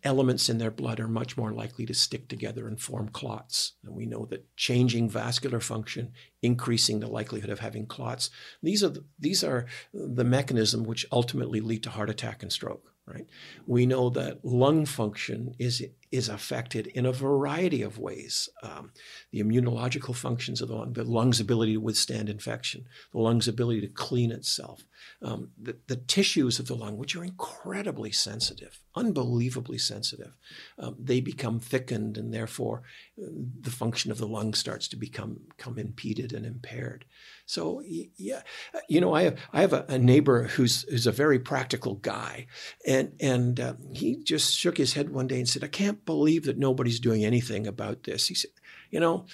elements 0.03 0.49
in 0.49 0.57
their 0.57 0.71
blood 0.71 0.99
are 0.99 1.07
much 1.07 1.37
more 1.37 1.51
likely 1.51 1.85
to 1.85 1.93
stick 1.93 2.27
together 2.27 2.67
and 2.67 2.81
form 2.81 3.09
clots. 3.09 3.73
And 3.83 3.95
we 3.95 4.07
know 4.07 4.25
that 4.31 4.55
changing 4.55 5.09
vascular 5.09 5.59
function, 5.59 6.11
increasing 6.41 6.99
the 6.99 7.07
likelihood 7.07 7.51
of 7.51 7.59
having 7.59 7.85
clots, 7.85 8.31
these 8.63 8.83
are 8.83 8.89
the, 8.89 9.03
these 9.19 9.43
are 9.43 9.67
the 9.93 10.23
mechanism 10.23 10.83
which 10.83 11.05
ultimately 11.11 11.61
lead 11.61 11.83
to 11.83 11.91
heart 11.91 12.09
attack 12.09 12.41
and 12.41 12.51
stroke. 12.51 12.91
Right? 13.05 13.27
We 13.67 13.85
know 13.85 14.09
that 14.11 14.45
lung 14.45 14.85
function 14.85 15.55
is 15.59 15.83
is 16.11 16.27
affected 16.27 16.87
in 16.87 17.05
a 17.05 17.11
variety 17.11 17.81
of 17.81 17.97
ways. 17.97 18.49
Um, 18.61 18.91
the 19.31 19.41
immunological 19.41 20.13
functions 20.13 20.61
of 20.61 20.67
the 20.67 20.75
lung, 20.75 20.93
the 20.93 21.03
lung's 21.05 21.39
ability 21.39 21.73
to 21.73 21.79
withstand 21.79 22.29
infection, 22.29 22.85
the 23.13 23.19
lung's 23.19 23.47
ability 23.47 23.81
to 23.81 23.87
clean 23.87 24.31
itself, 24.31 24.83
um, 25.21 25.51
the, 25.59 25.77
the, 25.87 25.95
tissues 25.95 26.59
of 26.59 26.67
the 26.67 26.75
lung, 26.75 26.97
which 26.97 27.15
are 27.15 27.23
incredibly 27.23 28.11
sensitive, 28.11 28.81
unbelievably 28.95 29.77
sensitive, 29.77 30.33
um, 30.77 30.95
they 30.99 31.21
become 31.21 31.59
thickened 31.59 32.17
and 32.17 32.33
therefore 32.33 32.83
uh, 33.21 33.27
the 33.61 33.71
function 33.71 34.11
of 34.11 34.17
the 34.17 34.27
lung 34.27 34.53
starts 34.53 34.87
to 34.89 34.97
become, 34.97 35.39
become 35.55 35.79
impeded 35.79 36.33
and 36.33 36.45
impaired. 36.45 37.05
So 37.51 37.83
yeah, 37.85 38.43
you 38.87 39.01
know, 39.01 39.13
I 39.13 39.23
have 39.23 39.37
I 39.51 39.59
have 39.59 39.73
a, 39.73 39.85
a 39.89 39.99
neighbor 39.99 40.43
who's 40.43 40.83
who's 40.83 41.05
a 41.05 41.11
very 41.11 41.37
practical 41.37 41.95
guy, 41.95 42.47
and 42.87 43.11
and 43.19 43.59
uh, 43.59 43.73
he 43.91 44.23
just 44.23 44.55
shook 44.55 44.77
his 44.77 44.93
head 44.93 45.09
one 45.09 45.27
day 45.27 45.37
and 45.37 45.49
said, 45.49 45.61
"I 45.61 45.67
can't 45.67 46.05
believe 46.05 46.45
that 46.45 46.57
nobody's 46.57 47.01
doing 47.01 47.25
anything 47.25 47.67
about 47.67 48.03
this." 48.03 48.29
He 48.29 48.35
said, 48.35 48.51
"You 48.89 49.01
know, 49.01 49.25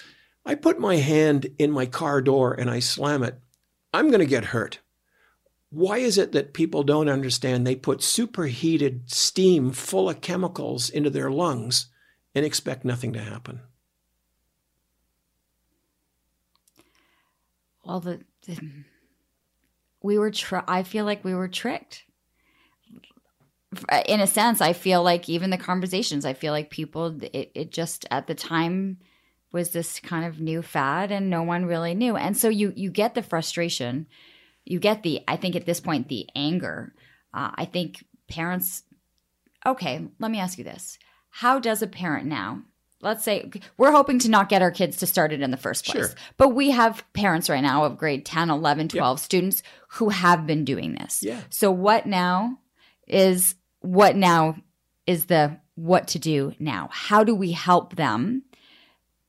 I 0.44 0.56
put 0.56 0.80
my 0.80 0.96
hand 0.96 1.46
in 1.60 1.70
my 1.70 1.86
car 1.86 2.20
door 2.20 2.54
and 2.54 2.68
I 2.68 2.80
slam 2.80 3.22
it, 3.22 3.38
I'm 3.94 4.08
going 4.08 4.18
to 4.18 4.26
get 4.26 4.46
hurt." 4.46 4.80
Why 5.70 5.98
is 5.98 6.18
it 6.18 6.32
that 6.32 6.54
people 6.54 6.82
don't 6.82 7.08
understand 7.08 7.64
they 7.64 7.76
put 7.76 8.02
superheated 8.02 9.12
steam 9.12 9.70
full 9.70 10.10
of 10.10 10.22
chemicals 10.22 10.90
into 10.90 11.10
their 11.10 11.30
lungs 11.30 11.86
and 12.34 12.44
expect 12.44 12.84
nothing 12.84 13.12
to 13.12 13.20
happen? 13.20 13.60
Well 17.88 18.00
the, 18.00 18.20
the 18.46 18.58
we 20.02 20.18
were 20.18 20.30
i 20.68 20.82
feel 20.82 21.04
like 21.04 21.24
we 21.24 21.34
were 21.34 21.48
tricked. 21.48 22.04
In 24.06 24.20
a 24.20 24.26
sense 24.26 24.60
i 24.60 24.72
feel 24.72 25.02
like 25.02 25.28
even 25.28 25.50
the 25.50 25.58
conversations 25.58 26.24
i 26.24 26.34
feel 26.34 26.52
like 26.52 26.70
people 26.70 27.18
it, 27.22 27.50
it 27.54 27.72
just 27.72 28.06
at 28.10 28.26
the 28.26 28.34
time 28.34 28.98
was 29.50 29.70
this 29.70 29.98
kind 30.00 30.26
of 30.26 30.40
new 30.40 30.60
fad 30.60 31.10
and 31.10 31.30
no 31.30 31.42
one 31.42 31.64
really 31.64 31.94
knew. 31.94 32.16
And 32.16 32.36
so 32.36 32.50
you 32.50 32.72
you 32.76 32.90
get 32.90 33.14
the 33.14 33.22
frustration. 33.22 34.06
You 34.64 34.78
get 34.78 35.02
the 35.02 35.22
i 35.26 35.36
think 35.36 35.56
at 35.56 35.66
this 35.66 35.80
point 35.80 36.08
the 36.08 36.28
anger. 36.36 36.94
Uh, 37.32 37.50
i 37.54 37.64
think 37.64 38.04
parents 38.28 38.82
okay 39.64 40.06
let 40.18 40.30
me 40.30 40.38
ask 40.38 40.58
you 40.58 40.64
this. 40.64 40.98
How 41.30 41.58
does 41.58 41.82
a 41.82 41.86
parent 41.86 42.26
now 42.26 42.62
let's 43.00 43.24
say 43.24 43.50
we're 43.76 43.92
hoping 43.92 44.18
to 44.20 44.30
not 44.30 44.48
get 44.48 44.62
our 44.62 44.70
kids 44.70 44.98
to 44.98 45.06
start 45.06 45.32
it 45.32 45.40
in 45.40 45.50
the 45.50 45.56
first 45.56 45.84
place. 45.84 46.08
Sure. 46.08 46.16
But 46.36 46.50
we 46.50 46.70
have 46.70 47.04
parents 47.12 47.48
right 47.48 47.62
now 47.62 47.84
of 47.84 47.98
grade 47.98 48.24
10, 48.24 48.50
11, 48.50 48.88
12 48.88 49.18
yep. 49.18 49.24
students 49.24 49.62
who 49.88 50.08
have 50.08 50.46
been 50.46 50.64
doing 50.64 50.94
this. 50.94 51.22
Yeah. 51.22 51.40
So 51.50 51.70
what 51.70 52.06
now 52.06 52.58
is 53.06 53.54
what 53.80 54.16
now 54.16 54.56
is 55.06 55.26
the 55.26 55.58
what 55.74 56.08
to 56.08 56.18
do 56.18 56.54
now? 56.58 56.88
How 56.90 57.24
do 57.24 57.34
we 57.34 57.52
help 57.52 57.94
them? 57.94 58.42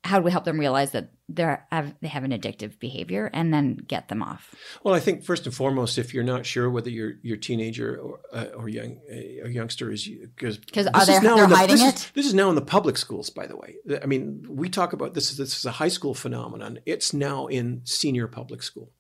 How 0.04 0.18
do 0.18 0.26
we 0.26 0.32
help 0.32 0.46
them 0.46 0.60
realize 0.60 0.92
that 0.92 1.12
they 1.32 1.58
have 1.72 1.94
they 2.02 2.08
have 2.08 2.24
an 2.24 2.32
addictive 2.32 2.80
behavior 2.80 3.30
and 3.34 3.54
then 3.54 3.76
get 3.76 4.08
them 4.08 4.24
off? 4.24 4.56
Well, 4.84 4.94
I 4.94 5.00
think 5.00 5.24
first 5.24 5.46
and 5.46 5.56
foremost, 5.56 5.98
if 5.98 6.14
you're 6.14 6.24
not 6.24 6.46
sure 6.46 6.70
whether 6.70 6.90
your 6.90 7.14
your 7.22 7.38
teenager 7.38 7.98
or, 7.98 8.20
uh, 8.34 8.46
or 8.56 8.68
young 8.70 9.00
a 9.10 9.48
youngster 9.48 9.92
is 9.92 10.08
because 10.08 10.58
because 10.58 10.88
are 10.88 11.06
they 11.06 11.20
they're 11.20 11.48
the, 11.48 11.56
hiding 11.56 11.78
this 11.78 11.86
it? 11.86 11.96
Is, 11.96 12.12
this 12.12 12.26
is 12.26 12.34
now 12.34 12.50
in 12.50 12.56
the 12.56 12.62
public 12.62 12.98
schools, 12.98 13.30
by 13.30 13.48
the 13.48 13.56
way. 13.56 13.76
I 14.02 14.06
mean, 14.06 14.46
we 14.50 14.70
talk 14.70 14.94
about 14.94 15.14
this. 15.14 15.36
This 15.36 15.58
is 15.58 15.66
a 15.66 15.72
high 15.72 15.88
school 15.88 16.14
phenomenon. 16.14 16.80
It's 16.86 17.14
now 17.14 17.48
in 17.48 17.82
senior 17.86 18.28
public 18.28 18.64
school. 18.64 18.92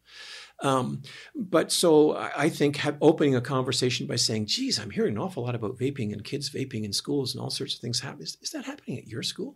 Um, 0.62 1.04
but 1.36 1.72
so 1.72 2.18
I 2.18 2.50
think 2.50 2.78
have, 2.78 2.98
opening 3.02 3.36
a 3.36 3.42
conversation 3.42 4.08
by 4.08 4.18
saying, 4.18 4.48
geez, 4.48 4.78
I'm 4.78 4.90
hearing 4.90 5.14
an 5.14 5.22
awful 5.22 5.44
lot 5.44 5.56
about 5.56 5.78
vaping 5.78 6.12
and 6.12 6.24
kids 6.24 6.50
vaping 6.50 6.84
in 6.84 6.92
schools 6.92 7.34
and 7.34 7.42
all 7.42 7.50
sorts 7.50 7.76
of 7.76 7.80
things 7.80 8.02
happen. 8.02 8.24
Is, 8.24 8.38
is 8.42 8.50
that 8.52 8.66
happening 8.66 8.98
at 8.98 9.08
your 9.08 9.24
school? 9.24 9.56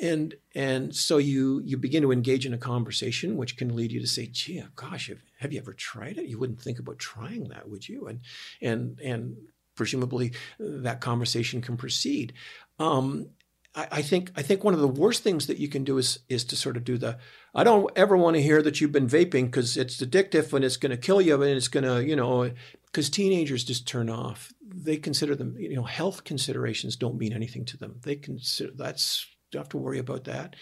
And 0.00 0.34
and 0.54 0.94
so 0.94 1.18
you 1.18 1.60
you 1.64 1.76
begin 1.76 2.02
to 2.02 2.12
engage 2.12 2.46
in 2.46 2.54
a 2.54 2.58
conversation 2.58 3.36
which 3.36 3.56
can 3.56 3.74
lead 3.76 3.92
you 3.92 4.00
to 4.00 4.06
say 4.06 4.26
gee 4.26 4.62
gosh 4.74 5.08
have, 5.08 5.18
have 5.42 5.52
you 5.52 5.58
ever 5.58 5.72
tried 5.72 6.18
it? 6.18 6.26
You 6.26 6.38
wouldn't 6.38 6.60
think 6.60 6.78
about 6.78 6.98
trying 6.98 7.48
that 7.48 7.68
would 7.68 7.88
you? 7.88 8.06
And 8.06 8.20
and 8.62 8.98
and 9.00 9.36
presumably 9.74 10.32
that 10.58 11.00
conversation 11.00 11.60
can 11.60 11.76
proceed. 11.76 12.32
Um, 12.78 13.30
I, 13.74 13.88
I 13.90 14.02
think 14.02 14.30
I 14.36 14.42
think 14.42 14.64
one 14.64 14.74
of 14.74 14.80
the 14.80 14.88
worst 14.88 15.22
things 15.22 15.46
that 15.48 15.58
you 15.58 15.68
can 15.68 15.84
do 15.84 15.98
is 15.98 16.20
is 16.28 16.44
to 16.44 16.56
sort 16.56 16.76
of 16.76 16.84
do 16.84 16.96
the 16.96 17.18
I 17.54 17.64
don't 17.64 17.90
ever 17.96 18.16
want 18.16 18.36
to 18.36 18.42
hear 18.42 18.62
that 18.62 18.80
you've 18.80 18.92
been 18.92 19.08
vaping 19.08 19.46
because 19.46 19.76
it's 19.76 20.00
addictive 20.02 20.52
and 20.52 20.64
it's 20.64 20.76
going 20.76 20.90
to 20.90 20.96
kill 20.96 21.20
you 21.20 21.42
and 21.42 21.56
it's 21.56 21.68
going 21.68 21.84
to 21.84 22.04
you 22.04 22.16
know 22.16 22.50
because 22.86 23.10
teenagers 23.10 23.64
just 23.64 23.86
turn 23.86 24.08
off. 24.08 24.52
They 24.64 24.96
consider 24.96 25.34
them 25.34 25.56
you 25.58 25.76
know 25.76 25.84
health 25.84 26.24
considerations 26.24 26.96
don't 26.96 27.18
mean 27.18 27.32
anything 27.32 27.64
to 27.66 27.76
them. 27.76 28.00
They 28.02 28.16
consider 28.16 28.72
that's 28.74 29.26
have 29.58 29.68
to 29.70 29.78
worry 29.78 29.98
about 29.98 30.24
that. 30.24 30.56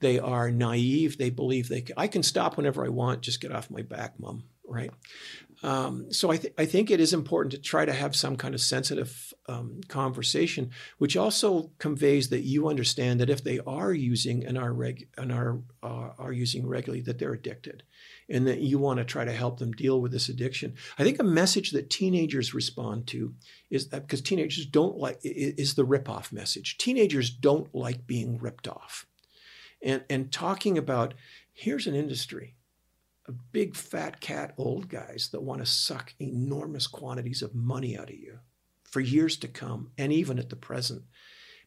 They 0.00 0.18
are 0.18 0.50
naive. 0.50 1.18
They 1.18 1.30
believe 1.30 1.68
they 1.68 1.82
can, 1.82 1.94
I 1.96 2.08
can 2.08 2.22
stop 2.22 2.56
whenever 2.56 2.84
I 2.84 2.88
want. 2.88 3.22
Just 3.22 3.40
get 3.40 3.52
off 3.52 3.70
my 3.70 3.82
back, 3.82 4.18
mom. 4.18 4.44
Right. 4.66 4.90
Um, 5.62 6.12
so 6.12 6.30
I, 6.30 6.36
th- 6.36 6.54
I 6.58 6.66
think 6.66 6.90
it 6.90 7.00
is 7.00 7.14
important 7.14 7.52
to 7.52 7.58
try 7.58 7.86
to 7.86 7.92
have 7.92 8.14
some 8.14 8.36
kind 8.36 8.54
of 8.54 8.60
sensitive 8.60 9.32
um, 9.48 9.80
conversation, 9.88 10.70
which 10.98 11.16
also 11.16 11.70
conveys 11.78 12.28
that 12.28 12.42
you 12.42 12.68
understand 12.68 13.20
that 13.20 13.30
if 13.30 13.42
they 13.42 13.60
are 13.66 13.92
using 13.92 14.44
and 14.44 14.58
are 14.58 14.72
reg- 14.72 15.08
and 15.16 15.32
are 15.32 15.60
uh, 15.82 16.10
are 16.18 16.32
using 16.32 16.66
regularly, 16.66 17.02
that 17.02 17.18
they're 17.18 17.32
addicted, 17.32 17.82
and 18.28 18.46
that 18.46 18.60
you 18.60 18.78
want 18.78 18.98
to 18.98 19.04
try 19.04 19.24
to 19.24 19.32
help 19.32 19.58
them 19.58 19.72
deal 19.72 20.00
with 20.02 20.12
this 20.12 20.28
addiction. 20.28 20.74
I 20.98 21.02
think 21.02 21.18
a 21.18 21.24
message 21.24 21.70
that 21.70 21.88
teenagers 21.88 22.52
respond 22.52 23.06
to 23.08 23.34
is 23.70 23.88
that 23.88 24.02
because 24.02 24.20
teenagers 24.20 24.66
don't 24.66 24.96
like 24.96 25.18
is 25.22 25.74
the 25.74 25.84
rip 25.84 26.08
off 26.08 26.32
message. 26.32 26.78
Teenagers 26.78 27.30
don't 27.30 27.74
like 27.74 28.06
being 28.06 28.38
ripped 28.38 28.68
off, 28.68 29.06
and 29.82 30.04
and 30.08 30.32
talking 30.32 30.78
about 30.78 31.14
here's 31.52 31.86
an 31.86 31.94
industry 31.94 32.56
of 33.26 33.52
big 33.52 33.74
fat 33.74 34.20
cat 34.20 34.54
old 34.58 34.88
guys 34.88 35.30
that 35.32 35.42
want 35.42 35.60
to 35.60 35.66
suck 35.66 36.12
enormous 36.20 36.86
quantities 36.86 37.42
of 37.42 37.54
money 37.54 37.96
out 37.96 38.10
of 38.10 38.16
you 38.16 38.38
for 38.84 39.00
years 39.00 39.36
to 39.38 39.48
come 39.48 39.90
and 39.96 40.12
even 40.12 40.38
at 40.38 40.50
the 40.50 40.56
present. 40.56 41.02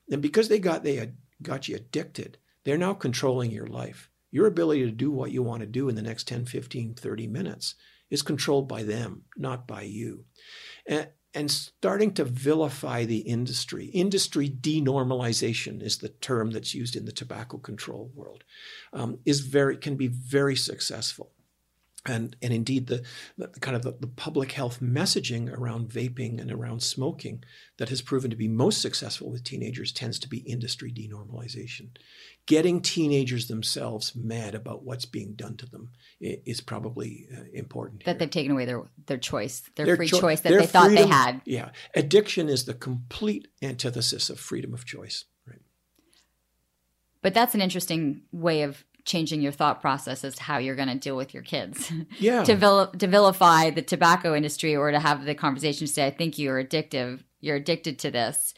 And 0.10 0.22
because 0.22 0.48
they 0.48 0.60
got 0.60 0.84
they 0.84 1.12
got 1.42 1.68
you 1.68 1.76
addicted, 1.76 2.38
they're 2.64 2.78
now 2.78 2.94
controlling 2.94 3.52
your 3.52 3.68
life. 3.68 4.10
Your 4.32 4.48
ability 4.48 4.86
to 4.86 4.92
do 4.92 5.10
what 5.10 5.32
you 5.32 5.42
want 5.42 5.62
to 5.62 5.68
do 5.68 5.90
in 5.90 5.96
the 5.96 6.02
next 6.02 6.28
10, 6.28 6.46
15, 6.46 6.96
30 6.96 7.28
minutes 7.28 7.76
is 8.10 8.22
controlled 8.22 8.68
by 8.68 8.84
them, 8.84 9.24
not 9.36 9.68
by 9.68 9.82
you. 9.82 10.26
And, 10.86 11.08
and 11.38 11.52
starting 11.52 12.14
to 12.16 12.26
vilify 12.26 13.06
the 13.06 13.20
industry. 13.20 13.86
Industry 13.86 14.50
denormalization 14.50 15.84
is 15.84 16.00
the 16.00 16.10
term 16.10 16.50
that's 16.50 16.74
used 16.74 16.96
in 16.96 17.06
the 17.06 17.12
tobacco 17.12 17.60
control 17.60 18.12
world. 18.16 18.44
Um, 18.92 19.20
is 19.24 19.42
very 19.42 19.78
can 19.78 19.96
be 19.96 20.08
very 20.08 20.56
successful 20.56 21.32
and 22.08 22.36
and 22.42 22.54
indeed 22.54 22.88
the, 22.88 23.04
the 23.38 23.48
kind 23.60 23.76
of 23.76 23.84
the, 23.84 23.96
the, 24.00 24.08
public 24.08 24.54
health 24.54 24.80
messaging 24.82 25.52
around 25.52 25.90
vaping 25.90 26.40
and 26.40 26.52
around 26.52 26.82
smoking 26.82 27.44
that 27.78 27.90
has 27.90 28.02
proven 28.02 28.30
to 28.30 28.36
be 28.36 28.48
most 28.48 28.82
successful 28.82 29.30
with 29.30 29.44
teenagers 29.44 29.92
tends 29.92 30.18
to 30.20 30.30
be 30.30 30.38
industry 30.40 30.92
denormalization 30.92 31.90
getting 32.48 32.82
teenagers 32.82 33.48
themselves 33.48 34.16
mad 34.16 34.56
about 34.56 34.84
what's 34.84 35.06
being 35.06 35.34
done 35.36 35.56
to 35.58 35.68
them 35.68 35.92
is 36.20 36.60
probably 36.62 37.28
uh, 37.32 37.42
important 37.54 38.04
that 38.06 38.12
here. 38.12 38.20
they've 38.20 38.30
taken 38.32 38.52
away 38.54 38.66
their 38.66 38.82
their 39.06 39.18
choice 39.18 39.62
their, 39.76 39.86
their 39.86 39.96
free 39.96 40.08
cho- 40.08 40.20
choice 40.20 40.42
that 40.42 40.52
they 40.58 40.66
thought 40.66 40.90
they 40.90 41.06
had 41.06 41.42
yeah 41.46 41.70
addiction 41.94 42.50
is 42.50 42.66
the 42.66 42.74
complete 42.74 43.48
antithesis 43.62 44.30
of 44.32 44.40
freedom 44.40 44.74
of 44.74 44.86
choice 44.86 45.26
right 45.48 45.62
but 47.22 47.34
that's 47.36 47.54
an 47.54 47.62
interesting 47.62 48.24
way 48.32 48.64
of 48.64 48.84
changing 49.06 49.42
your 49.42 49.52
thought 49.54 49.82
process 49.82 50.24
as 50.24 50.36
to 50.36 50.44
how 50.44 50.58
you're 50.58 50.76
going 50.76 50.90
to 50.90 50.96
deal 50.96 51.16
with 51.16 51.34
your 51.34 51.42
kids. 51.42 51.92
Yeah. 52.20 52.44
to, 52.44 52.56
vil- 52.56 52.88
to 52.88 53.08
vilify 53.08 53.70
the 53.70 53.82
tobacco 53.82 54.36
industry 54.36 54.76
or 54.76 54.92
to 54.92 55.00
have 55.00 55.24
the 55.24 55.34
conversation 55.34 55.88
to 55.88 55.94
say, 55.94 56.06
I 56.06 56.12
think 56.12 56.38
you're 56.38 56.62
addictive. 56.62 57.22
You're 57.40 57.56
addicted 57.56 58.00
to 58.00 58.12
this. 58.12 58.54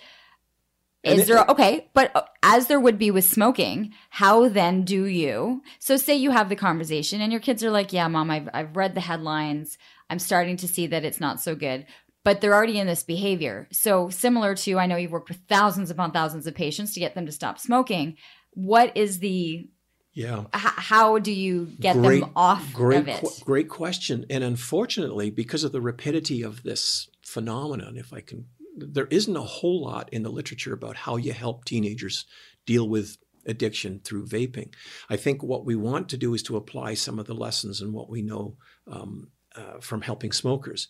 Is 1.04 1.28
there 1.28 1.46
okay? 1.50 1.90
But 1.94 2.12
uh, 2.16 2.24
as 2.44 2.68
there 2.68 2.80
would 2.80 2.98
be 2.98 3.12
with 3.12 3.24
smoking, 3.24 3.94
how 4.10 4.50
then 4.50 4.84
do 4.84 5.06
you? 5.06 5.62
So 5.80 5.96
say 5.98 6.16
you 6.16 6.32
have 6.32 6.50
the 6.50 6.56
conversation 6.56 7.22
and 7.22 7.32
your 7.32 7.42
kids 7.42 7.64
are 7.64 7.72
like, 7.72 7.94
"Yeah, 7.94 8.08
mom, 8.08 8.30
I've 8.30 8.50
I've 8.54 8.76
read 8.76 8.96
the 8.96 9.02
headlines. 9.02 9.78
I'm 10.10 10.20
starting 10.20 10.58
to 10.58 10.68
see 10.68 10.88
that 10.88 11.06
it's 11.06 11.20
not 11.20 11.40
so 11.40 11.56
good." 11.56 11.86
But 12.26 12.42
they're 12.42 12.54
already 12.54 12.80
in 12.80 12.88
this 12.88 13.04
behavior. 13.04 13.70
So 13.72 14.10
similar 14.10 14.54
to 14.56 14.78
I 14.78 14.88
know 14.88 14.98
you've 14.98 15.12
worked 15.12 15.30
with 15.30 15.40
thousands 15.48 15.90
upon 15.90 16.12
thousands 16.12 16.48
of 16.48 16.54
patients 16.54 16.94
to 16.94 17.00
get 17.00 17.16
them 17.16 17.26
to 17.26 17.32
stop 17.32 17.60
smoking. 17.60 18.18
What 18.52 18.96
is 18.98 19.20
the 19.20 19.70
yeah. 20.14 20.42
H- 20.54 20.74
how 20.76 21.20
do 21.20 21.32
you 21.32 21.68
get 21.80 21.96
great, 21.96 22.22
them 22.22 22.32
off 22.36 22.74
great, 22.74 23.00
of 23.00 23.08
it? 23.08 23.22
Qu- 23.22 23.46
great 23.46 23.70
question. 23.70 24.26
And 24.30 24.44
unfortunately, 24.44 25.30
because 25.30 25.64
of 25.64 25.72
the 25.72 25.80
rapidity 25.80 26.42
of 26.42 26.64
this 26.64 27.10
phenomenon, 27.22 27.96
if 27.96 28.12
I 28.12 28.20
can, 28.20 28.48
there 28.82 29.08
isn't 29.08 29.36
a 29.36 29.42
whole 29.42 29.82
lot 29.82 30.10
in 30.12 30.24
the 30.24 30.32
literature 30.32 30.74
about 30.74 30.96
how 30.96 31.18
you 31.18 31.34
help 31.34 31.66
teenagers 31.66 32.26
deal 32.66 32.88
with 32.88 33.18
addiction 33.46 34.00
through 34.04 34.28
vaping. 34.28 34.74
I 35.10 35.18
think 35.18 35.42
what 35.42 35.66
we 35.66 35.76
want 35.76 36.10
to 36.10 36.18
do 36.18 36.34
is 36.34 36.44
to 36.44 36.58
apply 36.58 36.94
some 36.94 37.20
of 37.20 37.26
the 37.26 37.34
lessons 37.34 37.82
and 37.82 37.94
what 37.94 38.10
we 38.10 38.22
know 38.22 38.58
um, 38.88 39.32
uh, 39.56 39.80
from 39.80 40.02
helping 40.02 40.32
smokers. 40.32 40.88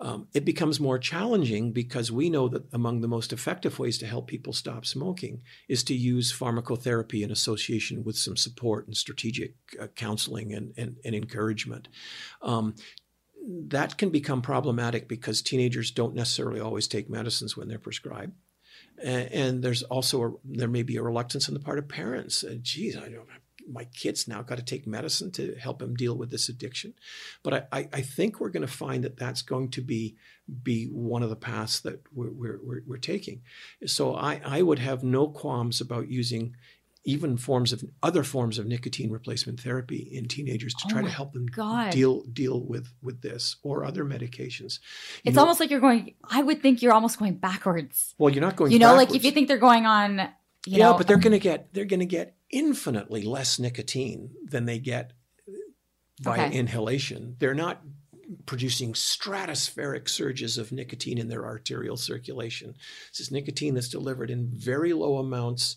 Um, 0.00 0.28
it 0.32 0.44
becomes 0.44 0.78
more 0.78 0.98
challenging 0.98 1.72
because 1.72 2.12
we 2.12 2.30
know 2.30 2.48
that 2.48 2.62
among 2.72 3.00
the 3.00 3.08
most 3.08 3.32
effective 3.32 3.78
ways 3.78 3.98
to 3.98 4.06
help 4.06 4.28
people 4.28 4.52
stop 4.52 4.86
smoking 4.86 5.42
is 5.68 5.82
to 5.84 5.94
use 5.94 6.32
pharmacotherapy 6.32 7.22
in 7.22 7.30
association 7.30 8.04
with 8.04 8.16
some 8.16 8.36
support 8.36 8.86
and 8.86 8.96
strategic 8.96 9.54
uh, 9.80 9.88
counseling 9.88 10.54
and, 10.54 10.72
and, 10.76 10.96
and 11.04 11.14
encouragement. 11.14 11.88
Um, 12.42 12.76
that 13.46 13.96
can 13.96 14.10
become 14.10 14.42
problematic 14.42 15.08
because 15.08 15.40
teenagers 15.40 15.90
don't 15.90 16.14
necessarily 16.14 16.60
always 16.60 16.88
take 16.88 17.08
medicines 17.08 17.56
when 17.56 17.68
they're 17.68 17.78
prescribed. 17.78 18.32
And, 19.02 19.62
there's 19.62 19.82
also 19.84 20.24
a, 20.24 20.32
there 20.44 20.68
may 20.68 20.82
be 20.82 20.96
a 20.96 21.02
reluctance 21.02 21.48
on 21.48 21.54
the 21.54 21.60
part 21.60 21.78
of 21.78 21.86
parents. 21.86 22.42
Uh, 22.42 22.56
geez, 22.62 22.96
I 22.96 23.08
don't 23.08 23.28
my 23.68 23.84
kids 23.84 24.28
now 24.28 24.42
got 24.42 24.58
to 24.58 24.64
take 24.64 24.86
medicine 24.86 25.30
to 25.32 25.54
help 25.56 25.78
them 25.78 25.94
deal 25.94 26.16
with 26.16 26.30
this 26.30 26.48
addiction. 26.48 26.94
But 27.42 27.68
I, 27.72 27.88
I 27.92 28.00
think 28.00 28.38
we're 28.38 28.50
going 28.50 28.66
to 28.66 28.72
find 28.72 29.04
that 29.04 29.16
that's 29.16 29.42
going 29.42 29.70
to 29.72 29.80
be 29.80 30.16
be 30.62 30.84
one 30.84 31.24
of 31.24 31.30
the 31.30 31.36
paths 31.36 31.80
that 31.80 32.00
we're, 32.14 32.30
we're, 32.30 32.82
we're 32.86 32.98
taking. 32.98 33.42
So 33.84 34.14
I, 34.14 34.40
I 34.44 34.62
would 34.62 34.78
have 34.78 35.02
no 35.02 35.26
qualms 35.26 35.80
about 35.80 36.08
using 36.08 36.54
even 37.06 37.36
forms 37.36 37.72
of 37.72 37.84
other 38.02 38.22
forms 38.22 38.58
of 38.58 38.66
nicotine 38.66 39.10
replacement 39.10 39.60
therapy 39.60 40.08
in 40.12 40.26
teenagers 40.26 40.74
to 40.74 40.84
oh 40.86 40.90
try 40.90 41.02
to 41.02 41.08
help 41.08 41.32
them 41.32 41.46
God. 41.46 41.92
deal 41.92 42.22
deal 42.24 42.60
with 42.60 42.88
with 43.02 43.22
this 43.22 43.56
or 43.62 43.84
other 43.84 44.04
medications. 44.04 44.80
You 45.22 45.30
it's 45.30 45.36
know, 45.36 45.42
almost 45.42 45.60
like 45.60 45.70
you're 45.70 45.80
going. 45.80 46.14
I 46.24 46.42
would 46.42 46.60
think 46.60 46.82
you're 46.82 46.92
almost 46.92 47.18
going 47.18 47.36
backwards. 47.36 48.14
Well, 48.18 48.32
you're 48.32 48.42
not 48.42 48.56
going. 48.56 48.72
You 48.72 48.78
know, 48.78 48.88
backwards. 48.88 49.10
like 49.10 49.16
if 49.16 49.24
you 49.24 49.30
think 49.30 49.48
they're 49.48 49.58
going 49.58 49.86
on. 49.86 50.28
yeah, 50.66 50.90
know, 50.90 50.98
but 50.98 51.06
they're 51.06 51.16
um, 51.16 51.22
going 51.22 51.32
to 51.32 51.38
get 51.38 51.72
they're 51.72 51.84
going 51.84 52.00
to 52.00 52.06
get 52.06 52.34
infinitely 52.50 53.22
less 53.22 53.58
nicotine 53.58 54.30
than 54.44 54.66
they 54.66 54.78
get 54.78 55.12
via 56.20 56.46
okay. 56.46 56.56
inhalation. 56.58 57.36
They're 57.38 57.54
not 57.54 57.82
producing 58.46 58.92
stratospheric 58.92 60.08
surges 60.08 60.58
of 60.58 60.72
nicotine 60.72 61.18
in 61.18 61.28
their 61.28 61.44
arterial 61.44 61.96
circulation. 61.96 62.74
This 63.12 63.20
is 63.20 63.30
nicotine 63.30 63.74
that's 63.74 63.88
delivered 63.88 64.30
in 64.30 64.50
very 64.52 64.92
low 64.92 65.18
amounts, 65.18 65.76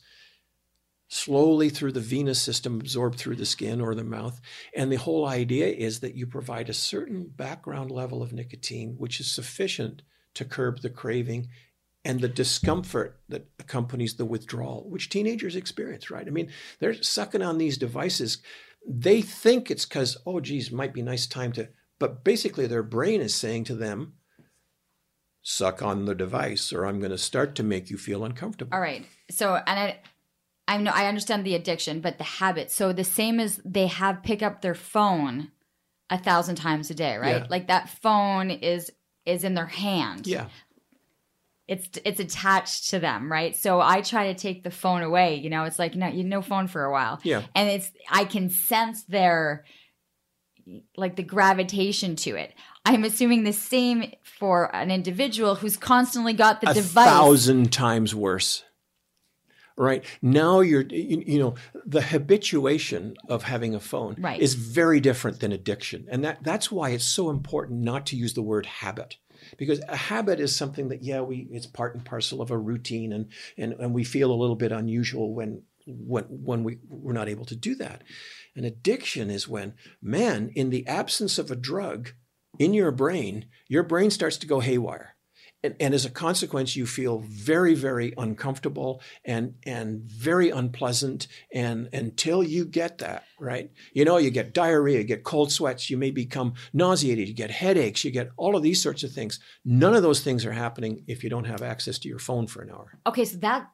slowly 1.10 1.70
through 1.70 1.91
the 1.91 1.99
venous 1.99 2.41
system, 2.41 2.80
absorbed 2.80 3.18
through 3.18 3.36
the 3.36 3.45
skin 3.45 3.82
or 3.82 3.95
the 3.95 4.03
mouth. 4.03 4.39
And 4.76 4.91
the 4.91 4.97
whole 4.97 5.28
idea 5.28 5.68
is 5.68 5.99
that 5.99 6.16
you 6.16 6.28
provide 6.28 6.70
a 6.70 6.74
certain 6.74 7.28
background 7.36 7.91
level 7.91 8.22
of 8.22 8.32
nicotine, 8.32 8.95
which 8.97 9.20
is 9.20 9.30
sufficient 9.30 10.03
to 10.36 10.45
curb 10.45 10.82
the 10.82 10.89
craving 10.89 11.49
and 12.05 12.22
the 12.22 12.30
discomfort 12.30 13.20
that 13.28 13.49
accompanies 13.60 14.16
the 14.16 14.26
withdrawal, 14.26 14.88
which 14.88 15.10
teenagers 15.10 15.55
experience, 15.55 16.10
right? 16.12 16.28
I 16.28 16.30
mean, 16.30 16.51
they're 16.80 17.01
sucking 17.01 17.41
on 17.41 17.57
these 17.57 17.78
devices. 17.78 18.38
They 18.88 19.22
think 19.22 19.70
it's 19.70 19.86
because, 19.86 20.16
oh, 20.26 20.39
geez, 20.39 20.72
might 20.72 20.93
be 20.93 21.01
nice 21.01 21.28
time 21.28 21.51
to, 21.53 21.70
but 21.99 22.24
basically 22.24 22.68
their 22.68 22.84
brain 22.84 23.20
is 23.20 23.36
saying 23.36 23.66
to 23.66 23.76
them, 23.76 24.14
suck 25.41 25.82
on 25.82 26.05
the 26.05 26.16
device 26.16 26.72
or 26.72 26.86
I'm 26.86 26.99
going 26.99 27.12
to 27.12 27.18
start 27.18 27.55
to 27.55 27.64
make 27.64 27.89
you 27.89 27.97
feel 27.97 28.24
uncomfortable. 28.24 28.74
All 28.74 28.82
right. 28.82 29.05
So, 29.32 29.55
and 29.55 29.80
I, 29.80 29.99
I 30.70 30.78
know 30.78 30.91
I 30.93 31.07
understand 31.07 31.45
the 31.45 31.55
addiction, 31.55 31.99
but 31.99 32.17
the 32.17 32.24
habit. 32.24 32.72
So 32.72 32.93
the 32.93 33.03
same 33.03 33.39
as 33.39 33.59
they 33.65 33.88
have 33.88 34.24
pick 34.24 34.41
up 34.41 34.61
their 34.61 34.76
phone 34.76 35.51
a 36.09 36.17
thousand 36.17 36.55
times 36.55 36.89
a 36.89 36.93
day, 36.93 37.17
right? 37.17 37.41
Yeah. 37.41 37.47
Like 37.49 37.67
that 37.67 37.89
phone 37.89 38.51
is 38.51 38.91
is 39.26 39.43
in 39.43 39.55
their 39.55 39.65
hand. 39.65 40.28
Yeah 40.28 40.45
it's 41.70 41.88
it's 42.03 42.20
attached 42.20 42.89
to 42.89 42.99
them, 42.99 43.32
right? 43.32 43.55
So 43.55 43.80
I 43.80 44.01
try 44.01 44.34
to 44.34 44.39
take 44.39 44.63
the 44.63 44.72
phone 44.72 45.03
away. 45.03 45.36
You 45.36 45.51
know, 45.51 45.65
it's 45.65 45.78
like 45.78 45.93
no, 45.95 46.07
you 46.07 46.24
no 46.24 46.41
phone 46.41 46.67
for 46.67 46.84
a 46.84 46.91
while. 46.91 47.20
Yeah, 47.22 47.43
and 47.53 47.70
it's 47.70 47.91
I 48.09 48.26
can 48.26 48.49
sense 48.49 49.03
their 49.03 49.65
like 50.97 51.15
the 51.15 51.24
gravitation 51.24 52.15
to 52.15 52.36
it. 52.36 52.55
I'm 52.86 53.03
assuming 53.03 53.43
the 53.43 53.53
same 53.53 54.13
for 54.24 54.76
an 54.76 54.89
individual 54.89 55.53
who's 55.55 55.78
constantly 55.78 56.34
got 56.34 56.59
the 56.59 56.72
a 56.72 56.74
device. 56.74 57.05
A 57.05 57.09
thousand 57.09 57.72
times 57.72 58.15
worse. 58.15 58.63
Right? 59.80 60.03
Now, 60.21 60.59
you're 60.59 60.82
you, 60.82 61.23
you, 61.25 61.39
know 61.39 61.55
the 61.86 62.01
habituation 62.01 63.15
of 63.30 63.43
having 63.43 63.75
a 63.75 63.80
phone 63.80 64.17
right. 64.19 64.38
is 64.38 64.53
very 64.55 64.99
different 64.99 65.39
than 65.39 65.53
addiction, 65.53 66.05
and 66.11 66.21
that 66.25 66.43
that's 66.43 66.69
why 66.69 66.89
it's 66.89 67.05
so 67.05 67.30
important 67.30 67.80
not 67.80 68.05
to 68.07 68.17
use 68.17 68.34
the 68.34 68.41
word 68.41 68.65
habit. 68.65 69.15
Because 69.57 69.82
a 69.88 69.95
habit 69.95 70.41
is 70.41 70.53
something 70.53 70.89
that 70.89 71.01
yeah 71.01 71.21
we 71.21 71.47
it's 71.49 71.65
part 71.65 71.95
and 71.95 72.03
parcel 72.03 72.41
of 72.41 72.51
a 72.51 72.57
routine 72.57 73.13
and 73.13 73.32
and, 73.57 73.71
and 73.73 73.93
we 73.93 74.03
feel 74.03 74.34
a 74.34 74.36
little 74.36 74.57
bit 74.57 74.73
unusual 74.73 75.34
when 75.34 75.63
when 75.88 76.25
when 76.25 76.65
we 76.65 76.80
we're 76.89 77.13
not 77.13 77.30
able 77.30 77.45
to 77.45 77.55
do 77.55 77.73
that. 77.75 78.03
An 78.57 78.65
addiction 78.65 79.30
is 79.30 79.47
when 79.47 79.75
man 80.01 80.51
in 80.55 80.71
the 80.71 80.86
absence 80.88 81.39
of 81.39 81.49
a 81.51 81.55
drug 81.55 82.09
in 82.57 82.73
your 82.73 82.91
brain 82.91 83.45
your 83.69 83.84
brain 83.84 84.09
starts 84.11 84.38
to 84.38 84.47
go 84.47 84.59
haywire 84.59 85.15
and, 85.64 85.76
and, 85.80 85.93
as 85.93 86.05
a 86.05 86.10
consequence, 86.10 86.76
you 86.76 86.86
feel 86.86 87.20
very, 87.20 87.74
very 87.76 88.14
uncomfortable 88.18 89.01
and 89.26 89.55
and 89.64 90.01
very 90.03 90.49
unpleasant. 90.49 91.28
And 91.53 91.89
until 91.93 92.43
you 92.43 92.66
get 92.66 92.99
that 92.99 93.26
right, 93.39 93.72
you 93.93 94.05
know, 94.05 94.18
you 94.18 94.32
get 94.32 94.53
diarrhea, 94.53 94.99
you 94.99 95.03
get 95.03 95.24
cold 95.24 95.51
sweats, 95.51 95.89
you 95.89 95.97
may 95.97 96.12
become 96.12 96.53
nauseated, 96.74 97.28
you 97.28 97.34
get 97.34 97.51
headaches, 97.51 98.05
you 98.05 98.12
get 98.12 98.30
all 98.38 98.55
of 98.55 98.64
these 98.64 98.82
sorts 98.82 99.03
of 99.03 99.12
things. 99.12 99.39
None 99.66 99.95
of 99.95 100.03
those 100.03 100.22
things 100.22 100.45
are 100.45 100.53
happening 100.53 101.03
if 101.07 101.24
you 101.24 101.30
don't 101.30 101.45
have 101.45 101.62
access 101.62 101.99
to 101.99 102.07
your 102.07 102.20
phone 102.20 102.47
for 102.47 102.62
an 102.62 102.72
hour. 102.72 102.99
Okay, 103.05 103.26
so 103.26 103.38
that 103.38 103.70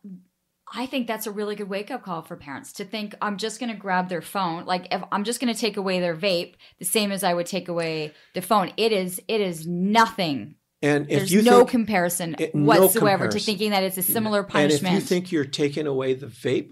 I 0.74 0.88
think 0.88 1.08
that's 1.08 1.28
a 1.28 1.32
really 1.32 1.56
good 1.56 1.70
wake 1.70 1.92
up 1.92 2.04
call 2.04 2.24
for 2.24 2.36
parents 2.36 2.74
to 2.74 2.86
think 2.86 3.14
I'm 3.22 3.38
just 3.38 3.60
going 3.60 3.72
to 3.72 3.78
grab 3.78 4.10
their 4.10 4.22
phone. 4.22 4.66
Like 4.66 4.88
if 4.92 5.04
I'm 5.12 5.24
just 5.24 5.40
going 5.40 5.54
to 5.54 5.60
take 5.60 5.78
away 5.78 6.00
their 6.00 6.16
vape, 6.16 6.56
the 6.80 6.86
same 6.86 7.12
as 7.12 7.24
I 7.24 7.34
would 7.34 7.46
take 7.46 7.68
away 7.68 8.14
the 8.34 8.42
phone. 8.42 8.72
It 8.76 8.92
is 8.92 9.22
it 9.28 9.42
is 9.42 9.68
nothing 9.68 10.56
and 10.82 11.10
if 11.10 11.20
There's 11.20 11.34
you 11.34 11.42
no 11.42 11.66
comparison 11.66 12.36
it, 12.38 12.54
whatsoever 12.54 13.26
comparison. 13.26 13.40
to 13.40 13.46
thinking 13.46 13.72
that 13.72 13.84
it's 13.84 13.98
a 13.98 14.04
similar 14.04 14.44
punishment. 14.44 14.94
And 14.94 14.98
if 14.98 15.04
you 15.04 15.08
think 15.08 15.32
you're 15.32 15.46
taking 15.46 15.88
away 15.88 16.14
the 16.14 16.28
vape, 16.28 16.70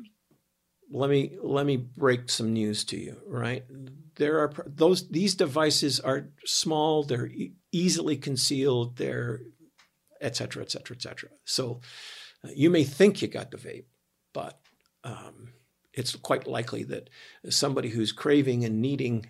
let 0.92 1.10
me 1.10 1.38
let 1.42 1.66
me 1.66 1.78
break 1.78 2.30
some 2.30 2.54
news 2.54 2.84
to 2.86 2.98
you. 2.98 3.18
Right, 3.28 3.64
there 4.16 4.40
are 4.40 4.54
those 4.68 5.10
these 5.10 5.36
devices 5.36 6.00
are 6.00 6.30
small, 6.46 7.04
they're 7.04 7.28
e- 7.28 7.54
easily 7.72 8.18
concealed, 8.18 8.98
they're 8.98 9.40
et 10.22 10.36
cetera, 10.36 10.64
et 10.64 10.72
cetera, 10.72 10.96
et 10.96 11.02
cetera. 11.02 11.30
So 11.46 11.82
uh, 12.46 12.50
you 12.56 12.70
may 12.70 12.84
think 12.84 13.22
you 13.22 13.28
got 13.28 13.52
the 13.52 13.58
vape, 13.58 13.86
but 14.34 14.60
um, 15.04 15.54
it's 15.94 16.16
quite 16.16 16.48
likely 16.48 16.84
that 16.84 17.10
somebody 17.50 17.90
who's 17.90 18.12
craving 18.12 18.64
and 18.64 18.82
needing 18.82 19.26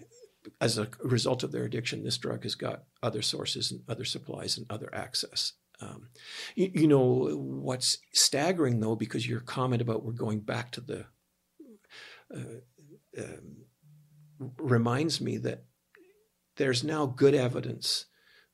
as 0.60 0.78
a 0.78 0.89
result 1.04 1.44
of 1.44 1.52
their 1.52 1.64
addiction, 1.64 2.04
this 2.04 2.18
drug 2.18 2.44
has 2.44 2.56
got 2.56 2.84
other 3.02 3.22
sources 3.22 3.72
and 3.72 3.82
other 3.88 4.06
supplies 4.06 4.58
and 4.58 4.66
other 4.70 4.89
access. 4.94 5.54
Um, 5.80 6.10
you, 6.56 6.72
you, 6.74 6.88
know 6.88 7.36
what's 7.36 7.98
staggering 8.14 8.80
though, 8.80 8.96
because 8.96 9.28
your 9.28 9.39
comment 9.39 9.82
about 9.82 10.04
we're 10.04 10.14
going 10.14 10.39
back 10.39 10.72
to 10.72 10.82
the 10.82 11.06
uh, 12.34 12.62
uh, 13.18 13.38
reminds 14.58 15.20
me 15.20 15.38
that 15.38 15.64
there's 16.58 16.84
now 16.84 17.06
good 17.06 17.34
evidence 17.34 18.06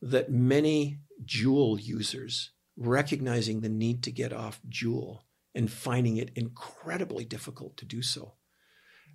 that 0.02 0.32
many 0.32 1.00
Juul 1.26 1.82
users 1.82 2.52
recognizing 2.78 3.60
the 3.60 3.70
need 3.70 4.04
to 4.04 4.12
get 4.12 4.32
off 4.32 4.62
Juul 4.70 5.20
and 5.54 5.72
finding 5.72 6.18
it 6.18 6.32
incredibly 6.36 7.26
difficult 7.26 7.76
to 7.78 7.86
do 7.86 8.02
so 8.02 8.36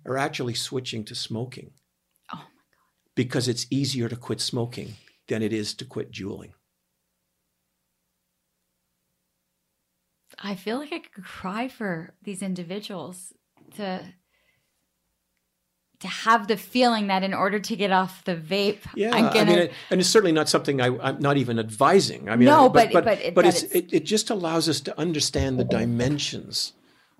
are 0.05 0.17
actually 0.17 0.53
switching 0.53 1.03
to 1.05 1.15
smoking 1.15 1.71
because 3.15 3.47
it's 3.47 3.65
easier 3.69 4.09
to 4.09 4.15
quit 4.15 4.41
smoking 4.41 4.95
than 5.27 5.41
it 5.41 5.53
is 5.53 5.73
to 5.75 5.85
quit 5.85 6.11
juuling. 6.11 6.51
I 10.37 10.55
feel 10.55 10.77
like 10.77 10.91
I 10.91 10.99
could 10.99 11.23
cry 11.23 11.67
for 11.67 12.13
these 12.21 12.41
individuals 12.41 13.33
to 13.77 14.03
to 16.01 16.07
have 16.09 16.47
the 16.49 16.57
feeling 16.57 17.07
that 17.07 17.23
in 17.23 17.33
order 17.33 17.57
to 17.57 17.75
get 17.75 17.89
off 17.89 18.21
the 18.25 18.35
vape, 18.35 18.81
yeah, 18.95 19.15
I'm 19.15 19.33
gonna... 19.33 19.39
I 19.39 19.55
mean, 19.55 19.69
and 19.89 20.01
it's 20.01 20.09
certainly 20.09 20.33
not 20.33 20.49
something 20.49 20.81
I, 20.81 20.87
am 20.87 21.19
not 21.19 21.37
even 21.37 21.57
advising. 21.57 22.29
I 22.29 22.35
mean, 22.35 22.47
no, 22.47 22.65
I, 22.65 22.67
but 22.67 22.91
but 22.91 23.05
but, 23.05 23.19
but, 23.23 23.33
but 23.33 23.45
it, 23.45 23.93
it 23.93 24.05
just 24.05 24.29
allows 24.29 24.67
us 24.67 24.81
to 24.81 24.99
understand 24.99 25.57
the 25.57 25.63
dimensions 25.63 26.73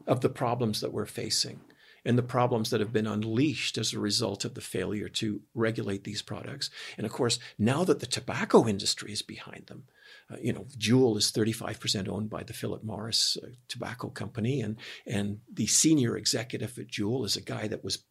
of 0.05 0.19
the 0.19 0.29
problems 0.29 0.81
that 0.81 0.91
we're 0.91 1.05
facing 1.05 1.61
and 2.05 2.17
the 2.17 2.23
problems 2.23 2.69
that 2.69 2.79
have 2.79 2.93
been 2.93 3.07
unleashed 3.07 3.77
as 3.77 3.91
a 3.91 3.99
result 3.99 4.45
of 4.45 4.53
the 4.53 4.61
failure 4.61 5.09
to 5.09 5.41
regulate 5.53 6.03
these 6.03 6.21
products. 6.21 6.69
And 6.97 7.05
of 7.05 7.11
course, 7.11 7.39
now 7.57 7.83
that 7.83 7.99
the 7.99 8.05
tobacco 8.05 8.67
industry 8.67 9.11
is 9.11 9.23
behind 9.23 9.67
them, 9.67 9.85
uh, 10.31 10.37
you 10.41 10.53
know, 10.53 10.67
Juul 10.77 11.17
is 11.17 11.31
35% 11.31 12.07
owned 12.07 12.29
by 12.29 12.43
the 12.43 12.53
Philip 12.53 12.83
Morris 12.83 13.37
uh, 13.41 13.47
Tobacco 13.67 14.09
Company, 14.09 14.61
and 14.61 14.77
and 15.05 15.39
the 15.51 15.67
senior 15.67 16.17
executive 16.17 16.77
at 16.77 16.87
Juul 16.87 17.25
is 17.25 17.35
a 17.35 17.41
guy 17.41 17.67
that 17.67 17.83
was 17.83 18.03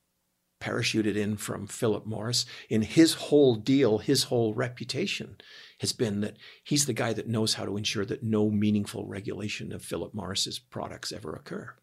parachuted 0.60 1.16
in 1.16 1.36
from 1.36 1.66
Philip 1.66 2.06
Morris. 2.06 2.46
In 2.70 2.82
his 2.82 3.14
whole 3.14 3.54
deal, 3.56 3.98
his 3.98 4.24
whole 4.24 4.54
reputation 4.54 5.36
has 5.80 5.92
been 5.92 6.20
that 6.20 6.36
he's 6.62 6.86
the 6.86 6.92
guy 6.92 7.12
that 7.12 7.28
knows 7.28 7.54
how 7.54 7.64
to 7.64 7.76
ensure 7.76 8.04
that 8.04 8.22
no 8.22 8.48
meaningful 8.48 9.06
regulation 9.06 9.72
of 9.72 9.82
Philip 9.82 10.14
Morris's 10.14 10.58
products 10.58 11.12
ever 11.12 11.34
occur 11.34 11.74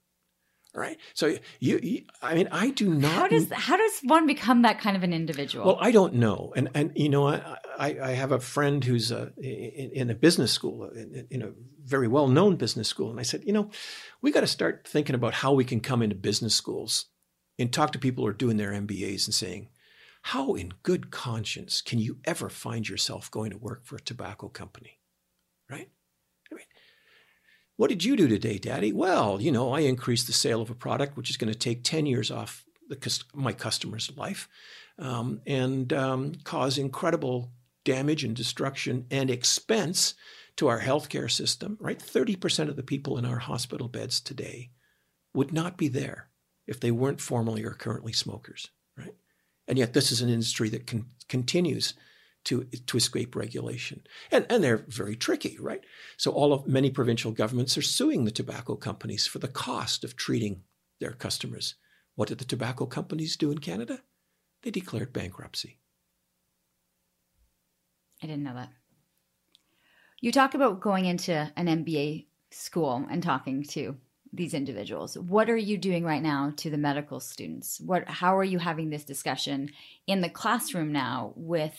right? 0.74 0.98
So 1.14 1.38
you, 1.60 1.80
you, 1.82 2.04
I 2.22 2.36
mean, 2.36 2.48
I 2.52 2.70
do 2.70 2.94
not. 2.94 3.12
How 3.12 3.28
does 3.28 3.52
how 3.52 3.78
does 3.78 4.00
one 4.04 4.28
become 4.28 4.62
that 4.62 4.80
kind 4.80 4.96
of 4.96 5.04
an 5.04 5.14
individual? 5.14 5.66
Well, 5.66 5.78
I 5.80 5.92
don't 5.92 6.16
know, 6.16 6.54
and 6.56 6.70
and 6.74 6.92
you 6.96 7.10
know, 7.10 7.28
I 7.28 7.58
I, 7.78 7.98
I 8.02 8.12
have 8.12 8.32
a 8.32 8.40
friend 8.40 8.84
who's 8.84 9.12
a, 9.12 9.32
in, 9.38 9.92
in, 9.94 10.10
a 10.10 10.16
business 10.16 10.52
school, 10.52 10.90
in, 10.90 11.28
in, 11.30 11.42
a 11.42 11.52
very 11.84 12.08
well 12.08 12.28
known 12.28 12.56
business 12.56 12.88
school, 12.88 13.12
and 13.12 13.20
I 13.20 13.24
said, 13.24 13.44
you 13.46 13.54
know, 13.54 13.70
we 14.22 14.32
got 14.32 14.42
to 14.42 14.48
start 14.48 14.88
thinking 14.88 15.16
about 15.16 15.34
how 15.34 15.54
we 15.54 15.66
can 15.66 15.80
come 15.80 16.02
into 16.02 16.16
business 16.16 16.56
schools 16.56 17.06
and 17.60 17.72
talk 17.72 17.92
to 17.92 18.00
people 18.00 18.24
who 18.24 18.30
are 18.30 18.34
doing 18.34 18.58
their 18.58 18.72
MBAs 18.72 19.26
and 19.26 19.34
saying. 19.34 19.70
How, 20.26 20.54
in 20.54 20.74
good 20.84 21.10
conscience, 21.10 21.82
can 21.82 21.98
you 21.98 22.20
ever 22.26 22.48
find 22.48 22.88
yourself 22.88 23.32
going 23.32 23.50
to 23.50 23.58
work 23.58 23.84
for 23.86 23.96
a 23.96 24.00
tobacco 24.00 24.50
company? 24.50 25.00
Right? 25.68 25.90
What 27.82 27.90
did 27.90 28.04
you 28.04 28.16
do 28.16 28.28
today, 28.28 28.60
Daddy? 28.60 28.94
Well, 28.94 29.42
you 29.42 29.52
know, 29.52 29.74
I 29.74 29.80
increased 29.80 30.28
the 30.28 30.34
sale 30.34 30.62
of 30.62 30.70
a 30.70 30.76
product 30.76 31.18
which 31.18 31.32
is 31.32 31.38
going 31.38 31.52
to 31.52 31.58
take 31.58 31.84
10 31.84 32.06
years 32.06 32.30
off 32.30 32.64
the, 32.88 33.24
my 33.34 33.54
customer's 33.54 34.16
life 34.16 34.48
um, 35.00 35.42
and 35.48 35.92
um, 35.92 36.34
cause 36.44 36.78
incredible 36.78 37.52
damage 37.84 38.24
and 38.24 38.36
destruction 38.36 39.08
and 39.10 39.32
expense 39.32 40.14
to 40.58 40.68
our 40.68 40.80
healthcare 40.80 41.30
system, 41.32 41.76
right? 41.82 41.98
30% 41.98 42.70
of 42.70 42.76
the 42.76 42.84
people 42.84 43.18
in 43.18 43.26
our 43.26 43.40
hospital 43.40 43.88
beds 43.88 44.22
today 44.22 44.70
would 45.34 45.52
not 45.52 45.76
be 45.76 45.88
there 45.88 46.30
if 46.68 46.80
they 46.80 46.92
weren't 46.92 47.20
formerly 47.20 47.64
or 47.64 47.72
currently 47.72 48.14
smokers, 48.14 48.70
right? 48.96 49.16
And 49.68 49.80
yet, 49.80 49.94
this 49.94 50.12
is 50.12 50.22
an 50.22 50.30
industry 50.30 50.70
that 50.70 50.86
con- 50.86 51.08
continues 51.28 51.96
to, 52.46 52.64
to 52.64 52.98
escape 52.98 53.36
regulation. 53.36 54.04
And, 54.32 54.46
and 54.50 54.64
they're 54.64 54.86
very 54.88 55.16
tricky, 55.16 55.58
right? 55.60 55.82
So 56.18 56.32
all 56.32 56.54
of 56.54 56.68
many 56.68 56.90
provincial 56.90 57.32
governments 57.32 57.78
are 57.78 57.84
suing 57.84 58.26
the 58.26 58.32
tobacco 58.32 58.76
companies 58.76 59.28
for 59.28 59.40
the 59.40 59.48
cost 59.48 60.04
of 60.04 60.16
treating 60.16 60.64
their 61.00 61.12
customers. 61.12 61.76
What 62.16 62.30
did 62.30 62.40
the 62.40 62.46
tobacco 62.46 62.86
companies 62.86 63.38
do 63.38 63.52
in 63.52 63.60
Canada? 63.60 64.02
They 64.64 64.72
declared 64.72 65.14
bankruptcy. 65.14 65.80
I 68.22 68.28
didn't 68.28 68.44
know 68.44 68.54
that. 68.54 68.70
You 70.20 70.32
talk 70.32 70.54
about 70.54 70.82
going 70.82 71.06
into 71.06 71.52
an 71.56 71.66
MBA 71.66 72.28
school 72.52 73.08
and 73.10 73.24
talking 73.24 73.64
to 73.64 73.98
these 74.34 74.54
individuals. 74.54 75.18
What 75.18 75.50
are 75.50 75.58
you 75.58 75.78
doing 75.78 76.06
right 76.06 76.22
now 76.22 76.54
to 76.58 76.70
the 76.70 76.78
medical 76.78 77.20
students? 77.20 77.82
What 77.84 78.08
how 78.08 78.38
are 78.38 78.44
you 78.44 78.60
having 78.60 78.90
this 78.90 79.04
discussion 79.04 79.72
in 80.08 80.22
the 80.22 80.30
classroom 80.30 80.92
now 80.92 81.34
with 81.36 81.76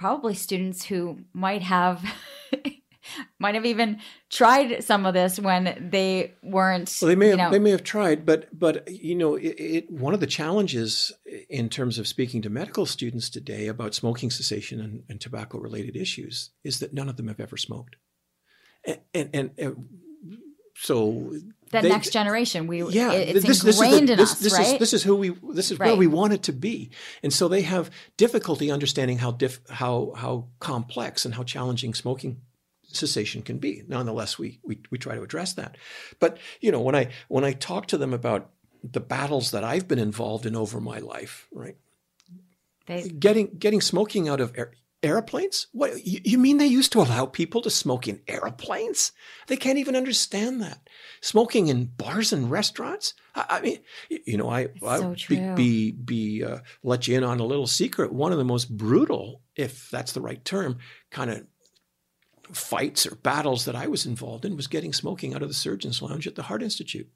probably 0.00 0.34
students 0.34 0.86
who 0.86 1.18
might 1.34 1.60
have 1.60 2.02
might 3.38 3.54
have 3.54 3.66
even 3.66 4.00
tried 4.30 4.82
some 4.82 5.04
of 5.04 5.12
this 5.12 5.38
when 5.38 5.90
they 5.90 6.32
weren't. 6.42 6.96
Well, 7.02 7.10
they 7.10 7.14
may 7.14 7.28
have, 7.28 7.38
know, 7.38 7.50
they 7.50 7.58
may 7.58 7.70
have 7.70 7.84
tried, 7.84 8.24
but 8.24 8.48
but 8.58 8.90
you 8.90 9.14
know, 9.14 9.34
it, 9.36 9.48
it, 9.58 9.90
one 9.90 10.14
of 10.14 10.20
the 10.20 10.26
challenges 10.26 11.12
in 11.50 11.68
terms 11.68 11.98
of 11.98 12.08
speaking 12.08 12.40
to 12.42 12.50
medical 12.50 12.86
students 12.86 13.28
today 13.28 13.68
about 13.68 13.94
smoking 13.94 14.30
cessation 14.30 14.80
and, 14.80 15.02
and 15.10 15.20
tobacco 15.20 15.58
related 15.58 15.96
issues 15.96 16.50
is 16.64 16.80
that 16.80 16.94
none 16.94 17.10
of 17.10 17.18
them 17.18 17.28
have 17.28 17.38
ever 17.38 17.58
smoked, 17.58 17.96
and 18.86 19.00
and, 19.12 19.30
and, 19.34 19.50
and 19.58 19.88
so 20.76 21.34
the 21.70 21.82
they, 21.82 21.88
next 21.88 22.10
generation. 22.10 22.66
We 22.66 22.82
yeah, 22.84 23.12
it's 23.12 23.46
this, 23.46 23.64
ingrained 23.64 24.08
this 24.08 24.10
in 24.10 24.16
this, 24.16 24.32
us, 24.32 24.38
this 24.40 24.52
right? 24.52 24.74
Is, 24.74 24.78
this 24.78 24.92
is 24.92 25.02
who 25.02 25.16
we. 25.16 25.30
This 25.52 25.70
is 25.70 25.78
right. 25.78 25.88
where 25.88 25.96
we 25.96 26.06
want 26.06 26.32
it 26.32 26.42
to 26.44 26.52
be, 26.52 26.90
and 27.22 27.32
so 27.32 27.48
they 27.48 27.62
have 27.62 27.90
difficulty 28.16 28.70
understanding 28.70 29.18
how 29.18 29.32
diff, 29.32 29.60
how 29.70 30.12
how 30.16 30.46
complex 30.58 31.24
and 31.24 31.34
how 31.34 31.44
challenging 31.44 31.94
smoking 31.94 32.40
cessation 32.92 33.42
can 33.42 33.58
be. 33.58 33.84
Nonetheless, 33.86 34.38
we, 34.38 34.58
we 34.64 34.80
we 34.90 34.98
try 34.98 35.14
to 35.14 35.22
address 35.22 35.54
that. 35.54 35.76
But 36.18 36.38
you 36.60 36.72
know, 36.72 36.80
when 36.80 36.94
I 36.94 37.08
when 37.28 37.44
I 37.44 37.52
talk 37.52 37.86
to 37.88 37.98
them 37.98 38.12
about 38.12 38.50
the 38.82 39.00
battles 39.00 39.50
that 39.52 39.64
I've 39.64 39.86
been 39.86 39.98
involved 39.98 40.46
in 40.46 40.56
over 40.56 40.80
my 40.80 40.98
life, 40.98 41.46
right? 41.52 41.76
They, 42.86 43.08
getting 43.08 43.58
getting 43.58 43.80
smoking 43.80 44.28
out 44.28 44.40
of 44.40 44.56
airplanes? 45.02 45.66
What 45.72 46.04
you, 46.06 46.20
you 46.24 46.38
mean 46.38 46.58
they 46.58 46.66
used 46.66 46.92
to 46.92 47.00
allow 47.00 47.26
people 47.26 47.62
to 47.62 47.70
smoke 47.70 48.08
in 48.08 48.20
airplanes? 48.28 49.12
They 49.46 49.56
can't 49.56 49.78
even 49.78 49.96
understand 49.96 50.60
that. 50.62 50.88
Smoking 51.20 51.68
in 51.68 51.86
bars 51.86 52.32
and 52.32 52.50
restaurants? 52.50 53.14
I, 53.34 53.46
I 53.48 53.60
mean, 53.60 53.78
you 54.08 54.36
know, 54.36 54.50
I, 54.50 54.68
I 54.86 55.14
be 55.28 55.54
be, 55.54 55.92
be 55.92 56.44
uh, 56.44 56.58
let 56.82 57.08
you 57.08 57.16
in 57.16 57.24
on 57.24 57.40
a 57.40 57.46
little 57.46 57.66
secret. 57.66 58.12
One 58.12 58.32
of 58.32 58.38
the 58.38 58.44
most 58.44 58.76
brutal, 58.76 59.42
if 59.56 59.90
that's 59.90 60.12
the 60.12 60.20
right 60.20 60.44
term, 60.44 60.78
kind 61.10 61.30
of 61.30 61.46
fights 62.52 63.06
or 63.06 63.14
battles 63.14 63.64
that 63.64 63.76
I 63.76 63.86
was 63.86 64.06
involved 64.06 64.44
in 64.44 64.56
was 64.56 64.66
getting 64.66 64.92
smoking 64.92 65.34
out 65.34 65.42
of 65.42 65.48
the 65.48 65.54
surgeon's 65.54 66.02
lounge 66.02 66.26
at 66.26 66.34
the 66.34 66.42
Heart 66.42 66.62
Institute. 66.62 67.08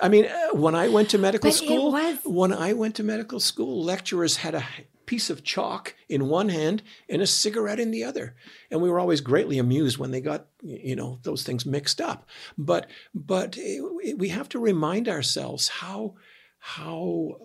I 0.00 0.08
mean, 0.08 0.26
uh, 0.26 0.54
when 0.54 0.74
I 0.74 0.88
went 0.88 1.10
to 1.10 1.18
medical 1.18 1.50
but 1.50 1.56
school, 1.56 1.92
was... 1.92 2.18
when 2.24 2.52
I 2.52 2.72
went 2.72 2.96
to 2.96 3.02
medical 3.02 3.40
school, 3.40 3.84
lecturers 3.84 4.36
had 4.36 4.54
a 4.54 4.64
piece 5.06 5.30
of 5.30 5.42
chalk 5.42 5.94
in 6.08 6.28
one 6.28 6.50
hand 6.50 6.82
and 7.08 7.22
a 7.22 7.26
cigarette 7.26 7.80
in 7.80 7.90
the 7.90 8.04
other. 8.04 8.36
And 8.70 8.82
we 8.82 8.90
were 8.90 9.00
always 9.00 9.22
greatly 9.22 9.58
amused 9.58 9.96
when 9.96 10.10
they 10.10 10.20
got, 10.20 10.46
you 10.62 10.94
know, 10.94 11.18
those 11.22 11.42
things 11.42 11.64
mixed 11.64 12.00
up. 12.00 12.28
But, 12.58 12.88
but 13.14 13.58
we 14.16 14.28
have 14.28 14.48
to 14.50 14.58
remind 14.58 15.08
ourselves 15.08 15.68
how, 15.68 16.14
how 16.58 17.38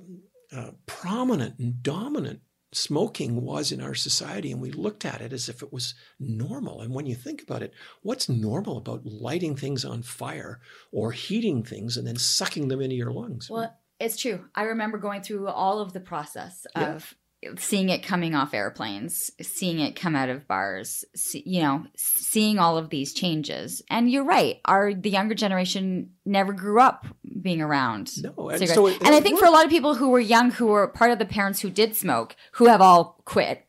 uh, 0.52 0.72
prominent 0.86 1.58
and 1.58 1.82
dominant 1.82 2.42
smoking 2.76 3.42
was 3.42 3.72
in 3.72 3.82
our 3.82 3.96
society 3.96 4.52
and 4.52 4.62
we 4.62 4.72
looked 4.72 5.06
at 5.06 5.22
it 5.22 5.34
as 5.34 5.50
if 5.50 5.62
it 5.62 5.72
was 5.72 5.94
normal 6.20 6.82
and 6.82 6.94
when 6.94 7.06
you 7.06 7.16
think 7.16 7.42
about 7.42 7.62
it 7.62 7.74
what's 8.02 8.30
normal 8.30 8.78
about 8.78 9.06
lighting 9.06 9.56
things 9.56 9.86
on 9.86 10.02
fire 10.02 10.60
or 10.92 11.12
heating 11.12 11.64
things 11.64 11.98
and 11.98 12.08
then 12.08 12.18
sucking 12.18 12.68
them 12.68 12.82
into 12.82 12.96
your 12.96 13.12
lungs 13.12 13.50
well 13.50 13.78
it's 14.04 14.18
true. 14.18 14.46
I 14.54 14.64
remember 14.64 14.98
going 14.98 15.22
through 15.22 15.48
all 15.48 15.80
of 15.80 15.94
the 15.94 16.00
process 16.02 16.66
of 16.76 16.82
yeah. 16.82 17.18
Seeing 17.58 17.90
it 17.90 18.04
coming 18.04 18.36
off 18.36 18.54
airplanes, 18.54 19.32
seeing 19.42 19.80
it 19.80 19.96
come 19.96 20.16
out 20.16 20.30
of 20.30 20.48
bars, 20.48 21.06
see, 21.16 21.44
you 21.46 21.62
know, 21.62 21.86
seeing 21.96 22.60
all 22.60 22.78
of 22.78 22.90
these 22.90 23.14
changes. 23.14 23.82
And 23.90 24.10
you're 24.10 24.24
right. 24.24 24.60
Our 24.66 24.94
the 24.94 25.10
younger 25.10 25.36
generation 25.36 26.12
never 26.26 26.54
grew 26.54 26.80
up 26.80 27.06
being 27.42 27.62
around 27.62 28.12
no, 28.24 28.50
and, 28.50 28.70
so 28.70 28.88
it, 28.88 29.02
and 29.02 29.14
I 29.14 29.20
think 29.20 29.40
for 29.40 29.46
a 29.46 29.52
lot 29.52 29.66
of 29.66 29.72
people 29.72 29.96
who 29.96 30.10
were 30.10 30.20
young, 30.20 30.52
who 30.52 30.68
were 30.68 30.88
part 30.88 31.12
of 31.12 31.20
the 31.20 31.26
parents 31.26 31.60
who 31.60 31.70
did 31.70 31.96
smoke, 31.96 32.36
who 32.54 32.66
have 32.66 32.82
all 32.82 33.22
quit, 33.26 33.66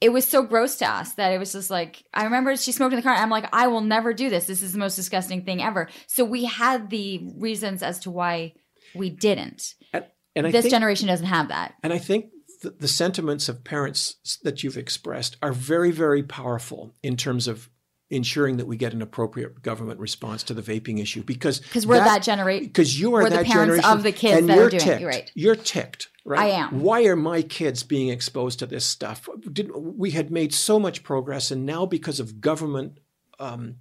it 0.00 0.10
was 0.10 0.26
so 0.26 0.42
gross 0.42 0.76
to 0.76 0.86
us 0.88 1.14
that 1.14 1.32
it 1.32 1.38
was 1.38 1.52
just 1.52 1.70
like 1.70 2.04
I 2.14 2.24
remember 2.24 2.56
she 2.56 2.72
smoked 2.72 2.92
in 2.92 2.96
the 2.96 3.02
car. 3.02 3.14
I'm 3.14 3.30
like, 3.30 3.48
I 3.52 3.66
will 3.66 3.80
never 3.80 4.14
do 4.14 4.30
this. 4.30 4.46
This 4.46 4.62
is 4.62 4.72
the 4.72 4.78
most 4.78 4.96
disgusting 4.96 5.44
thing 5.44 5.62
ever. 5.62 5.88
So 6.06 6.24
we 6.24 6.44
had 6.44 6.90
the 6.90 7.30
reasons 7.36 7.82
as 7.82 7.98
to 8.00 8.10
why 8.10 8.54
we 8.94 9.10
didn't. 9.10 9.74
And, 9.92 10.04
and 10.36 10.54
this 10.54 10.62
think, 10.62 10.72
generation 10.72 11.08
doesn't 11.08 11.26
have 11.26 11.48
that. 11.48 11.74
And 11.82 11.92
I 11.92 11.98
think 11.98 12.26
the, 12.64 12.70
the 12.70 12.88
sentiments 12.88 13.48
of 13.48 13.62
parents 13.62 14.38
that 14.42 14.62
you've 14.62 14.76
expressed 14.76 15.36
are 15.42 15.52
very, 15.52 15.90
very 15.90 16.22
powerful 16.22 16.94
in 17.02 17.16
terms 17.16 17.46
of 17.46 17.68
ensuring 18.10 18.56
that 18.56 18.66
we 18.66 18.76
get 18.76 18.92
an 18.92 19.02
appropriate 19.02 19.62
government 19.62 20.00
response 20.00 20.42
to 20.42 20.54
the 20.54 20.62
vaping 20.62 21.00
issue 21.00 21.22
because 21.22 21.60
because 21.60 21.86
we're 21.86 21.96
that, 21.96 22.04
that 22.04 22.22
generation 22.22 22.66
because 22.66 23.00
you 23.00 23.14
are 23.14 23.22
we're 23.22 23.30
that 23.30 23.44
the 23.44 23.50
parents 23.50 23.82
generation 23.82 23.90
of 23.90 24.02
the 24.02 24.12
kids 24.12 24.38
and 24.38 24.48
that 24.48 24.56
you're 24.56 24.66
are 24.66 24.70
doing 24.70 24.82
ticked. 24.82 25.02
It, 25.02 25.06
right. 25.06 25.32
You're 25.34 25.56
ticked 25.56 26.08
right? 26.24 26.40
I 26.40 26.48
am. 26.48 26.80
Why 26.80 27.04
are 27.04 27.16
my 27.16 27.42
kids 27.42 27.82
being 27.82 28.08
exposed 28.08 28.58
to 28.60 28.66
this 28.66 28.86
stuff? 28.86 29.28
Did, 29.52 29.70
we 29.74 30.12
had 30.12 30.30
made 30.30 30.54
so 30.54 30.78
much 30.78 31.02
progress 31.02 31.50
and 31.50 31.66
now 31.66 31.86
because 31.86 32.20
of 32.20 32.40
government 32.40 32.98
um, 33.38 33.76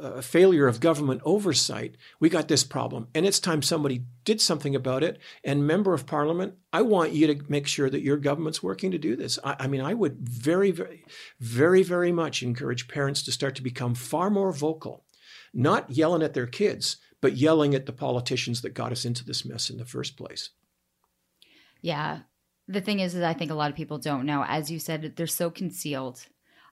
a 0.00 0.22
failure 0.22 0.66
of 0.66 0.80
government 0.80 1.20
oversight, 1.24 1.96
we 2.18 2.28
got 2.28 2.48
this 2.48 2.64
problem. 2.64 3.08
And 3.14 3.26
it's 3.26 3.38
time 3.38 3.62
somebody 3.62 4.04
did 4.24 4.40
something 4.40 4.74
about 4.74 5.04
it. 5.04 5.18
And 5.44 5.66
member 5.66 5.94
of 5.94 6.06
parliament, 6.06 6.54
I 6.72 6.82
want 6.82 7.12
you 7.12 7.26
to 7.26 7.44
make 7.48 7.66
sure 7.66 7.90
that 7.90 8.02
your 8.02 8.16
government's 8.16 8.62
working 8.62 8.90
to 8.90 8.98
do 8.98 9.16
this. 9.16 9.38
I, 9.44 9.56
I, 9.60 9.66
mean, 9.66 9.80
I 9.80 9.94
would 9.94 10.18
very, 10.18 10.70
very, 10.70 11.04
very, 11.38 11.82
very 11.82 12.12
much 12.12 12.42
encourage 12.42 12.88
parents 12.88 13.22
to 13.24 13.32
start 13.32 13.54
to 13.56 13.62
become 13.62 13.94
far 13.94 14.30
more 14.30 14.52
vocal, 14.52 15.04
not 15.52 15.90
yelling 15.90 16.22
at 16.22 16.34
their 16.34 16.46
kids, 16.46 16.96
but 17.20 17.36
yelling 17.36 17.74
at 17.74 17.86
the 17.86 17.92
politicians 17.92 18.62
that 18.62 18.74
got 18.74 18.92
us 18.92 19.04
into 19.04 19.24
this 19.24 19.44
mess 19.44 19.70
in 19.70 19.76
the 19.76 19.84
first 19.84 20.16
place. 20.16 20.50
Yeah. 21.82 22.20
The 22.68 22.80
thing 22.80 23.00
is, 23.00 23.14
is 23.14 23.22
I 23.22 23.34
think 23.34 23.50
a 23.50 23.54
lot 23.54 23.70
of 23.70 23.76
people 23.76 23.98
don't 23.98 24.26
know. 24.26 24.44
As 24.46 24.70
you 24.70 24.78
said, 24.78 25.14
they're 25.16 25.26
so 25.26 25.50
concealed 25.50 26.26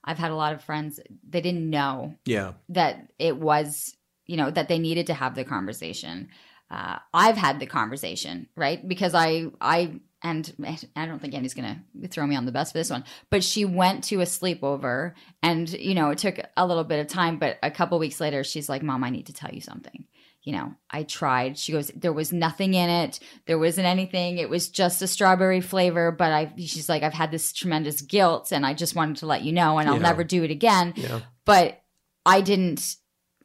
I've 0.05 0.19
had 0.19 0.31
a 0.31 0.37
lot 0.37 0.53
of 0.53 0.63
friends 0.63 1.01
they 1.29 1.41
didn't 1.41 1.69
know 1.69 2.15
yeah 2.25 2.53
that 2.71 3.13
it 3.19 3.37
was 3.37 3.97
you 4.27 4.37
know 4.37 4.51
that 4.51 4.69
they 4.69 4.79
needed 4.79 5.07
to 5.09 5.15
have 5.15 5.35
the 5.35 5.45
conversation. 5.45 6.29
Uh, 6.71 6.99
I've 7.15 7.37
had 7.37 7.61
the 7.61 7.67
conversation 7.67 8.49
right 8.55 8.87
because 8.87 9.15
I 9.15 9.47
I 9.61 10.01
and 10.23 10.53
I 10.97 11.07
don't 11.07 11.21
think 11.21 11.35
Andy's 11.35 11.55
gonna 11.55 11.83
throw 12.09 12.27
me 12.27 12.37
on 12.37 12.45
the 12.45 12.53
bus 12.53 12.73
for 12.73 12.79
this 12.79 12.91
one, 12.91 13.05
but 13.31 13.43
she 13.43 13.65
went 13.65 14.05
to 14.05 14.21
a 14.21 14.25
sleepover 14.25 15.15
and 15.43 15.69
you 15.71 15.95
know 15.95 16.11
it 16.11 16.19
took 16.19 16.39
a 16.57 16.67
little 16.67 16.85
bit 16.85 17.01
of 17.01 17.07
time, 17.07 17.39
but 17.39 17.57
a 17.63 17.71
couple 17.71 17.99
weeks 17.99 18.21
later 18.21 18.45
she's 18.45 18.69
like, 18.69 18.83
"Mom, 18.83 19.05
I 19.05 19.11
need 19.11 19.27
to 19.27 19.33
tell 19.33 19.51
you 19.51 19.61
something." 19.61 20.05
You 20.49 20.55
know, 20.55 20.73
I 20.91 21.03
tried. 21.03 21.59
She 21.59 21.73
goes, 21.73 21.93
there 21.95 22.11
was 22.11 22.33
nothing 22.33 22.73
in 22.73 22.89
it. 22.89 23.21
There 23.45 23.59
wasn't 23.59 23.87
anything. 23.87 24.39
It 24.39 24.49
was 24.49 24.71
just 24.71 25.03
a 25.03 25.07
strawberry 25.07 25.61
flavor. 25.61 26.11
But 26.11 26.33
I, 26.33 26.55
she's 26.57 26.89
like, 26.89 27.03
I've 27.03 27.13
had 27.13 27.31
this 27.31 27.53
tremendous 27.53 28.01
guilt 28.01 28.51
and 28.51 28.65
I 28.65 28.73
just 28.73 28.95
wanted 28.95 29.19
to 29.19 29.27
let 29.27 29.43
you 29.43 29.53
know 29.53 29.77
and 29.77 29.87
I'll 29.87 29.97
yeah. 29.97 30.03
never 30.05 30.25
do 30.25 30.43
it 30.45 30.51
again. 30.51 30.95
Yeah. 30.97 31.21
But 31.45 31.83
I 32.25 32.41
didn't, 32.41 32.97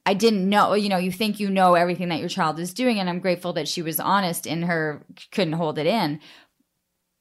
I 0.05 0.13
didn't 0.13 0.47
know, 0.47 0.75
you 0.75 0.87
know, 0.87 0.95
you 0.95 1.11
think 1.11 1.41
you 1.41 1.49
know 1.49 1.75
everything 1.75 2.07
that 2.07 2.21
your 2.21 2.29
child 2.29 2.57
is 2.57 2.73
doing. 2.73 3.01
And 3.01 3.09
I'm 3.09 3.19
grateful 3.19 3.51
that 3.51 3.67
she 3.67 3.81
was 3.81 3.99
honest 3.99 4.47
in 4.47 4.61
her, 4.61 5.05
couldn't 5.33 5.55
hold 5.55 5.77
it 5.77 5.87
in. 5.87 6.21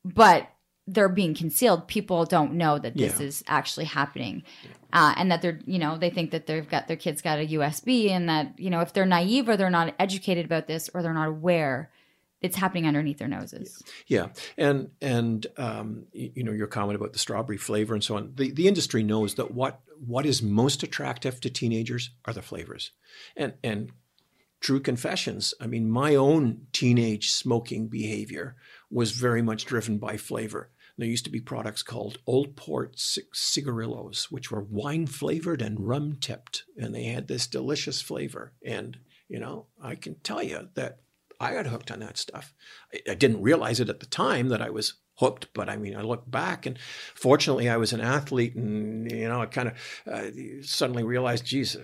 But 0.04 0.48
they're 0.86 1.08
being 1.08 1.34
concealed. 1.34 1.86
People 1.86 2.24
don't 2.24 2.54
know 2.54 2.78
that 2.78 2.96
this 2.96 3.20
yeah. 3.20 3.26
is 3.26 3.44
actually 3.46 3.84
happening 3.84 4.42
uh, 4.92 5.14
and 5.16 5.30
that 5.30 5.42
they're 5.42 5.60
you 5.64 5.78
know 5.78 5.96
they 5.96 6.10
think 6.10 6.30
that 6.32 6.46
they've 6.46 6.68
got 6.68 6.88
their 6.88 6.96
kids 6.96 7.22
got 7.22 7.38
a 7.38 7.46
USB 7.46 8.10
and 8.10 8.28
that 8.28 8.58
you 8.58 8.70
know 8.70 8.80
if 8.80 8.92
they're 8.92 9.06
naive 9.06 9.48
or 9.48 9.56
they're 9.56 9.70
not 9.70 9.94
educated 9.98 10.44
about 10.44 10.66
this 10.66 10.90
or 10.92 11.02
they're 11.02 11.14
not 11.14 11.28
aware 11.28 11.90
it's 12.42 12.56
happening 12.56 12.88
underneath 12.88 13.18
their 13.18 13.28
noses. 13.28 13.82
Yeah, 14.08 14.28
and 14.58 14.90
and 15.00 15.46
um, 15.56 16.06
you 16.12 16.42
know 16.42 16.52
your 16.52 16.66
comment 16.66 16.96
about 16.96 17.12
the 17.12 17.18
strawberry 17.18 17.56
flavor 17.56 17.94
and 17.94 18.02
so 18.02 18.16
on. 18.16 18.32
The 18.34 18.50
the 18.50 18.66
industry 18.66 19.02
knows 19.02 19.36
that 19.36 19.52
what 19.52 19.80
what 20.04 20.26
is 20.26 20.42
most 20.42 20.82
attractive 20.82 21.40
to 21.40 21.50
teenagers 21.50 22.10
are 22.24 22.32
the 22.32 22.42
flavors, 22.42 22.90
and 23.36 23.54
and 23.62 23.92
true 24.60 24.80
confessions. 24.80 25.54
I 25.60 25.66
mean, 25.68 25.88
my 25.88 26.16
own 26.16 26.66
teenage 26.72 27.30
smoking 27.30 27.86
behavior 27.88 28.56
was 28.93 29.12
very 29.12 29.43
much 29.43 29.64
driven 29.64 29.99
by 29.99 30.16
flavor. 30.16 30.70
There 30.99 31.09
used 31.09 31.24
to 31.24 31.30
be 31.30 31.40
products 31.40 31.82
called 31.82 32.18
Old 32.26 32.55
Port 32.55 32.95
cigarillos, 33.32 34.26
which 34.30 34.51
were 34.51 34.62
wine 34.62 35.07
flavored 35.07 35.62
and 35.62 35.88
rum 35.88 36.18
tipped, 36.20 36.64
and 36.76 36.95
they 36.95 37.05
had 37.05 37.28
this 37.28 37.47
delicious 37.47 38.03
flavor. 38.03 38.53
And 38.64 38.99
you 39.32 39.40
know, 39.40 39.66
I 39.82 39.95
can 39.95 40.16
tell 40.16 40.43
you 40.43 40.68
that 40.74 40.99
I 41.40 41.55
got 41.55 41.66
hooked 41.66 41.90
on 41.90 42.01
that 42.01 42.18
stuff. 42.18 42.55
I, 42.93 43.12
I 43.12 43.14
didn't 43.14 43.43
realize 43.43 43.80
it 43.80 43.88
at 43.88 44.01
the 44.01 44.07
time 44.07 44.51
that 44.51 44.61
I 44.61 44.68
was 44.68 44.95
hooked, 45.14 45.49
but 45.55 45.70
I 45.70 45.76
mean, 45.76 45.97
I 45.97 46.03
look 46.03 46.30
back 46.30 46.66
and 46.66 46.78
fortunately 47.14 47.68
I 47.68 47.78
was 47.78 47.95
an 47.95 48.01
athlete 48.03 48.55
and, 48.55 49.11
you 49.11 49.28
know, 49.28 49.40
I 49.40 49.47
kind 49.47 49.68
of 49.68 49.74
uh, 50.12 50.62
suddenly 50.62 51.03
realized, 51.03 51.47
geez, 51.47 51.76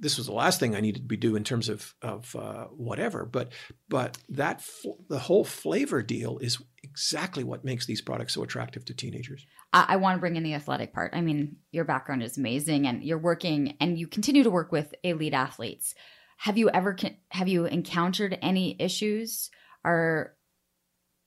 this 0.00 0.16
was 0.16 0.26
the 0.26 0.32
last 0.32 0.58
thing 0.58 0.74
I 0.74 0.80
needed 0.80 1.02
to 1.02 1.08
be 1.08 1.16
do 1.16 1.36
in 1.36 1.44
terms 1.44 1.68
of 1.68 1.94
of 2.02 2.34
uh, 2.34 2.64
whatever. 2.64 3.24
But 3.24 3.52
but 3.88 4.18
that 4.30 4.64
the 5.08 5.18
whole 5.18 5.44
flavor 5.44 6.02
deal 6.02 6.38
is 6.38 6.58
exactly 6.82 7.44
what 7.44 7.64
makes 7.64 7.86
these 7.86 8.00
products 8.00 8.34
so 8.34 8.42
attractive 8.42 8.84
to 8.86 8.94
teenagers. 8.94 9.46
I, 9.72 9.86
I 9.90 9.96
want 9.96 10.16
to 10.16 10.20
bring 10.20 10.36
in 10.36 10.42
the 10.42 10.54
athletic 10.54 10.94
part. 10.94 11.12
I 11.14 11.20
mean, 11.20 11.56
your 11.70 11.84
background 11.84 12.22
is 12.22 12.38
amazing, 12.38 12.86
and 12.86 13.04
you're 13.04 13.18
working 13.18 13.76
and 13.80 13.98
you 13.98 14.06
continue 14.06 14.42
to 14.42 14.50
work 14.50 14.72
with 14.72 14.94
elite 15.04 15.34
athletes. 15.34 15.94
Have 16.38 16.56
you 16.56 16.70
ever 16.70 16.96
have 17.28 17.48
you 17.48 17.66
encountered 17.66 18.38
any 18.40 18.76
issues 18.78 19.50
or 19.84 20.34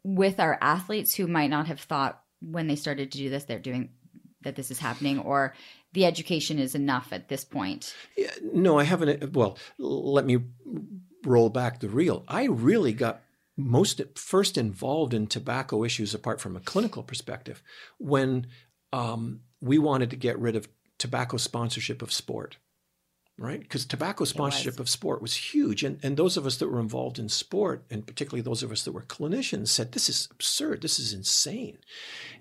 with 0.03 0.39
our 0.39 0.57
athletes 0.59 1.15
who 1.15 1.27
might 1.27 1.49
not 1.49 1.67
have 1.67 1.79
thought 1.79 2.21
when 2.41 2.67
they 2.67 2.75
started 2.75 3.11
to 3.11 3.17
do 3.17 3.29
this 3.29 3.45
they're 3.45 3.57
doing 3.57 3.89
that 4.41 4.55
this 4.55 4.69
is 4.69 4.79
happening 4.79 5.19
or 5.19 5.53
the 5.93 6.05
education 6.05 6.59
is 6.59 6.75
enough 6.75 7.09
at 7.11 7.29
this 7.29 7.45
point? 7.45 7.95
Yeah, 8.17 8.31
no, 8.41 8.79
I 8.79 8.83
haven't. 8.83 9.33
Well, 9.33 9.57
let 9.77 10.25
me 10.25 10.39
roll 11.23 11.49
back 11.49 11.79
the 11.79 11.89
reel. 11.89 12.23
I 12.27 12.45
really 12.45 12.93
got 12.93 13.21
most 13.55 14.01
first 14.15 14.57
involved 14.57 15.13
in 15.13 15.27
tobacco 15.27 15.83
issues 15.83 16.13
apart 16.13 16.41
from 16.41 16.55
a 16.55 16.59
clinical 16.59 17.03
perspective 17.03 17.61
when 17.99 18.47
um, 18.91 19.41
we 19.61 19.77
wanted 19.77 20.09
to 20.09 20.15
get 20.15 20.39
rid 20.39 20.55
of 20.55 20.67
tobacco 20.97 21.37
sponsorship 21.37 22.01
of 22.01 22.11
sport 22.11 22.57
right? 23.39 23.59
Because 23.59 23.85
tobacco 23.85 24.25
sponsorship 24.25 24.79
of 24.79 24.87
sport 24.87 25.21
was 25.21 25.35
huge. 25.35 25.83
And, 25.83 25.99
and 26.03 26.17
those 26.17 26.37
of 26.37 26.45
us 26.45 26.57
that 26.57 26.69
were 26.69 26.79
involved 26.79 27.17
in 27.17 27.29
sport, 27.29 27.83
and 27.89 28.05
particularly 28.05 28.41
those 28.41 28.61
of 28.61 28.71
us 28.71 28.83
that 28.83 28.91
were 28.91 29.01
clinicians, 29.01 29.69
said, 29.69 29.91
this 29.91 30.07
is 30.07 30.27
absurd. 30.31 30.81
This 30.81 30.99
is 30.99 31.13
insane. 31.13 31.79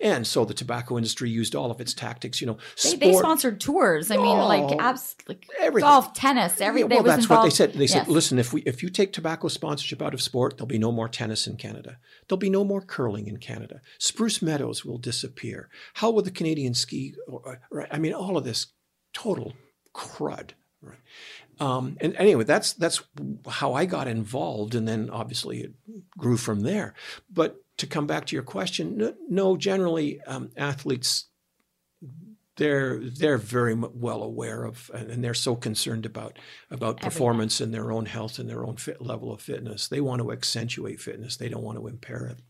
And 0.00 0.26
so 0.26 0.44
the 0.44 0.52
tobacco 0.52 0.98
industry 0.98 1.30
used 1.30 1.54
all 1.54 1.70
of 1.70 1.80
its 1.80 1.94
tactics, 1.94 2.40
you 2.40 2.46
know. 2.46 2.58
Sport, 2.76 3.00
they, 3.00 3.10
they 3.10 3.16
sponsored 3.16 3.60
tours. 3.60 4.10
I 4.10 4.16
mean, 4.16 4.38
oh, 4.38 4.46
like, 4.46 4.78
abs- 4.78 5.16
like 5.26 5.46
everything. 5.58 5.88
golf, 5.88 6.12
tennis, 6.12 6.60
everything. 6.60 6.90
Yeah, 6.90 6.96
well, 6.96 7.04
that's 7.04 7.22
involved. 7.22 7.38
what 7.38 7.44
they 7.44 7.56
said. 7.56 7.72
They 7.72 7.86
said, 7.86 8.06
yes. 8.06 8.08
listen, 8.08 8.38
if 8.38 8.52
we 8.52 8.60
if 8.62 8.82
you 8.82 8.90
take 8.90 9.12
tobacco 9.12 9.48
sponsorship 9.48 10.02
out 10.02 10.12
of 10.12 10.20
sport, 10.20 10.56
there'll 10.56 10.66
be 10.66 10.78
no 10.78 10.92
more 10.92 11.08
tennis 11.08 11.46
in 11.46 11.56
Canada. 11.56 11.98
There'll 12.28 12.38
be 12.38 12.50
no 12.50 12.64
more 12.64 12.82
curling 12.82 13.28
in 13.28 13.38
Canada. 13.38 13.80
Spruce 13.98 14.42
Meadows 14.42 14.84
will 14.84 14.98
disappear. 14.98 15.70
How 15.94 16.10
will 16.10 16.22
the 16.22 16.30
Canadian 16.30 16.74
ski? 16.74 17.14
Right? 17.70 17.88
I 17.90 17.98
mean, 17.98 18.12
all 18.12 18.36
of 18.36 18.44
this 18.44 18.66
total 19.14 19.54
crud. 19.94 20.50
Right. 20.82 20.98
Um, 21.60 21.96
and 22.00 22.16
anyway, 22.16 22.44
that's 22.44 22.72
that's 22.72 23.02
how 23.48 23.74
I 23.74 23.86
got 23.86 24.08
involved, 24.08 24.74
and 24.74 24.86
then 24.88 25.10
obviously 25.10 25.60
it 25.60 25.72
grew 26.18 26.36
from 26.36 26.60
there. 26.60 26.94
But 27.30 27.62
to 27.78 27.86
come 27.86 28.06
back 28.06 28.26
to 28.26 28.36
your 28.36 28.42
question, 28.42 28.96
no, 28.96 29.14
no 29.28 29.56
generally 29.56 30.20
um, 30.22 30.50
athletes 30.56 31.26
they're 32.56 32.98
they're 32.98 33.38
very 33.38 33.74
well 33.74 34.22
aware 34.22 34.64
of, 34.64 34.90
and 34.92 35.24
they're 35.24 35.34
so 35.34 35.56
concerned 35.56 36.04
about 36.04 36.38
about 36.70 37.00
performance 37.00 37.60
and 37.60 37.72
their 37.72 37.90
own 37.90 38.06
health 38.06 38.38
and 38.38 38.48
their 38.48 38.64
own 38.64 38.76
fit 38.76 39.00
level 39.00 39.32
of 39.32 39.40
fitness. 39.40 39.88
They 39.88 40.00
want 40.00 40.20
to 40.20 40.32
accentuate 40.32 41.00
fitness. 41.00 41.36
They 41.36 41.48
don't 41.48 41.62
want 41.62 41.78
to 41.78 41.86
impair 41.86 42.26
it. 42.26 42.40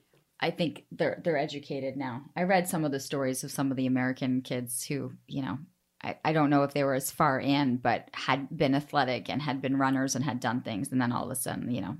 I 0.40 0.50
think 0.50 0.84
they're 0.90 1.20
they're 1.22 1.38
educated 1.38 1.96
now. 1.96 2.22
I 2.36 2.42
read 2.42 2.68
some 2.68 2.84
of 2.84 2.90
the 2.90 2.98
stories 2.98 3.44
of 3.44 3.52
some 3.52 3.70
of 3.70 3.76
the 3.76 3.86
American 3.86 4.42
kids 4.42 4.84
who, 4.84 5.12
you 5.28 5.42
know, 5.42 5.58
I, 6.04 6.16
I 6.24 6.32
don't 6.32 6.50
know 6.50 6.62
if 6.64 6.72
they 6.72 6.84
were 6.84 6.94
as 6.94 7.10
far 7.10 7.38
in, 7.38 7.76
but 7.76 8.08
had 8.12 8.48
been 8.56 8.74
athletic 8.74 9.28
and 9.28 9.40
had 9.40 9.62
been 9.62 9.76
runners 9.76 10.14
and 10.14 10.24
had 10.24 10.40
done 10.40 10.62
things, 10.62 10.90
and 10.92 11.00
then 11.00 11.12
all 11.12 11.24
of 11.24 11.30
a 11.30 11.36
sudden, 11.36 11.70
you 11.70 11.80
know, 11.80 11.96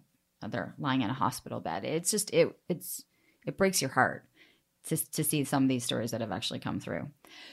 they're 0.48 0.74
lying 0.78 1.02
in 1.02 1.10
a 1.10 1.14
hospital 1.14 1.60
bed. 1.60 1.84
It's 1.84 2.10
just 2.10 2.32
it 2.32 2.56
it's 2.68 3.04
it 3.46 3.56
breaks 3.56 3.80
your 3.80 3.90
heart 3.90 4.24
to 4.88 4.96
to 5.12 5.22
see 5.22 5.44
some 5.44 5.64
of 5.64 5.68
these 5.68 5.84
stories 5.84 6.10
that 6.10 6.20
have 6.20 6.32
actually 6.32 6.58
come 6.58 6.80
through. 6.80 7.08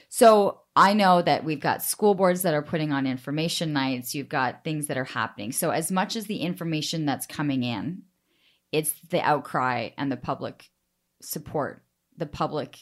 So 0.08 0.60
I 0.74 0.94
know 0.94 1.22
that 1.22 1.44
we've 1.44 1.60
got 1.60 1.82
school 1.82 2.14
boards 2.14 2.42
that 2.42 2.54
are 2.54 2.62
putting 2.62 2.92
on 2.92 3.06
information 3.06 3.72
nights. 3.72 4.14
You've 4.14 4.28
got 4.28 4.64
things 4.64 4.88
that 4.88 4.98
are 4.98 5.04
happening. 5.04 5.52
So 5.52 5.70
as 5.70 5.92
much 5.92 6.16
as 6.16 6.26
the 6.26 6.38
information 6.38 7.06
that's 7.06 7.26
coming 7.26 7.62
in, 7.62 8.02
it's 8.72 8.92
the 9.10 9.20
outcry 9.20 9.90
and 9.96 10.10
the 10.10 10.16
public 10.16 10.68
support 11.22 11.82
the 12.16 12.26
public 12.26 12.78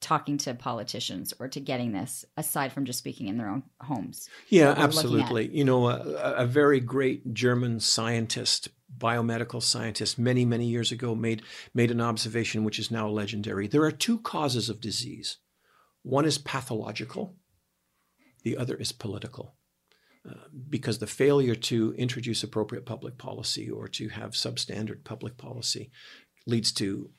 talking 0.00 0.36
to 0.38 0.54
politicians 0.54 1.32
or 1.38 1.48
to 1.48 1.60
getting 1.60 1.92
this 1.92 2.24
aside 2.36 2.72
from 2.72 2.84
just 2.84 2.98
speaking 2.98 3.28
in 3.28 3.38
their 3.38 3.48
own 3.48 3.62
homes? 3.80 4.28
Yeah 4.48 4.74
absolutely. 4.76 5.48
You 5.48 5.64
know 5.64 5.88
a, 5.88 5.98
a, 6.38 6.46
very 6.46 6.80
great 6.80 7.32
german 7.34 7.80
scientist 7.80 8.68
biomedical 8.96 9.62
scientist 9.62 10.18
many 10.18 10.44
many 10.44 10.66
years 10.66 10.92
ago 10.92 11.14
made 11.14 11.42
made 11.74 11.90
an 11.90 12.00
observation 12.00 12.64
which 12.64 12.78
is 12.78 12.90
now 12.90 13.08
legendary. 13.08 13.66
There 13.66 13.84
are 13.84 13.90
two 13.90 14.18
causes 14.18 14.68
of 14.68 14.80
disease. 14.80 15.38
One 16.02 16.24
is 16.24 16.38
pathological 16.38 17.36
the 18.46 18.56
other 18.56 18.76
is 18.76 18.92
political 18.92 19.56
uh, 20.24 20.34
because 20.70 21.00
the 21.00 21.08
failure 21.08 21.56
to 21.56 21.92
introduce 21.98 22.44
appropriate 22.44 22.86
public 22.86 23.18
policy 23.18 23.68
or 23.68 23.88
to 23.88 24.08
have 24.08 24.34
substandard 24.34 25.02
public 25.02 25.36
policy 25.36 25.90
leads 26.46 26.70
to 26.70 27.10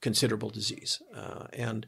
considerable 0.00 0.50
disease. 0.50 1.02
Uh, 1.14 1.46
and 1.52 1.86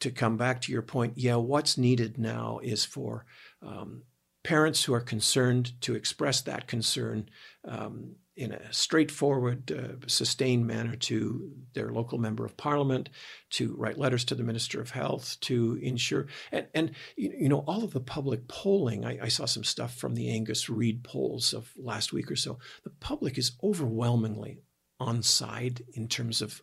to 0.00 0.10
come 0.10 0.36
back 0.36 0.60
to 0.60 0.72
your 0.72 0.82
point, 0.82 1.14
yeah, 1.16 1.36
what's 1.36 1.78
needed 1.78 2.18
now 2.18 2.60
is 2.62 2.84
for 2.84 3.24
um, 3.62 4.02
parents 4.42 4.84
who 4.84 4.92
are 4.92 5.00
concerned 5.00 5.72
to 5.80 5.94
express 5.94 6.42
that 6.42 6.66
concern 6.66 7.28
um, 7.66 8.14
in 8.36 8.52
a 8.52 8.72
straightforward, 8.72 9.70
uh, 9.72 10.06
sustained 10.06 10.66
manner 10.66 10.96
to 10.96 11.52
their 11.72 11.90
local 11.90 12.18
member 12.18 12.44
of 12.44 12.56
parliament, 12.56 13.08
to 13.48 13.74
write 13.78 13.96
letters 13.96 14.24
to 14.24 14.34
the 14.34 14.42
minister 14.42 14.80
of 14.80 14.90
health, 14.90 15.38
to 15.40 15.78
ensure, 15.80 16.26
and, 16.50 16.66
and 16.74 16.90
you 17.16 17.48
know, 17.48 17.64
all 17.66 17.84
of 17.84 17.92
the 17.92 18.00
public 18.00 18.46
polling. 18.48 19.04
I, 19.04 19.18
I 19.22 19.28
saw 19.28 19.46
some 19.46 19.64
stuff 19.64 19.94
from 19.94 20.14
the 20.14 20.30
Angus 20.30 20.68
Reid 20.68 21.04
polls 21.04 21.54
of 21.54 21.72
last 21.76 22.12
week 22.12 22.30
or 22.30 22.36
so. 22.36 22.58
The 22.82 22.90
public 22.90 23.38
is 23.38 23.52
overwhelmingly 23.62 24.58
on 25.00 25.22
side 25.22 25.82
in 25.94 26.08
terms 26.08 26.42
of 26.42 26.60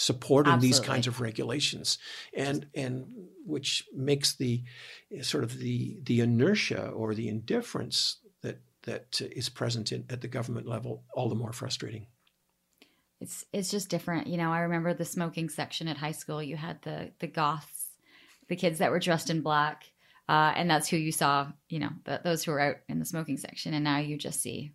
supporting 0.00 0.54
Absolutely. 0.54 0.78
these 0.78 0.80
kinds 0.80 1.06
of 1.06 1.20
regulations 1.20 1.98
and 2.32 2.66
and 2.74 3.04
which 3.44 3.84
makes 3.94 4.34
the 4.34 4.62
sort 5.20 5.44
of 5.44 5.58
the 5.58 5.98
the 6.04 6.20
inertia 6.20 6.88
or 6.88 7.14
the 7.14 7.28
indifference 7.28 8.16
that 8.40 8.62
that 8.84 9.20
is 9.20 9.50
present 9.50 9.92
in, 9.92 10.06
at 10.08 10.22
the 10.22 10.28
government 10.28 10.66
level 10.66 11.04
all 11.12 11.28
the 11.28 11.34
more 11.34 11.52
frustrating. 11.52 12.06
It's 13.20 13.44
it's 13.52 13.70
just 13.70 13.90
different. 13.90 14.26
You 14.26 14.38
know 14.38 14.50
i 14.50 14.60
remember 14.60 14.94
the 14.94 15.04
smoking 15.04 15.50
section 15.50 15.86
at 15.86 15.98
high 15.98 16.12
school. 16.12 16.42
You 16.42 16.56
had 16.56 16.80
the 16.80 17.12
the 17.18 17.26
goths 17.26 17.88
the 18.48 18.56
kids 18.56 18.78
that 18.78 18.90
were 18.90 19.00
dressed 19.00 19.28
in 19.28 19.42
black 19.42 19.84
uh, 20.30 20.52
and 20.56 20.70
that's 20.70 20.88
who 20.88 20.96
you 20.96 21.12
saw 21.12 21.46
you 21.68 21.78
know 21.78 21.90
the, 22.04 22.22
those 22.24 22.42
who 22.42 22.52
were 22.52 22.60
out 22.60 22.76
in 22.88 22.98
the 22.98 23.04
smoking 23.04 23.36
section. 23.36 23.74
And 23.74 23.84
now 23.84 23.98
you 23.98 24.16
just 24.16 24.40
see 24.40 24.72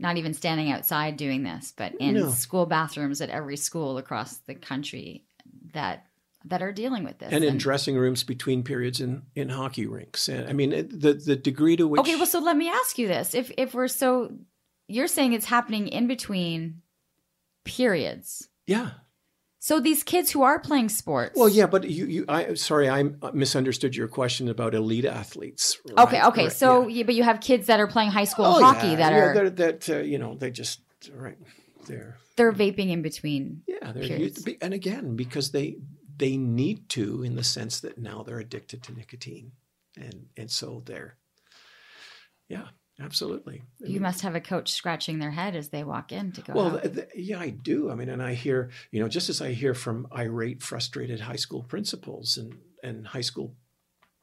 not 0.00 0.16
even 0.16 0.34
standing 0.34 0.72
outside 0.72 1.16
doing 1.16 1.42
this, 1.42 1.72
but 1.76 1.94
in 1.96 2.14
no. 2.14 2.30
school 2.30 2.66
bathrooms 2.66 3.20
at 3.20 3.28
every 3.28 3.56
school 3.56 3.98
across 3.98 4.38
the 4.38 4.54
country 4.54 5.24
that 5.74 6.06
that 6.46 6.62
are 6.62 6.72
dealing 6.72 7.04
with 7.04 7.18
this, 7.18 7.32
and 7.32 7.44
in 7.44 7.50
and, 7.50 7.60
dressing 7.60 7.96
rooms 7.96 8.24
between 8.24 8.62
periods 8.62 9.00
in 9.00 9.22
in 9.34 9.50
hockey 9.50 9.86
rinks. 9.86 10.28
And 10.28 10.48
I 10.48 10.52
mean, 10.54 10.70
the 10.70 11.14
the 11.14 11.36
degree 11.36 11.76
to 11.76 11.86
which. 11.86 12.00
Okay, 12.00 12.16
well, 12.16 12.26
so 12.26 12.40
let 12.40 12.56
me 12.56 12.68
ask 12.68 12.98
you 12.98 13.06
this: 13.06 13.34
if 13.34 13.52
if 13.58 13.74
we're 13.74 13.88
so, 13.88 14.32
you're 14.88 15.06
saying 15.06 15.34
it's 15.34 15.46
happening 15.46 15.88
in 15.88 16.06
between 16.06 16.80
periods. 17.64 18.48
Yeah. 18.66 18.90
So 19.62 19.78
these 19.78 20.02
kids 20.02 20.30
who 20.30 20.42
are 20.42 20.58
playing 20.58 20.88
sports. 20.88 21.38
Well, 21.38 21.48
yeah, 21.48 21.66
but 21.66 21.88
you, 21.88 22.06
you 22.06 22.24
I 22.28 22.54
sorry, 22.54 22.88
I 22.88 23.04
misunderstood 23.34 23.94
your 23.94 24.08
question 24.08 24.48
about 24.48 24.74
elite 24.74 25.04
athletes. 25.04 25.78
Right? 25.86 25.98
Okay, 26.06 26.22
okay. 26.22 26.42
Right, 26.44 26.52
so, 26.52 26.88
yeah. 26.88 27.02
but 27.04 27.14
you 27.14 27.22
have 27.24 27.42
kids 27.42 27.66
that 27.66 27.78
are 27.78 27.86
playing 27.86 28.10
high 28.10 28.24
school 28.24 28.46
oh, 28.46 28.64
hockey 28.64 28.88
yeah, 28.88 28.96
that 28.96 29.12
yeah, 29.12 29.18
are 29.18 29.50
that 29.50 29.90
uh, 29.90 29.98
you 29.98 30.18
know 30.18 30.34
they 30.34 30.50
just 30.50 30.80
right 31.14 31.36
they're 31.86 32.16
they're 32.36 32.52
vaping 32.52 32.90
in 32.90 33.02
between. 33.02 33.62
Yeah, 33.66 33.92
they're 33.92 34.04
used, 34.04 34.48
and 34.62 34.72
again 34.72 35.14
because 35.14 35.50
they 35.50 35.76
they 36.16 36.38
need 36.38 36.88
to 36.90 37.22
in 37.22 37.36
the 37.36 37.44
sense 37.44 37.80
that 37.80 37.98
now 37.98 38.22
they're 38.22 38.40
addicted 38.40 38.82
to 38.84 38.94
nicotine, 38.94 39.52
and 39.94 40.26
and 40.38 40.50
so 40.50 40.82
they're 40.86 41.18
yeah 42.48 42.68
Absolutely. 43.00 43.62
You 43.78 44.00
must 44.00 44.20
have 44.22 44.34
a 44.34 44.40
coach 44.40 44.72
scratching 44.72 45.18
their 45.18 45.30
head 45.30 45.56
as 45.56 45.70
they 45.70 45.84
walk 45.84 46.12
in 46.12 46.32
to 46.32 46.42
go. 46.42 46.52
Well, 46.52 46.82
yeah, 47.14 47.40
I 47.40 47.48
do. 47.50 47.90
I 47.90 47.94
mean, 47.94 48.10
and 48.10 48.22
I 48.22 48.34
hear, 48.34 48.70
you 48.90 49.00
know, 49.00 49.08
just 49.08 49.30
as 49.30 49.40
I 49.40 49.52
hear 49.52 49.74
from 49.74 50.06
irate, 50.14 50.62
frustrated 50.62 51.20
high 51.20 51.36
school 51.36 51.62
principals 51.62 52.36
and 52.36 52.58
and 52.82 53.06
high 53.06 53.22
school 53.22 53.54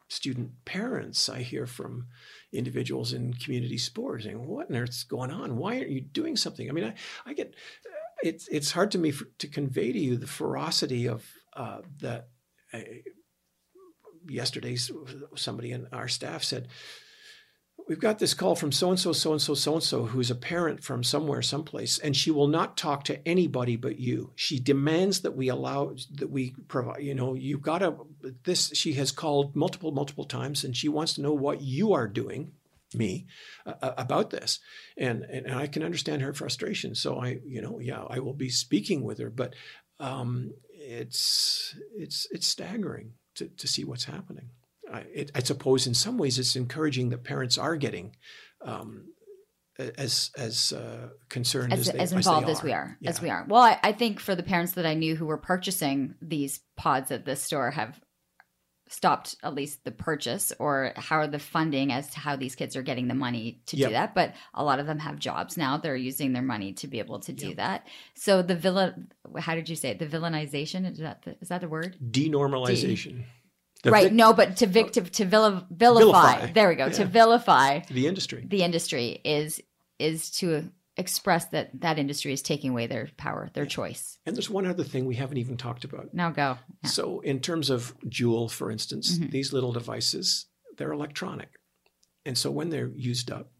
student 0.09 0.51
parents, 0.63 1.27
I 1.27 1.39
hear 1.39 1.65
from 1.65 2.07
individuals 2.53 3.13
in 3.13 3.33
community 3.33 3.79
sports 3.79 4.25
saying, 4.25 4.47
"What 4.47 4.69
on 4.69 4.75
earth's 4.75 5.03
going 5.03 5.31
on? 5.31 5.57
Why 5.57 5.77
aren't 5.77 5.89
you 5.89 6.01
doing 6.01 6.35
something?" 6.35 6.69
I 6.69 6.73
mean, 6.73 6.85
I 6.85 6.93
I 7.25 7.33
get 7.33 7.55
it's 8.23 8.47
it's 8.47 8.71
hard 8.71 8.91
to 8.91 8.99
me 8.99 9.11
for, 9.11 9.25
to 9.39 9.47
convey 9.47 9.91
to 9.91 9.99
you 9.99 10.17
the 10.17 10.27
ferocity 10.27 11.07
of 11.07 11.25
uh, 11.55 11.81
that. 12.01 12.29
Uh, 12.71 12.79
yesterday, 14.29 14.77
somebody 15.35 15.71
in 15.71 15.87
our 15.93 16.09
staff 16.09 16.43
said 16.43 16.67
we've 17.87 17.99
got 17.99 18.19
this 18.19 18.33
call 18.33 18.55
from 18.55 18.71
so 18.71 18.89
and 18.89 18.99
so, 18.99 19.13
so 19.13 19.31
and 19.31 19.41
so, 19.41 19.53
so 19.53 19.73
and 19.75 19.83
so, 19.83 20.05
who's 20.05 20.29
a 20.29 20.35
parent 20.35 20.83
from 20.83 21.03
somewhere, 21.03 21.41
someplace, 21.41 21.97
and 21.99 22.15
she 22.15 22.31
will 22.31 22.47
not 22.47 22.77
talk 22.77 23.03
to 23.05 23.27
anybody 23.27 23.75
but 23.75 23.99
you. 23.99 24.31
She 24.35 24.59
demands 24.59 25.21
that 25.21 25.35
we 25.35 25.47
allow 25.47 25.95
that 26.15 26.29
we 26.29 26.55
provide. 26.67 27.01
You 27.01 27.15
know, 27.15 27.33
you've 27.33 27.61
got 27.61 27.79
to. 27.79 27.95
This 28.43 28.71
she 28.73 28.93
has 28.93 29.11
called 29.11 29.55
multiple, 29.55 29.91
multiple 29.91 30.25
times, 30.25 30.63
and 30.63 30.75
she 30.75 30.89
wants 30.89 31.13
to 31.13 31.21
know 31.21 31.33
what 31.33 31.61
you 31.61 31.93
are 31.93 32.07
doing, 32.07 32.51
me, 32.93 33.27
uh, 33.65 33.93
about 33.97 34.29
this, 34.29 34.59
and, 34.97 35.23
and 35.23 35.53
I 35.53 35.67
can 35.67 35.83
understand 35.83 36.21
her 36.21 36.33
frustration. 36.33 36.95
So 36.95 37.19
I, 37.19 37.39
you 37.45 37.61
know, 37.61 37.79
yeah, 37.79 38.03
I 38.09 38.19
will 38.19 38.33
be 38.33 38.49
speaking 38.49 39.03
with 39.03 39.19
her, 39.19 39.29
but 39.29 39.55
um, 39.99 40.53
it's 40.69 41.75
it's 41.95 42.27
it's 42.31 42.47
staggering 42.47 43.13
to 43.35 43.47
to 43.47 43.67
see 43.67 43.83
what's 43.83 44.05
happening. 44.05 44.49
I, 44.91 44.99
it, 45.13 45.31
I 45.35 45.39
suppose 45.39 45.87
in 45.87 45.93
some 45.93 46.17
ways 46.17 46.39
it's 46.39 46.55
encouraging 46.55 47.09
that 47.09 47.23
parents 47.23 47.57
are 47.57 47.75
getting 47.75 48.15
um, 48.61 49.09
as 49.79 50.31
as 50.37 50.73
uh, 50.73 51.09
concerned 51.29 51.73
as, 51.73 51.87
as, 51.87 51.93
they, 51.93 51.99
as 51.99 52.13
involved 52.13 52.49
as, 52.49 52.59
as 52.59 52.63
we 52.63 52.73
are 52.73 52.97
yeah. 52.99 53.09
as 53.09 53.21
we 53.21 53.29
are. 53.29 53.45
Well, 53.47 53.61
I, 53.61 53.79
I, 53.83 53.91
think 53.91 54.19
for 54.19 54.35
the 54.35 54.43
parents 54.43 54.73
that 54.73 54.85
I 54.85 54.93
knew 54.93 55.15
who 55.15 55.25
were 55.25 55.37
purchasing 55.37 56.15
these 56.21 56.61
pods 56.75 57.11
at 57.11 57.25
this 57.25 57.41
store 57.41 57.71
have 57.71 57.99
stopped 58.89 59.35
at 59.43 59.53
least 59.53 59.83
the 59.83 59.91
purchase 59.91 60.53
or 60.59 60.93
how 60.95 61.17
are 61.17 61.27
the 61.27 61.39
funding 61.39 61.91
as 61.91 62.09
to 62.09 62.19
how 62.19 62.35
these 62.35 62.55
kids 62.55 62.75
are 62.75 62.81
getting 62.81 63.07
the 63.07 63.13
money 63.13 63.61
to 63.65 63.75
yep. 63.75 63.89
do 63.89 63.93
that 63.93 64.15
but 64.15 64.33
a 64.53 64.63
lot 64.63 64.79
of 64.79 64.87
them 64.87 64.99
have 64.99 65.19
jobs 65.19 65.57
now 65.57 65.77
they're 65.77 65.95
using 65.95 66.33
their 66.33 66.41
money 66.41 66.73
to 66.73 66.87
be 66.87 66.99
able 66.99 67.19
to 67.19 67.33
do 67.33 67.47
yep. 67.47 67.57
that 67.57 67.87
so 68.15 68.41
the 68.41 68.55
villa 68.55 68.95
how 69.39 69.55
did 69.55 69.67
you 69.67 69.75
say 69.75 69.89
it 69.89 69.99
the 69.99 70.05
villainization 70.05 70.89
is 70.89 70.99
that 70.99 71.21
the, 71.23 71.35
is 71.41 71.49
that 71.49 71.61
the 71.61 71.67
word 71.67 71.97
denormalization 72.01 73.23
the 73.83 73.91
right. 73.91 74.09
Vi- 74.09 74.15
no, 74.15 74.33
but 74.33 74.57
to 74.57 74.67
vic- 74.67 74.93
to, 74.93 75.01
vilify, 75.25 75.65
vilify. 75.69 76.51
There 76.51 76.69
we 76.69 76.75
go. 76.75 76.85
Yeah. 76.85 76.93
To 76.93 77.05
vilify 77.05 77.79
the 77.89 78.07
industry. 78.07 78.45
The 78.47 78.63
industry 78.63 79.21
is 79.23 79.61
is 79.99 80.29
to 80.31 80.71
express 80.97 81.45
that 81.45 81.79
that 81.81 81.99
industry 81.99 82.33
is 82.33 82.41
taking 82.41 82.71
away 82.71 82.87
their 82.87 83.09
power, 83.17 83.49
their 83.53 83.63
yeah. 83.63 83.69
choice. 83.69 84.17
And 84.25 84.35
there's 84.35 84.49
one 84.49 84.65
other 84.65 84.83
thing 84.83 85.05
we 85.05 85.15
haven't 85.15 85.37
even 85.37 85.57
talked 85.57 85.83
about. 85.83 86.13
Now 86.13 86.31
go. 86.31 86.57
Yeah. 86.83 86.89
So 86.89 87.19
in 87.19 87.39
terms 87.39 87.69
of 87.69 87.95
Juul, 88.07 88.49
for 88.49 88.71
instance, 88.71 89.17
mm-hmm. 89.17 89.29
these 89.29 89.53
little 89.53 89.71
devices, 89.71 90.47
they're 90.77 90.91
electronic. 90.91 91.49
And 92.25 92.37
so 92.37 92.51
when 92.51 92.69
they're 92.69 92.91
used 92.95 93.31
up, 93.31 93.51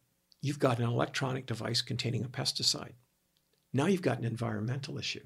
you've 0.42 0.60
got 0.60 0.80
an 0.80 0.86
electronic 0.86 1.46
device 1.46 1.82
containing 1.82 2.26
a 2.26 2.30
pesticide. 2.30 2.94
Now 3.72 3.86
you've 3.86 4.02
got 4.02 4.18
an 4.18 4.26
environmental 4.26 4.98
issue. 4.98 5.26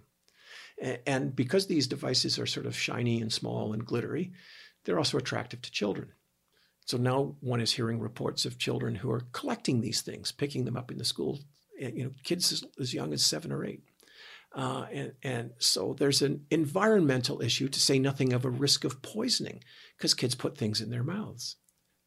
And 1.06 1.36
because 1.36 1.68
these 1.68 1.88
devices 1.88 2.39
are 2.39 2.46
sort 2.46 2.66
of 2.66 2.76
shiny 2.76 3.22
and 3.22 3.32
small 3.32 3.74
and 3.74 3.86
glittery, 3.86 4.34
they're 4.86 4.98
also 4.98 5.18
attractive 5.18 5.62
to 5.62 5.72
children. 5.72 6.10
So 6.86 6.98
now 6.98 7.36
one 7.40 7.62
is 7.62 7.72
hearing 7.72 8.00
reports 8.00 8.46
of 8.46 8.58
children 8.58 8.96
who 8.96 9.12
are 9.12 9.28
collecting 9.32 9.82
these 9.82 10.02
things, 10.02 10.32
picking 10.32 10.66
them 10.66 10.78
up 10.78 10.92
in 10.92 10.98
the 10.98 11.06
school, 11.06 11.40
eh, 11.80 11.92
you 11.94 12.04
know, 12.04 12.12
kids 12.24 12.52
as, 12.52 12.64
as 12.80 12.94
young 12.94 13.14
as 13.14 13.24
seven 13.24 13.52
or 13.52 13.64
eight. 13.64 13.84
Uh, 14.54 14.86
and, 14.92 15.14
and 15.24 15.52
so 15.60 15.96
there's 15.98 16.22
an 16.22 16.46
environmental 16.52 17.42
issue 17.42 17.70
to 17.70 17.80
say 17.80 17.98
nothing 17.98 18.34
of 18.34 18.44
a 18.44 18.50
risk 18.50 18.84
of 18.84 19.02
poisoning 19.02 19.64
because 19.98 20.14
kids 20.14 20.36
put 20.36 20.58
things 20.58 20.82
in 20.82 20.90
their 20.90 21.04
mouths. 21.04 21.56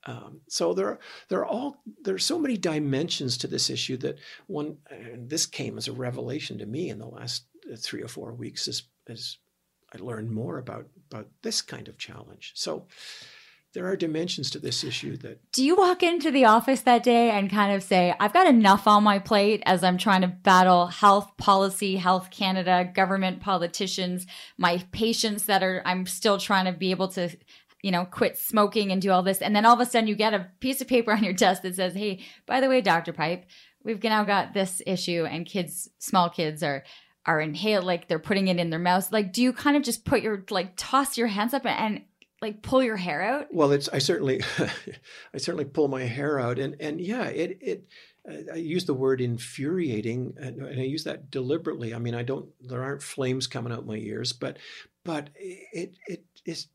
Um, 0.07 0.41
so 0.49 0.75
there 0.75 0.89
are, 0.89 0.99
there 1.31 1.39
are 1.41 1.47
all 1.47 1.77
there 2.03 2.15
are 2.15 2.19
so 2.19 2.39
many 2.39 2.59
dimensions 2.59 3.39
to 3.39 3.47
this 3.47 3.71
issue 3.71 3.97
that 3.99 4.19
one 4.47 4.77
and 4.91 5.31
this 5.31 5.47
came 5.47 5.79
as 5.79 5.89
a 5.89 5.93
revelation 5.93 6.59
to 6.59 6.67
me 6.67 6.91
in 6.91 6.99
the 6.99 7.07
last 7.07 7.47
three 7.79 8.03
or 8.03 8.09
four 8.09 8.35
weeks 8.35 8.69
as 8.69 8.83
as 9.09 9.39
I 9.95 9.99
learned 9.99 10.31
more 10.31 10.59
about 10.59 10.87
about 11.11 11.29
this 11.43 11.63
kind 11.63 11.89
of 11.89 11.99
challenge. 11.99 12.53
So 12.55 12.87
there 13.75 13.87
are 13.87 13.97
dimensions 13.97 14.51
to 14.51 14.59
this 14.61 14.85
issue 14.85 15.17
that 15.17 15.41
do 15.53 15.65
you 15.65 15.75
walk 15.75 16.03
into 16.03 16.31
the 16.31 16.45
office 16.45 16.83
that 16.83 17.03
day 17.03 17.31
and 17.31 17.51
kind 17.51 17.75
of 17.75 17.83
say 17.83 18.15
i've 18.21 18.33
got 18.33 18.47
enough 18.47 18.87
on 18.87 19.03
my 19.03 19.19
plate 19.19 19.63
as 19.67 19.83
i'm 19.83 19.99
trying 19.99 20.21
to 20.21 20.29
battle 20.29 20.87
health 20.87 21.37
policy 21.37 21.97
health 21.97 22.31
canada 22.31 22.89
government 22.95 23.41
politicians 23.41 24.27
my 24.57 24.79
patients 24.93 25.47
that 25.47 25.63
are 25.63 25.83
i'm 25.85 26.07
still 26.07 26.39
trying 26.39 26.65
to 26.65 26.73
be 26.73 26.93
able 26.93 27.09
to 27.09 27.29
you 27.83 27.91
know 27.91 28.05
quit 28.05 28.39
smoking 28.39 28.93
and 28.93 29.03
do 29.03 29.11
all 29.11 29.23
this 29.23 29.43
and 29.43 29.55
then 29.55 29.67
all 29.67 29.75
of 29.75 29.81
a 29.81 29.87
sudden 29.87 30.09
you 30.09 30.15
get 30.15 30.33
a 30.33 30.49
piece 30.61 30.81
of 30.81 30.89
paper 30.89 31.13
on 31.13 31.25
your 31.25 31.35
desk 31.35 31.63
that 31.63 31.75
says 31.75 31.95
hey 31.95 32.21
by 32.47 32.61
the 32.61 32.69
way 32.69 32.81
dr 32.81 33.13
pipe 33.13 33.45
we've 33.83 34.03
now 34.03 34.25
got 34.25 34.55
this 34.55 34.81
issue 34.87 35.27
and 35.29 35.47
kids 35.47 35.91
small 35.99 36.31
kids 36.31 36.63
are 36.63 36.85
are 37.27 37.41
inhale 37.41 37.83
like 37.83 38.09
they're 38.09 38.19
putting 38.19 38.49
it 38.49 38.59
in 38.59 38.71
their 38.71 38.79
mouth. 38.79 39.11
like 39.13 39.33
do 39.33 39.43
you 39.43 39.53
kind 39.53 39.77
of 39.77 39.83
just 39.83 40.05
put 40.05 40.23
your 40.23 40.45
like 40.51 40.73
toss 40.77 41.17
your 41.17 41.27
hands 41.27 41.55
up 41.55 41.65
and 41.65 42.03
like 42.45 42.61
pull 42.61 42.83
your 42.83 42.97
hair 42.99 43.23
out? 43.23 43.47
Well, 43.53 43.73
it's 43.73 43.89
I 43.89 43.99
certainly 43.99 44.43
I 45.35 45.39
certainly 45.39 45.65
pull 45.65 45.89
my 45.89 46.03
hair 46.03 46.39
out, 46.39 46.59
and 46.59 46.77
and 46.79 47.01
yeah, 47.01 47.25
it 47.25 47.59
it. 47.61 47.89
I 48.53 48.57
use 48.57 48.85
the 48.85 48.95
word 48.95 49.21
infuriating, 49.21 50.35
and 50.39 50.67
I 50.67 50.83
use 50.83 51.05
that 51.05 51.31
deliberately. 51.31 51.95
I 51.95 51.99
mean, 51.99 52.15
I 52.15 52.23
don't. 52.23 52.49
There 52.61 52.83
aren't 52.83 53.03
flames 53.03 53.47
coming 53.47 53.73
out 53.73 53.87
my 53.87 53.97
ears, 53.97 54.35
but 54.35 54.59
but 55.05 55.31
it 55.37 55.97
it 56.07 56.25
is. 56.45 56.69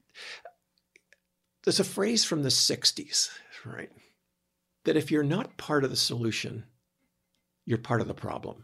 There's 1.63 1.79
a 1.79 1.83
phrase 1.83 2.25
from 2.25 2.41
the 2.41 2.49
'60s, 2.49 3.29
right? 3.63 3.91
That 4.85 4.97
if 4.97 5.11
you're 5.11 5.23
not 5.23 5.57
part 5.57 5.83
of 5.83 5.91
the 5.91 5.95
solution, 5.95 6.65
you're 7.65 7.77
part 7.77 8.01
of 8.01 8.07
the 8.07 8.15
problem. 8.15 8.63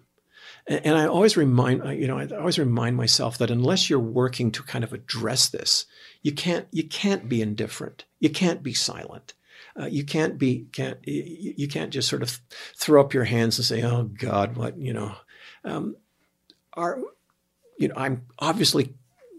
And 0.68 0.98
I 0.98 1.06
always 1.06 1.38
remind, 1.38 1.84
you 2.00 2.08
know, 2.08 2.18
I 2.18 2.28
always 2.28 2.58
remind 2.58 2.98
myself 2.98 3.38
that 3.38 3.52
unless 3.52 3.88
you're 3.90 4.00
working 4.00 4.52
to 4.52 4.64
kind 4.64 4.84
of 4.84 4.94
address 4.94 5.48
this, 5.48 5.86
you 6.24 6.32
can't, 6.32 6.68
you 6.72 6.88
can't 6.88 7.30
be 7.30 7.42
indifferent. 7.42 8.06
You 8.20 8.32
can't 8.32 8.64
be 8.64 8.74
silent. 8.74 9.34
Uh, 9.80 9.86
you 9.86 10.04
can't 10.04 10.38
be, 10.40 10.66
can't, 10.72 10.98
you, 11.06 11.54
you, 11.58 11.68
can't 11.68 11.92
just 11.92 12.08
sort 12.10 12.24
of 12.24 12.40
throw 12.76 13.02
up 13.02 13.14
your 13.14 13.26
hands 13.26 13.58
and 13.58 13.66
say, 13.66 13.84
"Oh 13.84 14.04
God, 14.04 14.56
what 14.56 14.78
you 14.78 14.94
know." 14.94 15.16
Um, 15.66 15.98
you 17.78 17.90
know, 17.90 17.96
I'm 17.98 18.26
obviously 18.40 18.94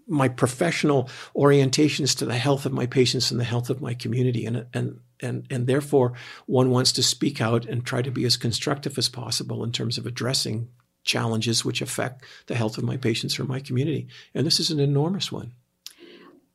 my 0.06 0.28
professional 0.28 1.08
orientation 1.34 2.04
is 2.04 2.14
to 2.16 2.26
the 2.26 2.38
health 2.38 2.66
of 2.66 2.72
my 2.72 2.86
patients 2.86 3.30
and 3.30 3.40
the 3.40 3.44
health 3.44 3.70
of 3.70 3.80
my 3.80 3.94
community, 3.94 4.44
and 4.44 4.66
and 4.74 5.00
and 5.20 5.46
and 5.50 5.66
therefore 5.66 6.12
one 6.46 6.70
wants 6.70 6.92
to 6.92 7.02
speak 7.02 7.40
out 7.40 7.64
and 7.64 7.84
try 7.84 8.02
to 8.02 8.10
be 8.10 8.24
as 8.24 8.36
constructive 8.36 8.98
as 8.98 9.08
possible 9.08 9.64
in 9.64 9.72
terms 9.72 9.96
of 9.96 10.06
addressing 10.06 10.68
challenges 11.06 11.64
which 11.64 11.80
affect 11.80 12.24
the 12.46 12.54
health 12.54 12.76
of 12.76 12.84
my 12.84 12.96
patients 12.96 13.38
or 13.38 13.44
my 13.44 13.60
community. 13.60 14.08
And 14.34 14.46
this 14.46 14.60
is 14.60 14.70
an 14.70 14.80
enormous 14.80 15.32
one. 15.32 15.52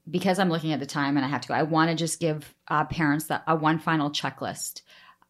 Because 0.10 0.40
I'm 0.40 0.50
looking 0.50 0.74
at 0.74 0.80
the 0.80 0.86
time 0.86 1.18
and 1.18 1.26
I 1.26 1.30
have 1.30 1.42
to 1.42 1.48
go, 1.48 1.54
I 1.54 1.64
want 1.64 1.90
to 1.90 1.96
just 1.96 2.20
give 2.20 2.54
uh, 2.68 2.86
parents 2.86 3.26
that 3.26 3.44
a 3.48 3.56
one 3.56 3.80
final 3.80 4.10
checklist 4.10 4.82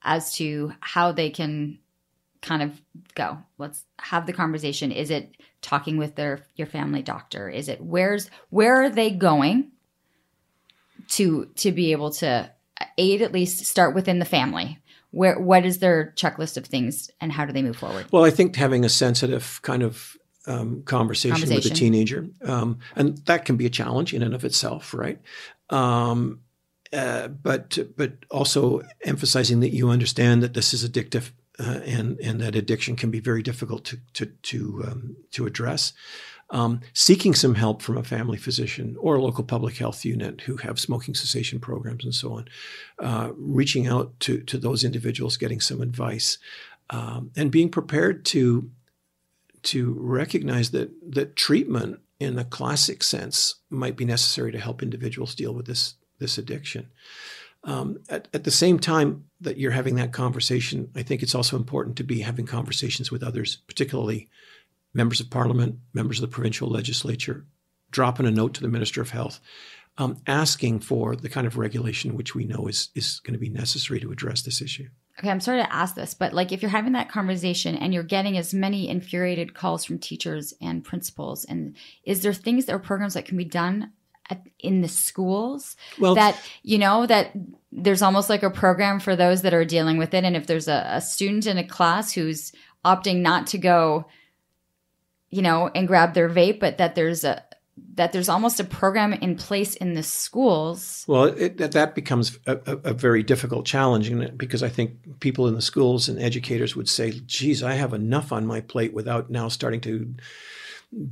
as 0.02 0.34
to 0.34 0.74
how 0.80 1.12
they 1.12 1.30
can 1.30 1.80
kind 2.42 2.64
of 2.64 2.82
go. 3.16 3.38
Let's 3.58 3.86
have 4.00 4.26
the 4.26 4.34
conversation. 4.34 4.92
Is 4.92 5.12
it 5.12 5.36
talking 5.62 5.98
with 5.98 6.16
their 6.16 6.44
your 6.56 6.68
family 6.68 7.02
doctor? 7.02 7.50
Is 7.50 7.70
it 7.70 7.82
where's 7.82 8.30
where 8.50 8.82
are 8.82 8.90
they 8.90 9.12
going 9.12 9.72
to 11.10 11.46
to 11.58 11.72
be 11.72 11.92
able 11.92 12.12
to 12.12 12.52
aid 12.98 13.22
at 13.22 13.34
least 13.34 13.66
start 13.66 13.94
within 13.94 14.20
the 14.20 14.26
family 14.26 14.80
where 15.12 15.40
what 15.40 15.66
is 15.66 15.80
their 15.80 16.14
checklist 16.16 16.58
of 16.58 16.66
things 16.66 17.10
and 17.20 17.32
how 17.32 17.46
do 17.46 17.54
they 17.54 17.62
move 17.62 17.78
forward? 17.78 18.08
Well, 18.12 18.26
I 18.26 18.32
think 18.32 18.56
having 18.56 18.84
a 18.84 18.90
sensitive 18.90 19.60
kind 19.62 19.84
of 19.84 20.18
um, 20.48 20.84
conversation, 20.84 21.36
conversation, 21.36 21.56
with 21.56 21.72
a 21.72 21.76
teenager, 21.76 22.28
um, 22.44 22.80
and 22.96 23.18
that 23.26 23.46
can 23.46 23.58
be 23.58 23.66
a 23.66 23.70
challenge 23.70 24.14
in 24.14 24.24
and 24.24 24.34
of 24.34 24.44
itself, 24.44 24.94
right? 24.94 25.20
Um, 25.70 26.42
uh, 26.92 27.28
but 27.28 27.78
but 27.96 28.14
also 28.30 28.82
emphasizing 29.04 29.60
that 29.60 29.74
you 29.74 29.90
understand 29.90 30.42
that 30.44 30.54
this 30.54 30.74
is 30.74 30.88
addictive 30.88 31.32
uh, 31.60 31.80
and 31.86 32.20
and 32.20 32.42
that 32.42 32.56
addiction 32.56 32.96
can 32.96 33.12
be 33.12 33.20
very 33.20 33.44
difficult 33.44 33.86
to 33.86 34.00
to 34.14 34.26
to 34.26 34.84
um, 34.88 35.16
to 35.32 35.46
address 35.46 35.94
um, 36.52 36.82
seeking 36.94 37.34
some 37.34 37.56
help 37.56 37.82
from 37.82 37.98
a 37.98 38.04
family 38.04 38.38
physician 38.38 38.98
or 39.00 39.16
a 39.16 39.22
local 39.22 39.44
public 39.44 39.78
health 39.78 40.04
unit 40.04 40.42
who 40.42 40.58
have 40.58 40.80
smoking 40.80 41.16
cessation 41.16 41.60
programs 41.60 42.04
and 42.04 42.14
so 42.14 42.34
on, 42.34 42.48
uh, 43.00 43.32
reaching 43.38 43.88
out 43.88 44.20
to, 44.20 44.42
to 44.42 44.58
those 44.58 44.84
individuals, 44.84 45.38
getting 45.38 45.62
some 45.62 45.82
advice, 45.82 46.38
um, 46.90 47.32
and 47.36 47.52
being 47.52 47.70
prepared 47.70 48.26
to 48.26 48.70
to 49.64 49.96
recognize 50.00 50.72
that 50.72 50.92
that 51.14 51.36
treatment 51.36 52.00
in 52.20 52.36
the 52.36 52.44
classic 52.44 53.04
sense 53.04 53.56
might 53.70 53.96
be 53.96 54.06
necessary 54.06 54.52
to 54.52 54.60
help 54.60 54.82
individuals 54.82 55.36
deal 55.36 55.54
with 55.54 55.66
this 55.66 55.96
this 56.20 56.38
addiction. 56.38 56.90
Um, 57.64 58.00
at, 58.10 58.28
at, 58.34 58.44
the 58.44 58.50
same 58.50 58.80
time 58.80 59.26
that 59.40 59.60
you're 59.60 59.70
having 59.70 59.94
that 59.96 60.12
conversation, 60.12 60.90
I 60.96 61.04
think 61.04 61.22
it's 61.22 61.36
also 61.36 61.58
important 61.58 61.96
to 61.98 62.04
be 62.04 62.22
having 62.22 62.48
conversations 62.48 63.12
with 63.12 63.22
others, 63.22 63.58
particularly 63.68 64.30
members 64.94 65.20
of 65.20 65.30
parliament, 65.30 65.78
members 65.94 66.20
of 66.20 66.30
the 66.30 66.34
provincial 66.34 66.70
legislature, 66.70 67.46
dropping 67.92 68.26
a 68.26 68.32
note 68.32 68.54
to 68.56 68.62
the 68.62 68.68
Minister 68.68 69.02
of 69.02 69.12
Health, 69.12 69.40
um, 69.98 70.18
asking 70.28 70.80
for 70.80 71.16
the 71.16 71.30
kind 71.30 71.46
of 71.46 71.58
regulation 71.58 72.16
which 72.16 72.34
we 72.34 72.46
know 72.46 72.68
is 72.68 72.90
is 72.96 73.20
going 73.20 73.34
to 73.34 73.40
be 73.40 73.50
necessary 73.50 74.00
to 74.00 74.12
address 74.12 74.42
this 74.42 74.62
issue. 74.62 74.88
Okay, 75.20 75.30
I'm 75.30 75.42
sorry 75.42 75.62
to 75.62 75.74
ask 75.74 75.96
this, 75.96 76.14
but 76.14 76.34
like 76.34 76.52
if 76.52 76.62
you're 76.62 76.72
having 76.72 76.94
that 76.94 77.12
conversation 77.12 77.76
and 77.76 77.94
you're 77.94 78.02
getting 78.02 78.38
as 78.38 78.54
many 78.54 78.90
infuriated 78.90 79.54
calls 79.54 79.84
from 79.84 80.00
teachers 80.00 80.54
and 80.62 80.84
principals, 80.84 81.44
and 81.46 81.76
is 82.06 82.22
there 82.22 82.34
things 82.34 82.70
or 82.70 82.80
programs 82.80 83.14
that 83.16 83.26
can 83.26 83.38
be 83.38 83.46
done 83.46 83.92
at, 84.30 84.42
in 84.60 84.82
the 84.82 84.88
schools 84.88 85.76
well, 86.00 86.16
that 86.16 86.40
you 86.64 86.78
know 86.78 87.06
that 87.06 87.34
there's 87.72 88.02
almost 88.02 88.30
like 88.30 88.44
a 88.44 88.50
program 88.50 89.00
for 89.00 89.16
those 89.16 89.42
that 89.42 89.54
are 89.54 89.66
dealing 89.66 89.98
with 89.98 90.14
it, 90.14 90.24
and 90.24 90.36
if 90.38 90.48
there's 90.48 90.70
a, 90.70 90.84
a 90.88 91.02
student 91.02 91.46
in 91.46 91.58
a 91.58 91.68
class 91.68 92.14
who's 92.14 92.54
opting 92.86 93.18
not 93.18 93.48
to 93.48 93.58
go 93.58 94.06
you 95.32 95.42
know, 95.42 95.72
and 95.74 95.88
grab 95.88 96.14
their 96.14 96.30
vape, 96.30 96.60
but 96.60 96.78
that 96.78 96.96
there's 96.96 97.24
a 97.24 97.44
that 97.96 98.12
there's 98.12 98.30
almost 98.30 98.60
a 98.60 98.64
program 98.64 99.14
in 99.14 99.36
place 99.36 99.76
in 99.76 99.94
the 99.94 100.04
schools. 100.04 101.04
Well, 101.08 101.26
it, 101.26 101.58
that 101.58 101.96
becomes 101.96 102.38
a, 102.46 102.60
a, 102.66 102.94
very 102.94 103.24
difficult 103.24 103.66
challenge 103.66 104.12
because 104.38 104.62
I 104.62 104.70
think 104.70 105.20
people 105.20 105.48
in 105.48 105.56
the 105.56 105.62
schools 105.62 106.08
and 106.08 106.22
educators 106.22 106.76
would 106.76 106.90
say, 106.90 107.12
"Geez, 107.26 107.64
I 107.64 107.74
have 107.74 107.94
enough 107.94 108.32
on 108.32 108.46
my 108.46 108.62
plate 108.62 108.94
without 108.94 109.30
now 109.30 109.48
starting 109.48 109.82
to." 109.82 110.14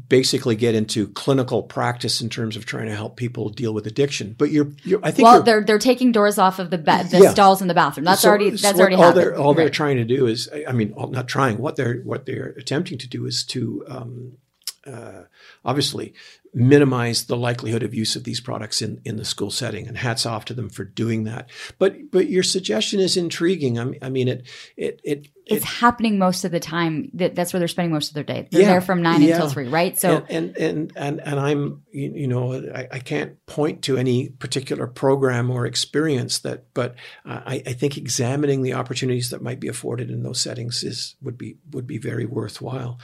Basically 0.09 0.55
get 0.55 0.75
into 0.75 1.07
clinical 1.07 1.63
practice 1.63 2.21
in 2.21 2.29
terms 2.29 2.57
of 2.57 2.65
trying 2.65 2.87
to 2.87 2.95
help 2.95 3.15
people 3.15 3.49
deal 3.49 3.73
with 3.73 3.87
addiction. 3.87 4.35
But 4.37 4.51
you're, 4.51 4.71
you're 4.83 4.99
I 5.03 5.11
think 5.11 5.25
well, 5.25 5.41
they're 5.41 5.63
they're 5.63 5.79
taking 5.79 6.11
doors 6.11 6.37
off 6.37 6.59
of 6.59 6.69
the 6.69 6.77
bed, 6.77 7.09
the 7.09 7.19
yeah. 7.19 7.31
stalls 7.31 7.61
in 7.61 7.67
the 7.67 7.73
bathroom. 7.73 8.03
That's 8.03 8.21
so, 8.21 8.29
already 8.29 8.49
that's 8.49 8.61
so 8.61 8.79
already 8.79 8.95
all 8.95 9.03
happened. 9.03 9.21
They're, 9.21 9.37
all 9.37 9.53
right. 9.53 9.57
they're 9.57 9.69
trying 9.69 9.97
to 9.97 10.03
do 10.03 10.27
is, 10.27 10.49
I 10.67 10.71
mean, 10.73 10.93
not 10.97 11.27
trying. 11.27 11.57
What 11.57 11.77
they're 11.77 11.99
what 12.01 12.25
they're 12.25 12.53
attempting 12.57 12.97
to 12.97 13.07
do 13.07 13.25
is 13.25 13.45
to 13.45 13.85
um, 13.87 14.37
uh, 14.85 15.23
obviously 15.63 16.13
minimize 16.53 17.25
the 17.25 17.37
likelihood 17.37 17.83
of 17.83 17.93
use 17.93 18.15
of 18.15 18.23
these 18.23 18.39
products 18.39 18.81
in, 18.81 18.99
in 19.05 19.17
the 19.17 19.25
school 19.25 19.51
setting 19.51 19.87
and 19.87 19.97
hats 19.97 20.25
off 20.25 20.45
to 20.45 20.53
them 20.53 20.67
for 20.67 20.83
doing 20.83 21.23
that 21.23 21.47
but 21.77 22.09
but 22.09 22.27
your 22.27 22.41
suggestion 22.41 22.99
is 22.99 23.15
intriguing 23.15 23.77
i 23.77 23.83
mean, 23.83 23.99
I 24.01 24.09
mean 24.09 24.27
it 24.27 24.47
it 24.75 24.99
it 25.03 25.27
it's 25.49 25.65
it, 25.65 25.67
happening 25.67 26.17
most 26.17 26.45
of 26.45 26.51
the 26.51 26.59
time 26.59 27.09
that, 27.13 27.35
that's 27.35 27.53
where 27.53 27.59
they're 27.59 27.67
spending 27.67 27.91
most 27.91 28.09
of 28.09 28.13
their 28.13 28.23
day 28.23 28.47
they're 28.51 28.61
yeah, 28.61 28.67
there 28.69 28.81
from 28.81 29.01
9 29.01 29.21
yeah. 29.21 29.35
until 29.35 29.49
3 29.49 29.67
right 29.67 29.97
so 29.97 30.25
and 30.29 30.55
and 30.57 30.91
and 30.95 31.21
and, 31.21 31.39
i'm 31.39 31.83
you, 31.91 32.27
know 32.27 32.53
I, 32.53 32.87
I, 32.91 32.99
can't 32.99 33.43
point 33.45 33.83
to 33.83 33.97
any 33.97 34.29
particular 34.29 34.87
program 34.87 35.49
or 35.49 35.65
experience 35.65 36.39
that 36.39 36.73
but 36.73 36.95
I, 37.25 37.63
I 37.65 37.73
think 37.73 37.97
examining 37.97 38.61
the 38.61 38.73
opportunities 38.73 39.29
that 39.31 39.41
might 39.41 39.59
be 39.59 39.67
afforded 39.67 40.09
in 40.09 40.23
those 40.23 40.39
settings 40.39 40.83
is 40.83 41.15
would 41.21 41.37
be 41.37 41.57
would 41.71 41.87
be 41.87 41.97
very 41.97 42.25
worthwhile 42.25 42.99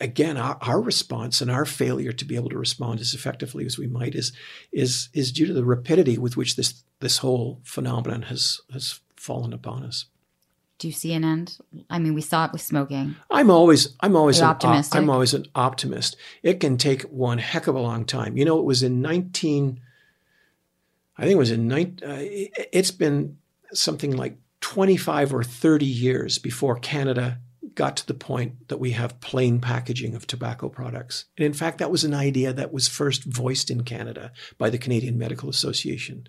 again 0.00 0.36
our, 0.36 0.58
our 0.60 0.80
response 0.80 1.40
and 1.40 1.50
our 1.50 1.64
failure 1.64 2.12
to 2.12 2.24
be 2.24 2.36
able 2.36 2.50
to 2.50 2.58
respond 2.58 2.76
respond 2.76 3.00
as 3.00 3.14
effectively 3.14 3.66
as 3.66 3.78
we 3.78 3.86
might 3.86 4.14
is 4.14 4.32
is 4.72 5.08
is 5.12 5.32
due 5.32 5.46
to 5.46 5.52
the 5.52 5.64
rapidity 5.64 6.18
with 6.18 6.36
which 6.36 6.56
this 6.56 6.84
this 7.00 7.18
whole 7.18 7.60
phenomenon 7.64 8.22
has 8.22 8.60
has 8.72 9.00
fallen 9.16 9.52
upon 9.52 9.82
us. 9.82 10.06
Do 10.78 10.88
you 10.88 10.92
see 10.92 11.14
an 11.14 11.24
end? 11.24 11.56
I 11.88 11.98
mean, 11.98 12.14
we 12.14 12.20
saw 12.20 12.44
it 12.44 12.52
with 12.52 12.60
smoking. 12.60 13.16
I'm 13.30 13.50
always 13.50 13.96
I'm 14.00 14.14
always 14.16 14.40
an, 14.40 14.46
optimistic. 14.46 14.98
I'm 14.98 15.08
always 15.08 15.32
an 15.32 15.46
optimist. 15.54 16.16
It 16.42 16.60
can 16.60 16.76
take 16.76 17.02
one 17.02 17.38
heck 17.38 17.66
of 17.66 17.74
a 17.74 17.80
long 17.80 18.04
time. 18.04 18.36
You 18.36 18.44
know, 18.44 18.58
it 18.58 18.64
was 18.64 18.82
in 18.82 19.00
19 19.00 19.80
I 21.18 21.22
think 21.22 21.32
it 21.32 21.38
was 21.38 21.50
in 21.50 21.66
19 21.66 22.08
uh, 22.08 22.16
it's 22.20 22.90
been 22.90 23.38
something 23.72 24.14
like 24.16 24.36
25 24.60 25.34
or 25.34 25.42
30 25.44 25.86
years 25.86 26.38
before 26.38 26.78
Canada 26.78 27.38
got 27.74 27.96
to 27.98 28.06
the 28.06 28.14
point 28.14 28.68
that 28.68 28.80
we 28.80 28.92
have 28.92 29.20
plain 29.20 29.60
packaging 29.60 30.14
of 30.14 30.26
tobacco 30.26 30.68
products. 30.68 31.26
And 31.36 31.44
in 31.44 31.52
fact, 31.52 31.78
that 31.78 31.90
was 31.90 32.04
an 32.04 32.14
idea 32.14 32.52
that 32.52 32.72
was 32.72 32.88
first 32.88 33.24
voiced 33.24 33.70
in 33.70 33.84
Canada 33.84 34.32
by 34.58 34.70
the 34.70 34.78
Canadian 34.78 35.18
Medical 35.18 35.50
Association. 35.50 36.26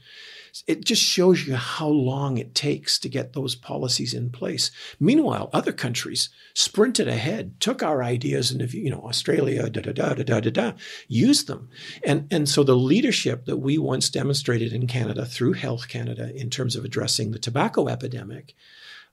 It 0.65 0.85
just 0.85 1.01
shows 1.01 1.45
you 1.45 1.55
how 1.55 1.87
long 1.87 2.37
it 2.37 2.55
takes 2.55 2.97
to 2.99 3.09
get 3.09 3.33
those 3.33 3.55
policies 3.55 4.13
in 4.13 4.29
place. 4.29 4.71
Meanwhile, 4.99 5.49
other 5.53 5.71
countries 5.71 6.29
sprinted 6.53 7.07
ahead, 7.07 7.59
took 7.59 7.83
our 7.83 8.01
ideas, 8.01 8.51
and 8.51 8.61
if 8.61 8.73
you 8.73 8.89
know 8.89 9.01
Australia, 9.01 9.69
da 9.69 9.81
da 9.81 9.91
da 9.91 10.13
da 10.13 10.23
da 10.23 10.39
da 10.39 10.49
da, 10.49 10.71
used 11.07 11.47
them. 11.47 11.69
And 12.03 12.27
and 12.31 12.47
so 12.49 12.63
the 12.63 12.75
leadership 12.75 13.45
that 13.45 13.57
we 13.57 13.77
once 13.77 14.09
demonstrated 14.09 14.73
in 14.73 14.87
Canada 14.87 15.25
through 15.25 15.53
Health 15.53 15.87
Canada 15.87 16.33
in 16.35 16.49
terms 16.49 16.75
of 16.75 16.85
addressing 16.85 17.31
the 17.31 17.39
tobacco 17.39 17.87
epidemic, 17.87 18.55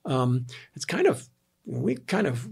um, 0.05 0.47
it's 0.75 0.85
kind 0.85 1.07
of 1.07 1.29
we 1.67 1.97
kind 1.97 2.27
of 2.27 2.49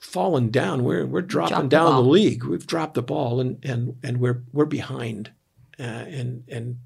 fallen 0.00 0.50
down. 0.50 0.84
We're 0.84 1.06
we're 1.06 1.22
dropping 1.22 1.68
down 1.68 1.96
the, 1.96 2.02
the, 2.02 2.08
league. 2.08 2.44
We've 2.44 2.66
dropped 2.66 2.94
the 2.94 3.02
ball, 3.02 3.40
and 3.40 3.64
and 3.64 3.96
and 4.02 4.20
we're 4.20 4.42
we're 4.52 4.64
behind. 4.66 5.30
Uh, 5.78 5.82
and 5.82 6.44
and 6.48 6.78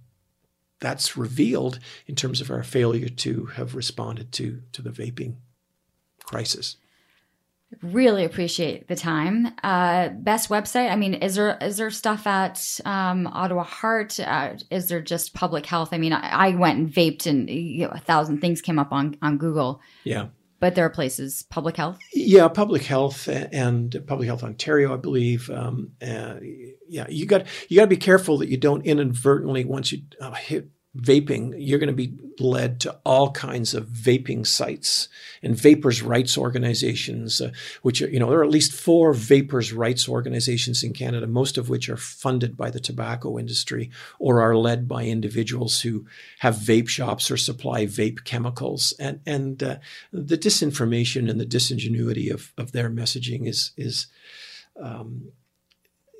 that's 0.80 1.16
revealed 1.16 1.78
in 2.06 2.14
terms 2.14 2.40
of 2.40 2.50
our 2.50 2.62
failure 2.62 3.08
to 3.08 3.46
have 3.46 3.74
responded 3.74 4.32
to 4.32 4.62
to 4.72 4.82
the 4.82 4.90
vaping 4.90 5.36
crisis. 6.24 6.76
Really 7.82 8.24
appreciate 8.24 8.88
the 8.88 8.96
time. 8.96 9.52
Uh, 9.62 10.08
best 10.08 10.48
website. 10.48 10.90
I 10.90 10.96
mean, 10.96 11.14
is 11.14 11.36
there 11.36 11.56
is 11.60 11.76
there 11.76 11.90
stuff 11.90 12.26
at 12.26 12.60
um, 12.84 13.28
Ottawa 13.28 13.62
Heart? 13.62 14.18
Uh, 14.18 14.54
is 14.72 14.88
there 14.88 15.00
just 15.00 15.34
public 15.34 15.66
health? 15.66 15.90
I 15.92 15.98
mean, 15.98 16.12
I, 16.12 16.48
I 16.48 16.56
went 16.56 16.78
and 16.80 16.92
vaped, 16.92 17.26
and 17.26 17.48
you 17.48 17.84
know, 17.84 17.92
a 17.92 18.00
thousand 18.00 18.40
things 18.40 18.60
came 18.60 18.80
up 18.80 18.90
on 18.90 19.16
on 19.22 19.38
Google. 19.38 19.80
Yeah. 20.02 20.28
But 20.60 20.74
there 20.74 20.84
are 20.84 20.90
places, 20.90 21.42
public 21.48 21.76
health. 21.76 21.98
Yeah, 22.12 22.46
public 22.48 22.82
health 22.82 23.28
and 23.28 23.96
Public 24.06 24.26
Health 24.26 24.44
Ontario, 24.44 24.92
I 24.92 24.98
believe. 24.98 25.48
Um, 25.48 25.92
uh, 26.02 26.36
yeah, 26.86 27.06
you 27.08 27.24
got 27.24 27.46
you 27.68 27.76
got 27.76 27.84
to 27.84 27.88
be 27.88 27.96
careful 27.96 28.38
that 28.38 28.48
you 28.48 28.58
don't 28.58 28.84
inadvertently 28.84 29.64
once 29.64 29.90
you 29.90 30.02
uh, 30.20 30.32
hit 30.32 30.68
vaping, 30.96 31.54
you're 31.56 31.78
going 31.78 31.86
to 31.86 31.92
be 31.94 32.12
led 32.40 32.80
to 32.80 32.98
all 33.04 33.30
kinds 33.30 33.74
of 33.74 33.86
vaping 33.86 34.44
sites 34.44 35.08
and 35.40 35.56
vapers 35.56 36.02
rights 36.02 36.36
organizations, 36.36 37.40
uh, 37.40 37.52
which 37.82 38.02
are, 38.02 38.08
you 38.08 38.18
know, 38.18 38.28
there 38.28 38.40
are 38.40 38.44
at 38.44 38.50
least 38.50 38.72
four 38.72 39.12
vapers 39.12 39.72
rights 39.72 40.08
organizations 40.08 40.82
in 40.82 40.92
Canada, 40.92 41.28
most 41.28 41.56
of 41.56 41.68
which 41.68 41.88
are 41.88 41.96
funded 41.96 42.56
by 42.56 42.70
the 42.70 42.80
tobacco 42.80 43.38
industry 43.38 43.88
or 44.18 44.40
are 44.40 44.56
led 44.56 44.88
by 44.88 45.04
individuals 45.04 45.80
who 45.82 46.04
have 46.40 46.56
vape 46.56 46.88
shops 46.88 47.30
or 47.30 47.36
supply 47.36 47.86
vape 47.86 48.24
chemicals. 48.24 48.92
And, 48.98 49.20
and 49.24 49.62
uh, 49.62 49.76
the 50.12 50.38
disinformation 50.38 51.30
and 51.30 51.40
the 51.40 51.46
disingenuity 51.46 52.30
of, 52.30 52.52
of 52.58 52.72
their 52.72 52.90
messaging 52.90 53.46
is, 53.46 53.70
is, 53.76 54.08
um, 54.80 55.30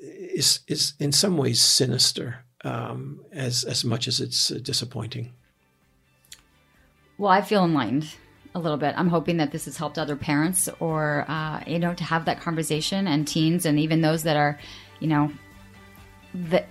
is, 0.01 0.61
is 0.69 0.95
in 1.01 1.11
some 1.11 1.37
ways 1.37 1.61
sinister 1.61 2.45
um, 2.65 3.21
as 3.33 3.65
as 3.65 3.85
much 3.85 4.09
as 4.09 4.21
it's 4.21 4.51
uh, 4.51 4.59
disappointing. 4.63 5.33
Well, 7.19 7.31
I 7.31 7.43
feel 7.43 7.65
enlightened 7.65 8.07
a 8.55 8.59
little 8.59 8.79
bit. 8.79 8.95
I'm 8.97 9.09
hoping 9.09 9.37
that 9.37 9.53
this 9.53 9.67
has 9.67 9.77
helped 9.77 9.99
other 9.99 10.17
parents 10.17 10.69
or 10.81 11.25
uh, 11.29 11.63
you 11.67 11.79
know 11.79 11.95
to 11.95 12.05
have 12.05 12.25
that 12.25 12.41
conversation 12.41 13.07
and 13.07 13.27
teens 13.27 13.67
and 13.67 13.79
even 13.79 14.01
those 14.01 14.23
that 14.25 14.37
are, 14.37 14.59
you 15.01 15.09
know, 15.09 15.31
that 16.35 16.67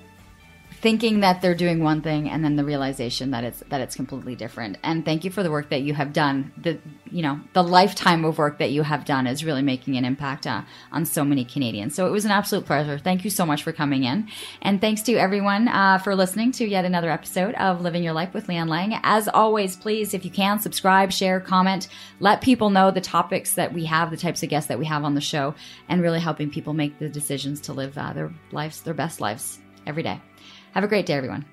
thinking 0.82 1.20
that 1.20 1.42
they're 1.42 1.56
doing 1.56 1.84
one 1.84 2.02
thing 2.02 2.30
and 2.30 2.44
then 2.44 2.56
the 2.56 2.64
realization 2.64 3.32
that 3.32 3.44
it's 3.44 3.64
that 3.70 3.82
it's 3.82 3.96
completely 3.96 4.36
different. 4.36 4.78
And 4.84 5.04
thank 5.04 5.26
you 5.26 5.32
for 5.32 5.44
the 5.44 5.52
work 5.52 5.70
that 5.70 5.82
you 5.82 5.94
have 5.94 6.14
done. 6.14 6.54
The 6.58 6.80
you 7.12 7.22
know 7.22 7.40
the 7.54 7.64
lifetime 7.64 8.24
of 8.24 8.38
work 8.38 8.60
that 8.60 8.72
you 8.72 8.84
have 8.84 9.04
done 9.04 9.28
is 9.28 9.44
really 9.44 9.62
making 9.62 9.98
an 9.98 10.06
impact 10.06 10.48
uh, 10.48 10.62
on 10.92 11.06
so 11.06 11.26
many 11.26 11.44
canadians. 11.44 11.96
So 11.96 12.08
it 12.08 12.12
was 12.12 12.26
an 12.26 12.32
absolute 12.32 12.66
pleasure. 12.66 12.98
Thank 12.98 13.24
you 13.24 13.30
so 13.30 13.46
much 13.46 13.64
for 13.64 13.74
coming 13.74 14.04
in. 14.04 14.30
And 14.62 14.80
thanks 14.80 15.02
to 15.04 15.16
everyone 15.16 15.68
uh, 15.68 15.98
for 15.98 16.16
listening 16.16 16.52
to 16.54 16.66
yet 16.66 16.86
another 16.86 17.12
episode 17.12 17.56
of 17.56 17.82
living 17.82 18.04
your 18.04 18.14
life 18.14 18.34
with 18.34 18.48
leon 18.48 18.70
lang. 18.70 19.00
As 19.04 19.28
always 19.28 19.76
please 19.76 20.14
if 20.14 20.24
you 20.24 20.32
can 20.32 20.60
subscribe 20.60 21.12
share 21.12 21.40
comment. 21.40 21.88
Let 22.20 22.42
people 22.42 22.70
know 22.70 22.92
the 22.92 23.02
topics 23.02 23.54
that 23.54 23.74
we 23.74 23.86
have 23.86 24.12
the 24.12 24.18
types 24.18 24.44
of 24.44 24.50
guests 24.50 24.70
that 24.70 24.80
we 24.80 24.86
have 24.86 25.04
on 25.04 25.16
the 25.16 25.22
show 25.22 25.56
and 25.90 26.02
really 26.02 26.20
helping 26.20 26.50
people 26.50 26.74
make 26.74 27.00
the 27.00 27.10
decisions 27.10 27.62
to 27.62 27.74
live 27.74 27.98
uh, 27.98 28.14
their 28.14 28.32
lives 28.52 28.82
their 28.82 28.94
best 28.94 29.20
lives 29.20 29.60
every 29.86 30.04
day 30.04 30.22
have 30.74 30.84
a 30.84 30.88
great 30.88 31.06
day, 31.06 31.14
everyone. 31.14 31.46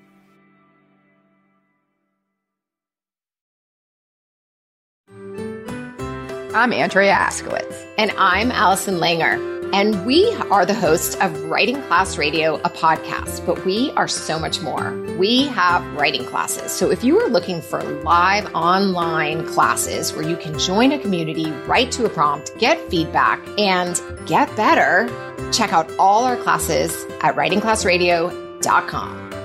I'm 6.57 6.73
Andrea 6.73 7.13
Askowitz. 7.13 7.85
And 7.99 8.11
I'm 8.17 8.51
Allison 8.51 8.95
Langer. 8.95 9.55
And 9.73 10.05
we 10.05 10.33
are 10.49 10.65
the 10.65 10.73
hosts 10.73 11.15
of 11.15 11.43
Writing 11.43 11.79
Class 11.83 12.17
Radio, 12.17 12.55
a 12.55 12.69
podcast, 12.69 13.45
but 13.45 13.63
we 13.65 13.91
are 13.91 14.07
so 14.07 14.39
much 14.39 14.61
more. 14.61 14.93
We 15.17 15.47
have 15.47 15.85
writing 15.93 16.25
classes. 16.25 16.71
So 16.71 16.89
if 16.89 17.03
you 17.03 17.19
are 17.19 17.27
looking 17.27 17.61
for 17.61 17.83
live 17.83 18.45
online 18.55 19.45
classes 19.45 20.13
where 20.13 20.27
you 20.27 20.37
can 20.37 20.57
join 20.57 20.93
a 20.93 20.99
community, 20.99 21.51
write 21.67 21.91
to 21.91 22.05
a 22.05 22.09
prompt, 22.09 22.57
get 22.57 22.79
feedback, 22.89 23.45
and 23.59 24.01
get 24.25 24.55
better, 24.55 25.07
check 25.51 25.73
out 25.73 25.91
all 25.99 26.23
our 26.23 26.37
classes 26.37 27.05
at 27.21 27.35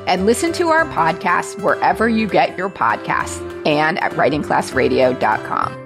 And 0.06 0.26
listen 0.26 0.52
to 0.54 0.68
our 0.68 0.84
podcast 0.86 1.62
wherever 1.62 2.08
you 2.08 2.26
get 2.28 2.58
your 2.58 2.68
podcasts 2.68 3.40
and 3.66 3.98
at 4.02 4.12
writingclassradio.com. 4.12 5.81